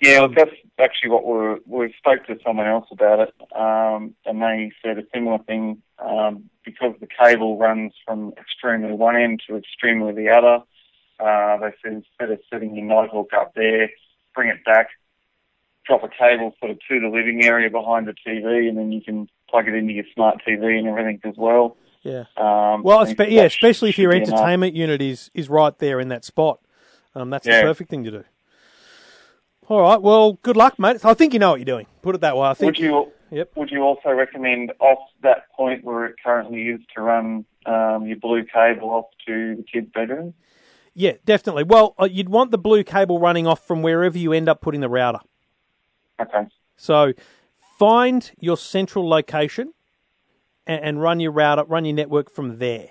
Yeah, 0.00 0.20
well, 0.20 0.32
that's 0.36 0.50
actually 0.78 1.10
what 1.10 1.24
we 1.24 1.60
we 1.66 1.94
spoke 1.96 2.26
to 2.26 2.36
someone 2.44 2.66
else 2.66 2.86
about 2.90 3.20
it, 3.20 3.34
um, 3.56 4.14
and 4.26 4.42
they 4.42 4.72
said 4.84 4.98
a 4.98 5.04
similar 5.14 5.38
thing. 5.38 5.82
Um, 5.98 6.50
because 6.66 6.94
the 7.00 7.06
cable 7.06 7.56
runs 7.56 7.94
from 8.04 8.34
extremely 8.38 8.92
one 8.92 9.16
end 9.16 9.40
to 9.48 9.56
extremely 9.56 10.12
the 10.12 10.28
other, 10.28 10.62
uh, 11.18 11.56
they 11.58 11.72
said 11.82 11.92
instead 11.94 12.30
of 12.30 12.40
setting 12.52 12.74
your 12.74 12.84
Nighthawk 12.84 13.32
up 13.32 13.54
there, 13.54 13.88
bring 14.34 14.50
it 14.50 14.62
back, 14.66 14.88
drop 15.86 16.02
a 16.02 16.08
cable 16.08 16.52
sort 16.58 16.72
of 16.72 16.78
to 16.88 17.00
the 17.00 17.08
living 17.08 17.42
area 17.44 17.70
behind 17.70 18.06
the 18.06 18.14
TV, 18.26 18.68
and 18.68 18.76
then 18.76 18.92
you 18.92 19.00
can 19.00 19.28
plug 19.48 19.68
it 19.68 19.74
into 19.74 19.94
your 19.94 20.04
smart 20.12 20.42
TV 20.46 20.76
and 20.78 20.88
everything 20.88 21.20
as 21.24 21.34
well. 21.38 21.76
Yeah. 22.02 22.24
Um, 22.36 22.82
Well, 22.82 23.04
that 23.06 23.30
yeah, 23.30 23.44
especially 23.44 23.90
if 23.90 23.98
your 23.98 24.12
enough. 24.12 24.28
entertainment 24.28 24.74
unit 24.74 25.00
is 25.00 25.30
is 25.32 25.48
right 25.48 25.76
there 25.78 26.00
in 26.00 26.08
that 26.08 26.24
spot. 26.24 26.60
Um, 27.14 27.30
that's 27.30 27.46
Yeah. 27.46 27.60
the 27.60 27.66
perfect 27.68 27.88
thing 27.88 28.04
to 28.04 28.10
do. 28.10 28.24
All 29.68 29.80
right. 29.80 30.00
Well, 30.00 30.34
good 30.42 30.56
luck, 30.56 30.78
mate. 30.78 31.04
I 31.04 31.14
think 31.14 31.32
you 31.32 31.38
know 31.40 31.50
what 31.50 31.58
you're 31.60 31.64
doing. 31.64 31.86
Put 32.02 32.14
it 32.14 32.20
that 32.20 32.36
way. 32.36 32.46
I 32.48 32.54
think. 32.54 32.76
Would 32.76 32.78
you 32.78 33.12
Yep. 33.30 33.52
would 33.56 33.70
you 33.70 33.82
also 33.82 34.10
recommend 34.10 34.72
off 34.80 34.98
that 35.22 35.50
point 35.56 35.84
where 35.84 36.06
it 36.06 36.16
currently 36.22 36.68
is 36.68 36.80
to 36.94 37.02
run 37.02 37.44
um, 37.66 38.06
your 38.06 38.16
blue 38.16 38.44
cable 38.44 38.90
off 38.90 39.06
to 39.26 39.56
the 39.56 39.64
kids' 39.64 39.88
bedroom? 39.92 40.34
Yeah, 40.94 41.12
definitely. 41.24 41.64
Well, 41.64 41.94
uh, 42.00 42.04
you'd 42.04 42.28
want 42.28 42.50
the 42.52 42.58
blue 42.58 42.84
cable 42.84 43.18
running 43.18 43.46
off 43.46 43.66
from 43.66 43.82
wherever 43.82 44.16
you 44.16 44.32
end 44.32 44.48
up 44.48 44.60
putting 44.60 44.80
the 44.80 44.88
router. 44.88 45.18
Okay. 46.20 46.46
So 46.76 47.12
find 47.78 48.30
your 48.38 48.56
central 48.56 49.08
location 49.08 49.74
and, 50.66 50.82
and 50.82 51.02
run 51.02 51.20
your 51.20 51.32
router, 51.32 51.64
run 51.64 51.84
your 51.84 51.94
network 51.94 52.30
from 52.30 52.58
there. 52.58 52.90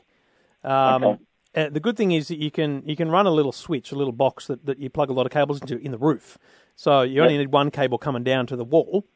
Um, 0.63 1.03
Okay. 1.03 1.17
uh, 1.55 1.69
the 1.69 1.79
good 1.79 1.95
thing 1.97 2.11
is 2.11 2.27
that 2.27 2.37
you 2.37 2.51
can 2.51 2.83
you 2.85 2.95
can 2.95 3.09
run 3.09 3.25
a 3.25 3.31
little 3.31 3.51
switch, 3.51 3.91
a 3.91 3.95
little 3.95 4.11
box 4.13 4.47
that, 4.47 4.65
that 4.65 4.79
you 4.79 4.89
plug 4.89 5.09
a 5.09 5.13
lot 5.13 5.25
of 5.25 5.31
cables 5.31 5.61
into 5.61 5.77
in 5.77 5.91
the 5.91 5.97
roof. 5.97 6.37
So 6.75 7.01
you 7.01 7.21
only 7.21 7.35
Yep. 7.35 7.39
need 7.39 7.51
one 7.53 7.71
cable 7.71 7.97
coming 7.97 8.23
down 8.23 8.45
to 8.47 8.55
the 8.55 8.65
wall 8.65 9.07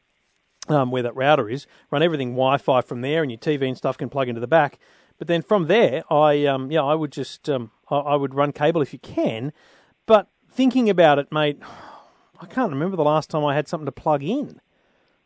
um, 0.70 0.90
where 0.90 1.02
that 1.02 1.14
router 1.16 1.48
is. 1.48 1.66
Run 1.90 2.02
everything 2.02 2.30
Wi-Fi 2.30 2.80
from 2.82 3.00
there, 3.00 3.22
and 3.22 3.30
your 3.30 3.38
TV 3.38 3.68
and 3.68 3.76
stuff 3.76 3.98
can 3.98 4.08
plug 4.08 4.28
into 4.28 4.40
the 4.40 4.46
back. 4.46 4.78
But 5.18 5.28
then 5.28 5.42
from 5.42 5.66
there, 5.66 6.02
I 6.12 6.46
um, 6.46 6.70
yeah, 6.70 6.82
I 6.82 6.94
would 6.94 7.12
just 7.12 7.48
um, 7.50 7.70
I, 7.90 7.96
I 7.96 8.16
would 8.16 8.34
run 8.34 8.52
cable 8.52 8.80
if 8.80 8.92
you 8.92 8.98
can. 8.98 9.52
But 10.06 10.28
thinking 10.50 10.88
about 10.88 11.18
it, 11.18 11.30
mate, 11.30 11.58
I 12.40 12.46
can't 12.46 12.70
remember 12.72 12.96
the 12.96 13.04
last 13.04 13.30
time 13.30 13.44
I 13.44 13.54
had 13.54 13.68
something 13.68 13.86
to 13.86 13.92
plug 13.92 14.22
in. 14.22 14.60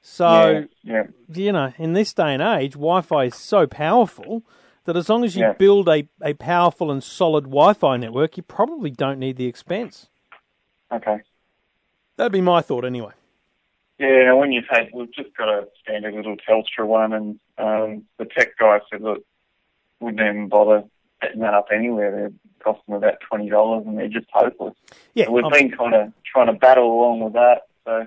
So 0.03 0.67
yeah, 0.83 1.05
you 1.33 1.53
know, 1.53 1.73
in 1.79 1.93
this 1.93 2.13
day 2.13 2.35
and 2.35 2.43
age, 2.43 2.73
Wi-Fi 2.73 3.25
is 3.25 3.35
so 3.35 3.67
powerful 3.67 4.43
that 4.85 4.97
as 4.97 5.09
long 5.09 5.25
as 5.25 5.35
you 5.35 5.43
Yeah. 5.43 5.53
build 5.55 5.89
a, 5.89 6.07
a 6.21 6.35
powerful 6.35 6.91
and 6.91 7.03
solid 7.03 7.45
Wi-Fi 7.45 7.97
network, 7.97 8.37
you 8.37 8.43
probably 8.43 8.91
don't 8.91 9.19
need 9.19 9.37
the 9.37 9.47
expense. 9.47 10.11
Okay. 10.93 11.21
That'd 12.17 12.33
be 12.33 12.43
my 12.43 12.61
thought 12.61 12.85
anyway. 12.85 13.13
Yeah, 13.99 14.33
when 14.33 14.51
you've 14.51 14.65
had, 14.69 14.89
we've 14.93 15.13
just 15.13 15.37
got 15.37 15.49
a 15.49 15.69
standard 15.81 16.15
little 16.15 16.37
Telstra 16.37 16.87
one, 16.87 17.13
and 17.13 17.41
um, 17.59 18.05
the 18.19 18.25
tech 18.25 18.57
guy 18.59 18.81
said, 18.91 19.03
look, 19.03 19.25
wouldn't 20.01 20.21
even 20.21 20.49
bother 20.49 20.85
setting 21.23 21.41
that 21.41 21.55
up 21.55 21.69
anywhere. 21.73 22.11
They're 22.11 22.33
costing 22.63 22.95
about 22.95 23.21
twenty 23.21 23.49
dollars, 23.49 23.85
and 23.87 23.97
they're 23.97 24.09
just 24.09 24.27
hopeless. 24.33 24.75
Yeah, 25.15 25.27
So 25.27 25.33
we've 25.33 25.45
um, 25.45 25.53
been 25.53 25.71
kind 25.71 25.95
of 25.95 26.13
trying 26.25 26.47
to 26.49 26.55
battle 26.55 26.87
along 26.87 27.21
with 27.21 27.33
that. 27.35 27.63
So 27.85 28.07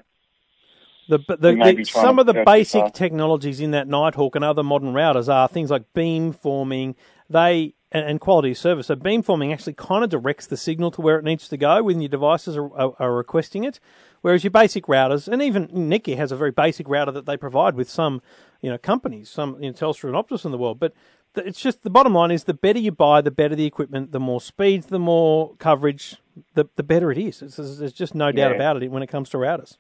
The, 1.07 1.19
the, 1.19 1.35
the, 1.37 1.83
some 1.85 2.19
of 2.19 2.25
the 2.25 2.43
basic 2.45 2.93
technologies 2.93 3.61
in 3.61 3.71
that 3.71 3.87
Nighthawk 3.87 4.35
and 4.35 4.43
other 4.43 4.63
modern 4.63 4.93
routers 4.93 5.33
are 5.33 5.47
things 5.47 5.71
like 5.71 5.93
beamforming. 5.93 6.95
They 7.29 7.75
and, 7.91 8.05
and 8.05 8.19
quality 8.19 8.51
of 8.51 8.57
service. 8.57 8.87
So 8.87 8.95
beamforming 8.95 9.53
actually 9.53 9.73
kind 9.73 10.03
of 10.03 10.09
directs 10.09 10.47
the 10.47 10.57
signal 10.57 10.91
to 10.91 11.01
where 11.01 11.17
it 11.17 11.23
needs 11.23 11.47
to 11.49 11.57
go 11.57 11.83
when 11.83 12.01
your 12.01 12.09
devices 12.09 12.57
are, 12.57 12.73
are, 12.77 12.93
are 12.99 13.13
requesting 13.13 13.63
it. 13.63 13.79
Whereas 14.21 14.43
your 14.43 14.51
basic 14.51 14.85
routers, 14.85 15.27
and 15.27 15.41
even 15.41 15.67
Netgear 15.67 16.17
has 16.17 16.31
a 16.31 16.35
very 16.35 16.51
basic 16.51 16.87
router 16.89 17.11
that 17.11 17.25
they 17.25 17.37
provide 17.37 17.75
with 17.75 17.89
some, 17.89 18.21
you 18.61 18.69
know, 18.69 18.77
companies, 18.77 19.29
some 19.29 19.61
you 19.61 19.69
know, 19.69 19.73
Telstra 19.73 20.05
and 20.05 20.15
Optus 20.15 20.43
in 20.45 20.51
the 20.51 20.57
world. 20.57 20.79
But 20.79 20.93
it's 21.35 21.61
just 21.61 21.83
the 21.83 21.89
bottom 21.89 22.13
line 22.13 22.31
is 22.31 22.45
the 22.45 22.53
better 22.53 22.79
you 22.79 22.91
buy, 22.91 23.21
the 23.21 23.31
better 23.31 23.55
the 23.55 23.65
equipment, 23.65 24.11
the 24.11 24.19
more 24.19 24.41
speeds, 24.41 24.87
the 24.87 24.99
more 24.99 25.55
coverage, 25.59 26.17
the 26.55 26.65
the 26.75 26.83
better 26.83 27.11
it 27.11 27.17
is. 27.17 27.41
It's, 27.41 27.57
there's 27.57 27.93
just 27.93 28.15
no 28.15 28.31
doubt 28.31 28.51
Yeah. 28.51 28.55
about 28.55 28.81
it 28.81 28.91
when 28.91 29.03
it 29.03 29.07
comes 29.07 29.29
to 29.29 29.37
routers. 29.37 29.77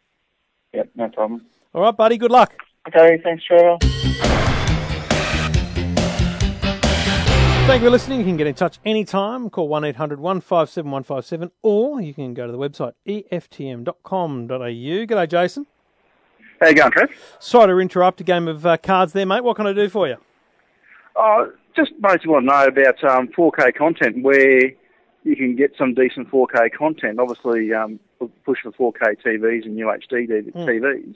yep, 0.73 0.89
no 0.95 1.09
problem. 1.09 1.45
All 1.73 1.81
right, 1.81 1.95
buddy. 1.97 2.17
Good 2.17 2.31
luck. 2.31 2.53
Okay, 2.87 3.19
thanks, 3.23 3.43
Trevor. 3.43 3.77
Thank 7.67 7.81
you 7.81 7.87
for 7.87 7.91
listening. 7.91 8.19
You 8.19 8.25
can 8.25 8.37
get 8.37 8.47
in 8.47 8.53
touch 8.55 8.79
anytime. 8.85 9.49
Call 9.49 9.67
1 9.67 9.83
800 9.83 10.21
157 10.21 10.89
157 10.89 11.51
or 11.61 11.99
you 11.99 12.13
can 12.13 12.33
go 12.33 12.45
to 12.45 12.51
the 12.53 12.57
website 12.57 12.93
eftm.com.au. 13.05 14.47
G'day, 14.47 15.29
Jason. 15.29 15.67
How 16.61 16.67
you 16.67 16.75
going, 16.75 16.91
Trev? 16.91 17.09
Sorry 17.39 17.67
to 17.67 17.77
interrupt 17.79 18.21
a 18.21 18.23
game 18.23 18.47
of 18.47 18.65
uh, 18.65 18.77
cards 18.77 19.11
there, 19.11 19.25
mate. 19.25 19.43
What 19.43 19.57
can 19.57 19.67
I 19.67 19.73
do 19.73 19.89
for 19.89 20.07
you? 20.07 20.15
Oh, 21.17 21.51
just 21.75 21.91
basically 22.01 22.29
want 22.29 22.45
to 22.45 22.53
know 22.53 22.67
about 22.67 23.03
um, 23.03 23.27
4K 23.27 23.75
content, 23.75 24.23
where 24.23 24.71
you 25.25 25.35
can 25.35 25.57
get 25.57 25.73
some 25.77 25.93
decent 25.93 26.31
4K 26.31 26.71
content. 26.71 27.19
Obviously, 27.19 27.73
um, 27.73 27.99
push 28.45 28.59
for 28.63 28.93
4K 28.93 29.21
TVs 29.21 29.65
and 29.65 29.77
UHD 29.77 30.53
TVs. 30.55 31.15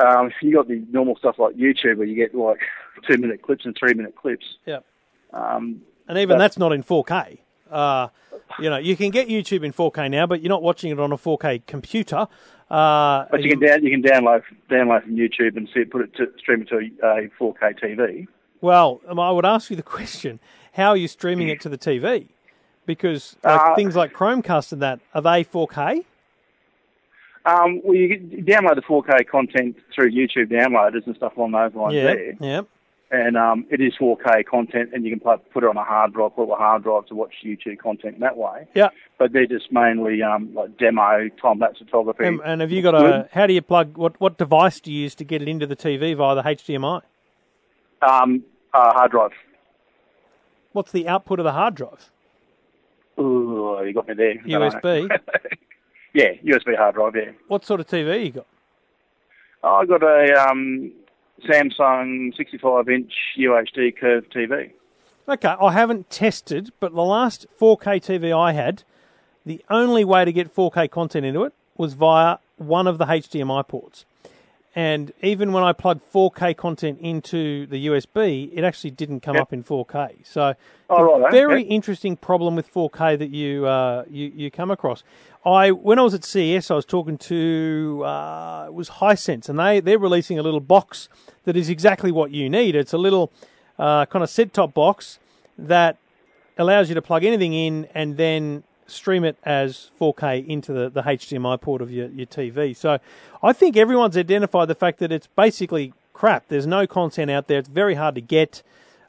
Um, 0.00 0.28
if 0.28 0.34
you 0.42 0.54
got 0.54 0.68
the 0.68 0.80
normal 0.92 1.16
stuff 1.16 1.40
like 1.40 1.56
YouTube, 1.56 1.96
where 1.96 2.06
you 2.06 2.14
get 2.14 2.36
like 2.36 2.60
two-minute 3.04 3.42
clips 3.42 3.64
and 3.64 3.76
three-minute 3.76 4.14
clips. 4.14 4.46
Yep. 4.64 4.84
Um, 5.32 5.82
And 6.08 6.18
even 6.18 6.38
that's 6.38 6.58
not 6.58 6.72
in 6.72 6.82
4K. 6.82 7.38
Uh, 7.70 8.08
you 8.58 8.70
know, 8.70 8.78
you 8.78 8.96
can 8.96 9.10
get 9.10 9.28
YouTube 9.28 9.62
in 9.62 9.72
4K 9.72 10.10
now, 10.10 10.26
but 10.26 10.40
you're 10.40 10.48
not 10.48 10.62
watching 10.62 10.90
it 10.90 10.98
on 10.98 11.12
a 11.12 11.16
4K 11.18 11.66
computer. 11.66 12.26
Uh, 12.70 13.24
but 13.30 13.42
you 13.42 13.50
can 13.50 13.60
down, 13.60 13.82
you 13.82 13.90
can 13.90 14.02
download 14.02 14.42
download 14.70 15.02
from 15.02 15.16
YouTube 15.16 15.56
and 15.56 15.68
see 15.72 15.80
it, 15.80 15.90
put 15.90 16.02
it 16.02 16.14
to 16.16 16.26
stream 16.38 16.62
it 16.62 16.68
to 16.68 16.76
a 17.02 17.28
4K 17.40 17.78
TV. 17.80 18.26
Well, 18.60 19.00
um, 19.08 19.18
I 19.20 19.30
would 19.30 19.46
ask 19.46 19.70
you 19.70 19.76
the 19.76 19.82
question: 19.82 20.38
How 20.74 20.90
are 20.90 20.96
you 20.96 21.08
streaming 21.08 21.48
it 21.48 21.60
to 21.62 21.68
the 21.68 21.78
TV? 21.78 22.26
Because 22.84 23.36
like, 23.44 23.60
Uh, 23.60 23.74
things 23.74 23.96
like 23.96 24.12
Chromecast 24.12 24.72
and 24.72 24.82
that 24.82 25.00
are 25.14 25.22
they 25.22 25.44
4K? 25.44 26.04
Um, 27.46 27.80
well, 27.82 27.94
you 27.96 28.18
download 28.18 28.74
the 28.74 28.82
4K 28.82 29.26
content 29.26 29.76
through 29.94 30.10
YouTube 30.10 30.50
downloaders 30.50 31.06
and 31.06 31.16
stuff 31.16 31.36
along 31.36 31.52
those 31.52 31.74
lines 31.74 31.94
Yeah, 31.94 32.02
there. 32.04 32.34
yeah. 32.40 32.60
And 33.10 33.36
um, 33.36 33.66
it 33.70 33.80
is 33.80 33.94
4K 34.00 34.44
content, 34.44 34.90
and 34.92 35.04
you 35.04 35.10
can 35.10 35.20
put 35.20 35.50
put 35.52 35.64
it 35.64 35.68
on 35.68 35.76
a 35.76 35.84
hard 35.84 36.12
drive, 36.12 36.36
put 36.36 36.44
it 36.44 36.50
on 36.50 36.52
a 36.52 36.56
hard 36.56 36.82
drive 36.82 37.06
to 37.06 37.14
watch 37.14 37.32
YouTube 37.44 37.78
content 37.78 38.20
that 38.20 38.36
way. 38.36 38.68
Yeah. 38.74 38.88
But 39.18 39.32
they're 39.32 39.46
just 39.46 39.72
mainly 39.72 40.22
um, 40.22 40.54
like 40.54 40.76
demo, 40.78 41.28
time 41.40 41.58
lapse 41.58 41.78
photography. 41.78 42.26
And, 42.26 42.40
and 42.44 42.60
have 42.60 42.70
you 42.70 42.82
got 42.82 42.94
a? 42.94 43.28
How 43.32 43.46
do 43.46 43.52
you 43.52 43.62
plug? 43.62 43.96
What 43.96 44.20
what 44.20 44.36
device 44.38 44.80
do 44.80 44.92
you 44.92 45.00
use 45.02 45.14
to 45.16 45.24
get 45.24 45.42
it 45.42 45.48
into 45.48 45.66
the 45.66 45.76
TV 45.76 46.16
via 46.16 46.34
the 46.34 46.42
HDMI? 46.42 47.02
um, 48.02 48.44
uh, 48.72 48.92
hard 48.92 49.10
drive. 49.10 49.32
What's 50.72 50.92
the 50.92 51.08
output 51.08 51.40
of 51.40 51.44
the 51.44 51.52
hard 51.52 51.74
drive? 51.74 52.10
Ooh, 53.18 53.82
you 53.84 53.92
got 53.92 54.08
me 54.08 54.14
there. 54.14 54.30
I 54.30 54.34
don't 54.34 54.60
know. 54.60 54.70
USB. 54.70 55.20
yeah, 56.14 56.32
USB 56.44 56.76
hard 56.76 56.94
drive. 56.94 57.16
Yeah. 57.16 57.32
What 57.48 57.64
sort 57.64 57.80
of 57.80 57.86
TV 57.86 58.26
you 58.26 58.32
got? 58.32 58.46
I 59.62 59.84
got 59.86 60.02
a 60.02 60.48
um, 60.48 60.92
Samsung 61.46 62.36
65 62.36 62.88
inch 62.88 63.12
UHD 63.38 63.96
curved 63.96 64.32
TV. 64.32 64.70
Okay, 65.28 65.54
I 65.60 65.72
haven't 65.72 66.08
tested, 66.10 66.72
but 66.80 66.94
the 66.94 67.02
last 67.02 67.46
4K 67.60 68.00
TV 68.00 68.36
I 68.36 68.52
had, 68.52 68.82
the 69.44 69.62
only 69.68 70.04
way 70.04 70.24
to 70.24 70.32
get 70.32 70.54
4K 70.54 70.90
content 70.90 71.26
into 71.26 71.44
it 71.44 71.52
was 71.76 71.92
via 71.92 72.38
one 72.56 72.86
of 72.86 72.98
the 72.98 73.04
HDMI 73.06 73.66
ports. 73.68 74.04
And 74.78 75.10
even 75.22 75.52
when 75.52 75.64
I 75.64 75.72
plugged 75.72 76.02
4K 76.12 76.56
content 76.56 77.00
into 77.00 77.66
the 77.66 77.88
USB, 77.88 78.48
it 78.52 78.62
actually 78.62 78.92
didn't 78.92 79.22
come 79.22 79.34
Yep. 79.34 79.42
up 79.42 79.52
in 79.52 79.64
4K. 79.64 80.18
So, 80.24 80.54
Oh, 80.88 80.96
a 81.16 81.18
righto, 81.18 81.30
very 81.36 81.62
yep. 81.64 81.72
interesting 81.72 82.16
problem 82.16 82.54
with 82.54 82.72
4K 82.72 83.16
that 83.18 83.30
you, 83.30 83.66
uh, 83.66 84.04
you 84.08 84.30
you 84.32 84.52
come 84.52 84.70
across. 84.70 85.02
I 85.44 85.72
when 85.72 85.98
I 85.98 86.02
was 86.02 86.14
at 86.14 86.22
CES, 86.24 86.70
I 86.70 86.74
was 86.76 86.84
talking 86.84 87.18
to 87.18 88.04
uh, 88.04 88.66
it 88.68 88.74
was 88.74 88.88
Hisense, 89.00 89.48
and 89.48 89.58
they 89.58 89.80
they're 89.80 89.98
releasing 89.98 90.38
a 90.38 90.42
little 90.44 90.60
box 90.60 91.08
that 91.42 91.56
is 91.56 91.68
exactly 91.68 92.12
what 92.12 92.30
you 92.30 92.48
need. 92.48 92.76
It's 92.76 92.92
a 92.92 92.98
little 92.98 93.32
uh, 93.80 94.06
kind 94.06 94.22
of 94.22 94.30
set 94.30 94.52
top 94.52 94.74
box 94.74 95.18
that 95.58 95.96
allows 96.56 96.88
you 96.88 96.94
to 96.94 97.02
plug 97.02 97.24
anything 97.24 97.52
in 97.52 97.88
and 97.96 98.16
then 98.16 98.62
stream 98.90 99.24
it 99.24 99.36
as 99.44 99.90
4K 100.00 100.46
into 100.46 100.72
the, 100.72 100.88
the 100.90 101.02
HDMI 101.02 101.60
port 101.60 101.82
of 101.82 101.90
your, 101.90 102.08
your 102.08 102.26
TV. 102.26 102.74
So 102.76 102.98
I 103.42 103.52
think 103.52 103.76
everyone's 103.76 104.16
identified 104.16 104.68
the 104.68 104.74
fact 104.74 104.98
that 104.98 105.12
it's 105.12 105.26
basically 105.28 105.92
crap. 106.12 106.48
There's 106.48 106.66
no 106.66 106.86
content 106.86 107.30
out 107.30 107.46
there. 107.46 107.58
It's 107.58 107.68
very 107.68 107.94
hard 107.94 108.14
to 108.16 108.20
get. 108.20 108.62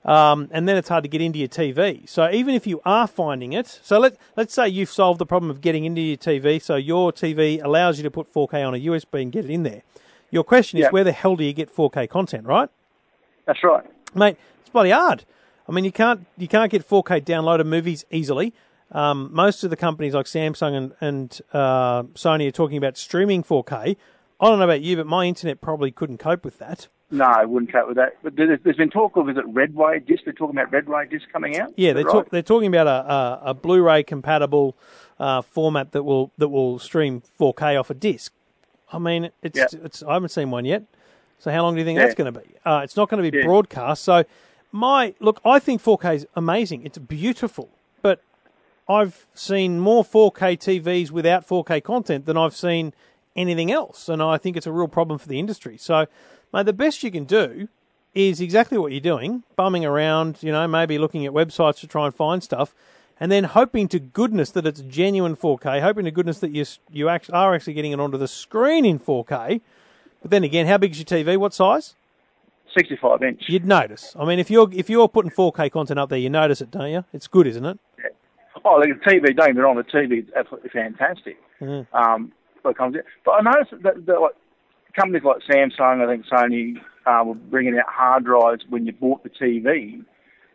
Um, 0.06 0.48
and 0.52 0.68
then 0.68 0.78
it's 0.78 0.88
hard 0.88 1.04
to 1.04 1.10
get 1.10 1.22
into 1.22 1.40
your 1.40 1.50
TV. 1.50 2.08
So 2.08 2.30
even 2.32 2.56
if 2.56 2.66
you 2.66 2.82
are 2.86 3.06
finding 3.06 3.52
it, 3.54 3.68
so 3.84 4.00
let 4.00 4.16
let's 4.38 4.54
say 4.54 4.68
you've 4.70 4.90
solved 4.90 5.20
the 5.20 5.26
problem 5.26 5.52
of 5.52 5.60
getting 5.60 5.84
into 5.84 6.00
your 6.00 6.16
TV, 6.18 6.62
so 6.62 6.78
your 6.78 7.12
TV 7.12 7.62
allows 7.62 7.98
you 7.98 8.04
to 8.04 8.12
put 8.12 8.34
4K 8.34 8.66
on 8.66 8.74
a 8.74 8.78
USB 8.78 9.22
and 9.24 9.32
get 9.32 9.44
it 9.44 9.52
in 9.52 9.64
there. 9.64 9.82
Your 10.32 10.46
question 10.46 10.80
is, 10.80 10.84
Yeah. 10.84 10.90
where 10.92 11.04
the 11.04 11.12
hell 11.12 11.36
do 11.36 11.44
you 11.44 11.52
get 11.52 11.70
4K 11.70 12.08
content, 12.10 12.46
right? 12.48 12.70
That's 13.46 13.62
right. 13.64 13.84
mate, 14.16 14.38
it's 14.62 14.70
bloody 14.70 14.92
hard. 14.92 15.26
I 15.68 15.72
mean, 15.74 15.84
you 15.84 15.92
can't 15.92 16.26
you 16.38 16.48
can't 16.48 16.72
get 16.72 16.88
4K 16.88 17.22
downloaded 17.26 17.66
movies 17.66 18.06
easily. 18.10 18.54
Um, 18.92 19.30
most 19.32 19.64
of 19.64 19.70
the 19.70 19.76
companies 19.76 20.14
like 20.14 20.26
Samsung 20.26 20.74
and 20.76 20.94
and 21.00 21.42
uh, 21.54 22.04
Sony 22.14 22.48
are 22.48 22.52
talking 22.52 22.78
about 22.78 22.98
streaming 22.98 23.44
4K. 23.44 23.96
I 24.42 24.46
don't 24.48 24.58
know 24.58 24.66
about 24.66 24.82
you, 24.82 24.96
but 24.96 25.06
my 25.06 25.26
internet 25.26 25.62
probably 25.62 25.92
couldn't 25.92 26.18
cope 26.18 26.44
with 26.46 26.58
that. 26.60 26.88
No, 27.12 27.26
I 27.26 27.44
wouldn't 27.46 27.72
cut 27.72 27.88
with 27.88 27.98
that. 27.98 28.18
But 28.24 28.36
there's, 28.36 28.60
there's 28.64 28.78
been 28.78 28.90
talk 28.92 29.16
of 29.18 29.28
is 29.30 29.36
it 29.38 29.46
red 29.48 29.76
Redway 29.76 30.00
disc? 30.00 30.24
They're 30.26 30.34
talking 30.34 30.56
about 30.56 30.72
red 30.72 30.88
Redway 30.88 31.08
disc 31.08 31.28
coming 31.32 31.58
out. 31.58 31.74
Yeah, 31.76 31.94
they're 31.94 32.04
that 32.04 32.12
talk, 32.12 32.30
they're 32.30 32.42
talking 32.44 32.68
about 32.68 32.88
a, 32.88 33.12
a, 33.14 33.42
a 33.50 33.54
Blu-ray 33.54 34.04
compatible 34.04 34.76
uh, 35.20 35.42
format 35.42 35.92
that 35.92 36.04
will 36.04 36.32
that 36.38 36.50
will 36.50 36.78
stream 36.80 37.24
4K 37.40 37.80
off 37.80 37.90
a 37.90 37.94
disc. 37.96 38.32
I 38.94 39.00
mean, 39.00 39.32
it's 39.42 39.58
Yeah. 39.58 39.66
it's 39.84 40.04
I 40.04 40.14
haven't 40.14 40.30
seen 40.30 40.52
one 40.52 40.66
yet. 40.66 40.84
So 41.40 41.52
how 41.52 41.64
long 41.64 41.74
do 41.76 41.80
you 41.80 41.86
think 41.86 41.98
Yeah. 41.98 42.06
that's 42.06 42.16
going 42.16 42.34
to 42.34 42.40
be? 42.40 42.46
Uh, 42.66 42.82
it's 42.84 42.96
not 42.96 43.10
going 43.10 43.24
to 43.24 43.32
be 43.32 43.38
Yeah. 43.38 43.44
broadcast. 43.44 44.04
So 44.04 44.24
my 44.72 45.14
look, 45.20 45.42
I 45.44 45.60
think 45.60 45.82
4K 45.82 46.16
is 46.16 46.28
amazing. 46.36 46.86
It's 46.86 46.98
beautiful, 47.00 47.70
I've 48.90 49.28
seen 49.36 49.80
more 49.80 50.04
4K 50.04 50.58
TVs 50.58 51.12
without 51.12 51.48
4K 51.48 51.84
content 51.84 52.26
than 52.26 52.38
I've 52.38 52.56
seen 52.56 52.94
anything 53.36 53.72
else, 53.72 54.10
and 54.10 54.22
I 54.22 54.38
think 54.38 54.58
it's 54.58 54.66
a 54.66 54.72
real 54.72 54.88
problem 54.88 55.20
for 55.20 55.28
the 55.28 55.40
industry. 55.40 55.78
So, 55.78 56.08
mate, 56.52 56.66
the 56.66 56.74
best 56.74 57.04
you 57.04 57.12
can 57.12 57.26
do 57.26 57.68
is 58.16 58.42
exactly 58.42 58.80
what 58.80 58.92
you're 58.92 59.00
doing, 59.00 59.44
bumming 59.56 59.86
around, 59.86 60.42
you 60.42 60.52
know, 60.52 60.68
maybe 60.68 60.98
looking 60.98 61.24
at 61.28 61.32
websites 61.32 61.80
to 61.82 61.88
try 61.88 62.06
and 62.06 62.16
find 62.16 62.44
stuff, 62.44 62.74
and 63.20 63.32
then 63.32 63.44
hoping 63.44 63.88
to 63.90 64.00
goodness 64.00 64.50
that 64.52 64.66
it's 64.66 64.82
genuine 64.82 65.36
4K, 65.36 65.82
hoping 65.82 66.06
to 66.06 66.12
goodness 66.12 66.40
that 66.40 66.52
you 66.52 66.66
you 66.92 67.10
act, 67.10 67.30
are 67.32 67.54
actually 67.54 67.74
getting 67.74 67.92
it 67.92 68.00
onto 68.00 68.18
the 68.18 68.28
screen 68.28 68.86
in 68.86 68.98
4K. 69.00 69.62
But 70.24 70.32
then 70.32 70.44
again, 70.44 70.66
how 70.66 70.80
big 70.80 70.92
is 70.92 70.98
your 70.98 71.06
TV? 71.06 71.38
What 71.38 71.54
size? 71.54 71.94
65 72.76 73.22
inch. 73.24 73.44
You'd 73.48 73.66
notice. 73.66 74.16
I 74.20 74.26
mean, 74.26 74.40
if 74.40 74.50
you're 74.50 74.70
if 74.74 74.90
you're 74.90 75.08
putting 75.08 75.32
4K 75.32 75.72
content 75.72 76.00
up 76.00 76.10
there, 76.10 76.18
you 76.18 76.30
notice 76.30 76.60
it, 76.62 76.72
don't 76.72 76.92
you? 76.92 77.06
It's 77.14 77.28
good, 77.28 77.46
isn't 77.46 77.66
it? 77.66 77.80
Oh, 78.66 78.82
the 78.82 78.94
TV, 79.10 79.36
don't 79.36 79.48
get 79.48 79.56
me 79.56 79.62
wrong, 79.62 79.78
the 79.78 79.84
TV 79.84 80.24
is 80.24 80.30
absolutely 80.36 80.70
fantastic. 80.70 81.38
Mm-hmm. 81.62 81.96
Um, 81.96 82.32
but, 82.64 82.72
it 82.72 82.78
comes 82.78 82.96
in. 82.96 83.02
but 83.26 83.32
I 83.32 83.42
noticed 83.42 83.72
that, 83.84 84.06
that 84.06 84.20
like, 84.20 84.36
companies 84.96 85.24
like 85.24 85.38
Samsung, 85.50 86.04
I 86.04 86.08
think 86.08 86.26
Sony, 86.26 86.76
uh, 87.06 87.24
were 87.24 87.36
bringing 87.36 87.78
out 87.78 87.86
hard 87.88 88.26
drives 88.26 88.64
when 88.70 88.86
you 88.86 88.92
bought 88.92 89.24
the 89.24 89.30
TV. 89.30 90.04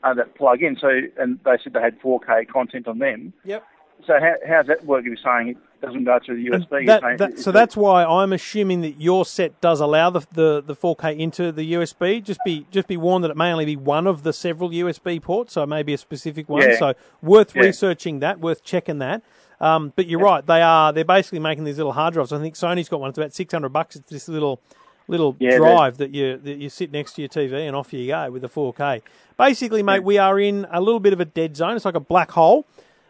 uh, 0.04 0.14
that 0.14 0.36
plug 0.36 0.62
in. 0.62 0.76
So, 0.80 0.88
and 1.18 1.38
they 1.44 1.52
said 1.62 1.72
they 1.72 1.80
had 1.80 2.00
4K 2.00 2.48
content 2.48 2.86
on 2.86 2.98
them. 2.98 3.32
Yep. 3.44 3.64
So 4.06 4.14
how 4.20 4.34
how's 4.46 4.66
that 4.66 4.84
work? 4.84 5.00
If 5.00 5.06
you're 5.06 5.16
saying 5.16 5.48
it 5.48 5.56
doesn't 5.80 6.04
go 6.04 6.18
through 6.24 6.36
the 6.42 6.50
USB, 6.50 6.86
That- 6.86 7.02
saying 7.02 7.16
that- 7.18 7.38
so 7.38 7.50
that's 7.52 7.76
why 7.76 8.04
I'm 8.04 8.32
assuming 8.32 8.80
that 8.82 9.00
your 9.00 9.24
set 9.24 9.60
does 9.60 9.80
allow 9.80 10.10
the, 10.10 10.20
the, 10.32 10.62
the 10.66 10.74
4K 10.74 11.18
into 11.18 11.52
the 11.52 11.72
USB. 11.74 12.22
Just 12.22 12.40
be 12.44 12.66
just 12.70 12.86
be 12.88 12.96
warned 12.96 13.24
that 13.24 13.30
it 13.30 13.36
may 13.36 13.50
only 13.52 13.64
be 13.64 13.76
one 13.76 14.06
of 14.06 14.22
the 14.22 14.32
several 14.32 14.70
USB 14.70 15.20
ports, 15.22 15.54
so 15.54 15.64
maybe 15.66 15.94
a 15.94 15.98
specific 15.98 16.48
one. 16.48 16.62
Yeah. 16.62 16.76
So 16.78 16.94
worth 17.22 17.54
Yeah. 17.56 17.62
researching 17.62 18.20
that, 18.20 18.40
worth 18.40 18.62
checking 18.64 18.98
that. 18.98 19.22
Um, 19.60 19.92
but 19.96 20.06
you're 20.06 20.20
right, 20.20 20.44
they 20.46 20.60
are 20.60 20.92
they're 20.92 21.04
basically 21.04 21.38
making 21.38 21.64
these 21.64 21.76
little 21.78 21.92
hard 21.92 22.12
drives. 22.14 22.32
I 22.32 22.38
think 22.38 22.54
Sony's 22.56 22.88
got 22.88 23.00
one. 23.00 23.08
It's 23.10 23.18
about 23.18 23.32
600 23.32 23.68
bucks. 23.70 23.96
It's 23.96 24.10
this 24.10 24.28
little 24.28 24.60
little 25.06 25.36
Yeah, 25.38 25.56
drive 25.58 25.98
that 25.98 26.14
you 26.14 26.38
that 26.38 26.56
you 26.56 26.68
sit 26.68 26.90
next 26.92 27.12
to 27.14 27.22
your 27.22 27.28
TV 27.28 27.66
and 27.66 27.76
off 27.76 27.92
you 27.92 28.06
go 28.08 28.30
with 28.30 28.42
the 28.42 28.48
4K. 28.48 29.02
Basically, 29.38 29.82
mate, 29.82 30.02
we 30.02 30.18
are 30.18 30.38
in 30.40 30.66
a 30.70 30.80
little 30.80 31.00
bit 31.00 31.12
of 31.12 31.20
a 31.20 31.24
dead 31.24 31.56
zone. 31.56 31.76
It's 31.76 31.84
like 31.84 31.94
a 31.94 32.00
black 32.00 32.30
hole 32.32 32.66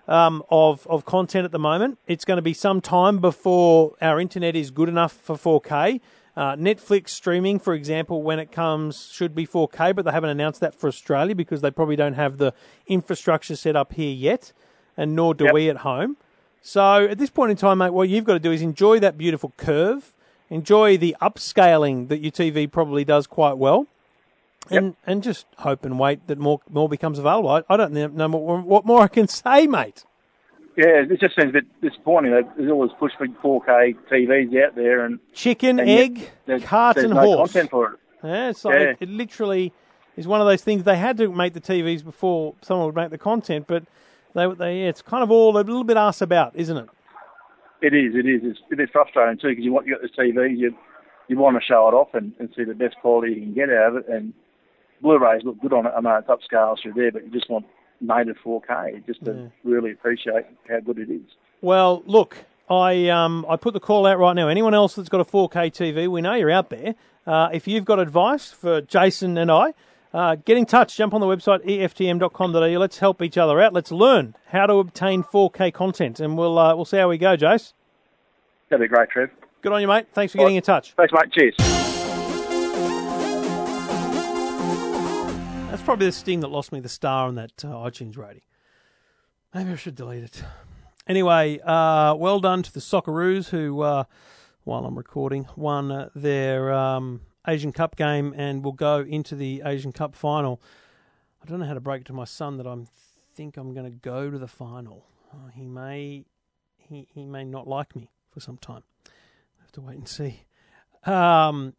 um, 0.09 0.43
of 0.51 0.87
of 0.89 1.05
content 1.05 1.45
at 1.45 1.53
the 1.53 1.59
moment. 1.59 1.99
It's 2.07 2.25
going 2.25 2.37
to 2.37 2.43
be 2.43 2.55
some 2.55 2.81
time 2.81 3.19
before 3.19 3.95
our 4.01 4.21
internet 4.21 4.55
is 4.57 4.71
good 4.71 4.89
enough 4.89 5.13
for 5.13 5.37
4K. 5.37 6.01
Uh, 6.37 6.57
Netflix 6.57 7.11
streaming, 7.11 7.61
for 7.61 7.75
example, 7.75 8.23
when 8.23 8.41
it 8.41 8.51
comes, 8.51 9.09
should 9.13 9.35
be 9.37 9.47
4K, 9.47 9.95
but 9.95 10.05
they 10.05 10.11
haven't 10.11 10.31
announced 10.31 10.61
that 10.61 10.75
for 10.75 10.89
Australia 10.89 11.35
because 11.35 11.61
they 11.61 11.71
probably 11.71 11.95
don't 11.95 12.15
have 12.15 12.39
the 12.39 12.53
infrastructure 12.89 13.55
set 13.55 13.77
up 13.77 13.93
here 13.93 14.13
yet, 14.13 14.53
and 14.97 15.15
nor 15.15 15.33
do 15.33 15.45
Yep. 15.45 15.55
we 15.55 15.71
at 15.71 15.77
home. 15.79 16.17
So 16.61 17.05
at 17.07 17.19
this 17.19 17.31
point 17.31 17.53
in 17.53 17.57
time, 17.57 17.79
mate, 17.79 17.93
what 17.93 18.09
you've 18.09 18.25
got 18.25 18.33
to 18.33 18.41
do 18.41 18.51
is 18.51 18.63
enjoy 18.63 18.99
that 19.01 19.17
beautiful 19.17 19.53
curve, 19.57 20.13
enjoy 20.51 20.97
the 20.97 21.15
upscaling 21.23 22.09
that 22.09 22.19
your 22.19 22.33
TV 22.33 22.71
probably 22.71 23.05
does 23.05 23.27
quite 23.29 23.57
well, 23.59 23.87
and 24.71 24.97
and 25.07 25.23
just 25.23 25.47
hope 25.59 25.85
and 25.85 25.99
wait 25.99 26.27
that 26.27 26.39
more 26.39 26.61
more 26.71 26.89
becomes 26.89 27.19
available. 27.19 27.51
I, 27.51 27.63
I 27.69 27.77
don't 27.77 27.93
know 27.93 28.29
more, 28.29 28.61
what 28.61 28.85
more 28.85 29.03
I 29.03 29.09
can 29.09 29.29
say, 29.29 29.67
mate. 29.67 30.05
yeah, 30.77 31.03
it 31.09 31.21
just 31.21 31.37
seems 31.37 31.51
a 31.51 31.53
bit 31.53 31.81
disappointing. 31.81 32.33
There's 32.33 32.71
always 32.71 32.91
push 32.99 33.13
for 33.17 33.27
4K 33.27 33.97
TVs 34.11 34.65
out 34.65 34.75
there, 34.75 35.05
and 35.05 35.19
Chicken, 35.33 35.79
and 35.79 35.89
egg, 35.89 36.31
there's, 36.47 36.63
and 36.63 37.11
no 37.11 37.21
horse. 37.21 37.53
content 37.53 37.71
for 37.71 37.93
it. 37.93 37.99
Yeah, 38.23 38.53
like 38.65 38.75
Yeah. 38.75 38.81
It, 38.91 38.97
it 39.01 39.09
literally 39.09 39.73
is 40.17 40.27
one 40.27 40.41
of 40.41 40.47
those 40.47 40.63
things. 40.63 40.85
They 40.85 40.97
had 40.97 41.17
to 41.19 41.31
make 41.31 41.53
the 41.53 41.61
TVs 41.61 42.03
before 42.05 42.55
someone 42.63 42.87
would 42.87 42.97
make 42.97 43.11
the 43.11 43.19
content, 43.19 43.67
but 43.67 43.85
they 44.35 44.47
they 44.55 44.81
yeah, 44.81 44.89
it's 44.89 45.03
kind 45.03 45.23
of 45.23 45.31
all 45.31 45.55
a 45.55 45.59
little 45.59 45.85
bit 45.85 45.97
ass 45.97 46.21
about, 46.21 46.57
isn't 46.57 46.77
it? 46.77 46.89
It 47.83 47.93
is, 47.93 48.15
it 48.15 48.27
is. 48.27 48.41
It's, 48.45 48.59
It's 48.65 48.73
a 48.73 48.77
bit 48.77 48.91
frustrating 48.91 49.39
too 49.39 49.49
because 49.49 49.65
you 49.65 49.73
want 49.73 49.87
you 49.87 49.93
got 49.95 50.01
this 50.03 50.11
TV, 50.19 50.57
you 50.57 50.75
you 51.29 51.39
want 51.39 51.57
to 51.57 51.63
show 51.63 51.87
it 51.89 51.93
off 51.93 52.15
and, 52.15 52.33
and 52.39 52.49
see 52.57 52.65
the 52.65 52.75
best 52.75 52.97
quality 53.01 53.35
you 53.35 53.41
can 53.43 53.55
get 53.55 53.71
out 53.71 53.91
of 53.91 53.97
it. 53.97 54.09
And 54.09 54.33
Blu-rays 55.05 55.43
look 55.45 55.61
good 55.61 55.75
on 55.75 55.87
it. 55.87 55.93
I 55.95 56.01
know 56.01 56.17
it's 56.17 56.29
upscale 56.29 56.81
through 56.83 56.95
there, 56.95 57.13
but 57.13 57.25
you 57.25 57.31
just 57.31 57.49
want 57.51 57.67
native 58.01 58.37
4K 58.45 59.05
just 59.07 59.23
to 59.27 59.53
really 59.63 59.93
appreciate 59.93 60.47
how 60.69 60.81
good 60.81 60.99
it 60.99 61.11
is. 61.11 61.23
Well, 61.61 62.03
look, 62.07 62.39
I 62.71 63.09
um 63.11 63.45
I 63.49 63.57
put 63.57 63.75
the 63.75 63.81
call 63.81 64.07
out 64.07 64.19
right 64.19 64.33
now. 64.33 64.49
Anyone 64.49 64.73
else 64.75 64.95
that's 64.95 65.11
got 65.11 65.21
a 65.21 65.25
4K 65.25 65.71
TV, 65.71 66.09
we 66.09 66.23
know 66.23 66.33
you're 66.35 66.51
out 66.51 66.71
there. 66.71 66.95
Uh, 67.27 67.51
if 67.53 67.69
you've 67.69 67.85
got 67.85 67.99
advice 67.99 68.51
for 68.51 68.81
Jason 68.81 69.37
and 69.37 69.51
I, 69.51 69.75
uh, 70.15 70.37
get 70.37 70.57
in 70.57 70.65
touch. 70.65 70.97
Jump 70.97 71.13
on 71.13 71.21
the 71.21 71.27
website 71.27 71.65
eftm.com.au. 71.67 72.79
Let's 72.79 72.99
help 72.99 73.21
each 73.21 73.37
other 73.37 73.61
out. 73.61 73.75
Let's 73.75 73.93
learn 73.93 74.35
how 74.49 74.67
to 74.67 74.75
obtain 74.75 75.23
4K 75.23 75.73
content, 75.75 76.19
and 76.19 76.39
we'll 76.39 76.59
uh, 76.59 76.75
we'll 76.75 76.87
see 76.87 76.97
how 76.97 77.11
we 77.11 77.19
go, 77.19 77.37
Jace. 77.37 77.75
That'd 78.71 78.89
be 78.89 78.89
great, 78.89 79.11
Trev. 79.11 79.31
Good 79.61 79.73
on 79.73 79.83
you, 79.83 79.89
mate. 79.89 80.07
Thanks 80.15 80.33
for 80.33 80.39
getting 80.39 80.57
in 80.57 80.63
touch. 80.63 80.95
Thanks, 80.95 81.13
mate. 81.13 81.31
Cheers. 81.33 81.84
That's 85.75 85.83
probably 85.83 86.07
the 86.07 86.13
sting 86.13 86.39
that 86.39 86.53
lost 86.53 86.71
me 86.71 86.79
the 86.79 86.89
star 86.89 87.27
on 87.27 87.35
that 87.35 87.65
uh, 87.65 87.71
iTunes 87.71 88.17
rating. 88.17 88.43
Maybe 89.53 89.73
I 89.73 89.75
should 89.75 89.97
delete 89.97 90.23
it. 90.23 90.41
Anyway, 91.09 91.59
uh, 91.65 92.15
well 92.15 92.39
done 92.39 92.63
to 92.63 92.73
the 92.73 92.79
Socceroos 92.79 93.49
who, 93.49 93.81
uh, 93.81 94.05
while 94.63 94.87
I'm 94.87 94.97
recording, 94.97 95.49
won 95.57 95.91
uh, 95.91 96.11
their 96.15 96.73
um, 96.73 97.23
Asian 97.49 97.73
Cup 97.73 97.97
game 97.97 98.33
and 98.37 98.65
will 98.65 98.71
go 98.71 99.01
into 99.01 99.35
the 99.35 99.63
Asian 99.65 99.91
Cup 99.91 100.15
final. 100.15 100.63
I 101.43 101.47
don't 101.47 101.59
know 101.59 101.67
how 101.67 101.75
to 101.75 101.81
break 101.81 102.03
it 102.03 102.07
to 102.07 102.13
my 102.13 102.25
son 102.25 102.57
that 102.59 102.69
I 102.69 102.77
think 103.35 103.57
I'm 103.57 103.75
going 103.75 103.91
to 103.91 103.99
go 103.99 104.31
to 104.31 104.39
the 104.39 104.47
final. 104.47 105.05
Uh, 105.33 105.49
he 105.53 105.67
may 105.67 106.25
he, 106.77 107.09
he 107.13 107.25
may 107.25 107.43
not 107.43 107.67
like 107.67 107.97
me 107.97 108.13
for 108.31 108.39
some 108.39 108.59
time. 108.59 108.85
have 109.61 109.73
to 109.73 109.81
wait 109.81 109.97
and 109.97 110.07
see. 110.07 110.45
Um, 111.05 111.75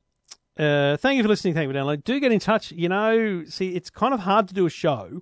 uh, 0.57 0.97
thank 0.97 1.17
you 1.17 1.23
for 1.23 1.29
listening. 1.29 1.53
Thank 1.53 1.65
you 1.65 1.69
for 1.69 1.73
downloading. 1.73 2.03
Do 2.05 2.19
get 2.19 2.31
in 2.31 2.39
touch. 2.39 2.71
You 2.71 2.89
know, 2.89 3.43
see, 3.45 3.75
it's 3.75 3.89
kind 3.89 4.13
of 4.13 4.21
hard 4.21 4.47
to 4.47 4.53
do 4.53 4.65
a 4.65 4.69
show 4.69 5.21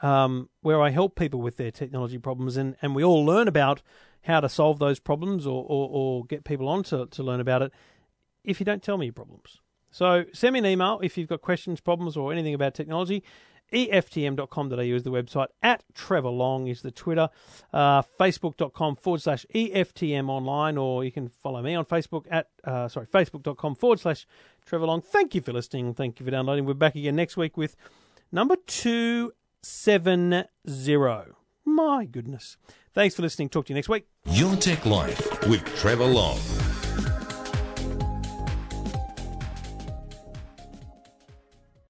um, 0.00 0.48
where 0.60 0.80
I 0.80 0.90
help 0.90 1.16
people 1.16 1.40
with 1.40 1.56
their 1.56 1.70
technology 1.70 2.18
problems, 2.18 2.56
and, 2.56 2.76
and 2.82 2.94
we 2.94 3.04
all 3.04 3.24
learn 3.24 3.48
about 3.48 3.82
how 4.22 4.40
to 4.40 4.48
solve 4.48 4.78
those 4.78 5.00
problems 5.00 5.46
or, 5.46 5.64
or, 5.68 5.88
or 5.90 6.24
get 6.24 6.44
people 6.44 6.68
on 6.68 6.82
to, 6.84 7.06
to 7.06 7.22
learn 7.22 7.40
about 7.40 7.62
it 7.62 7.72
if 8.44 8.60
you 8.60 8.66
don't 8.66 8.82
tell 8.82 8.96
me 8.96 9.06
your 9.06 9.12
problems. 9.12 9.60
So 9.90 10.24
send 10.32 10.54
me 10.54 10.60
an 10.60 10.66
email 10.66 11.00
if 11.02 11.18
you've 11.18 11.28
got 11.28 11.42
questions, 11.42 11.80
problems, 11.80 12.16
or 12.16 12.32
anything 12.32 12.54
about 12.54 12.74
technology. 12.74 13.22
EFTM.com.au 13.72 14.78
is 14.78 15.02
the 15.02 15.10
website. 15.10 15.48
At 15.62 15.82
Trevor 15.94 16.28
Long 16.30 16.66
is 16.66 16.82
the 16.82 16.90
Twitter. 16.90 17.28
Uh, 17.72 18.02
Facebook.com 18.20 18.96
forward 18.96 19.22
slash 19.22 19.46
EFTM 19.54 20.28
online, 20.28 20.76
or 20.78 21.04
you 21.04 21.12
can 21.12 21.28
follow 21.28 21.62
me 21.62 21.74
on 21.74 21.84
Facebook 21.84 22.26
at, 22.30 22.48
uh, 22.64 22.88
sorry, 22.88 23.06
Facebook.com 23.06 23.74
forward 23.74 24.00
slash 24.00 24.26
Trevor 24.66 24.86
Long. 24.86 25.00
Thank 25.00 25.34
you 25.34 25.40
for 25.40 25.52
listening. 25.52 25.94
Thank 25.94 26.20
you 26.20 26.24
for 26.26 26.30
downloading. 26.30 26.64
We're 26.64 26.74
back 26.74 26.94
again 26.94 27.16
next 27.16 27.36
week 27.36 27.56
with 27.56 27.74
number 28.30 28.56
270. 28.66 30.44
My 31.64 32.04
goodness. 32.04 32.56
Thanks 32.92 33.14
for 33.14 33.22
listening. 33.22 33.48
Talk 33.48 33.66
to 33.66 33.72
you 33.72 33.76
next 33.76 33.88
week. 33.88 34.06
Your 34.26 34.54
Tech 34.56 34.84
Life 34.84 35.48
with 35.48 35.64
Trevor 35.76 36.06
Long. 36.06 36.61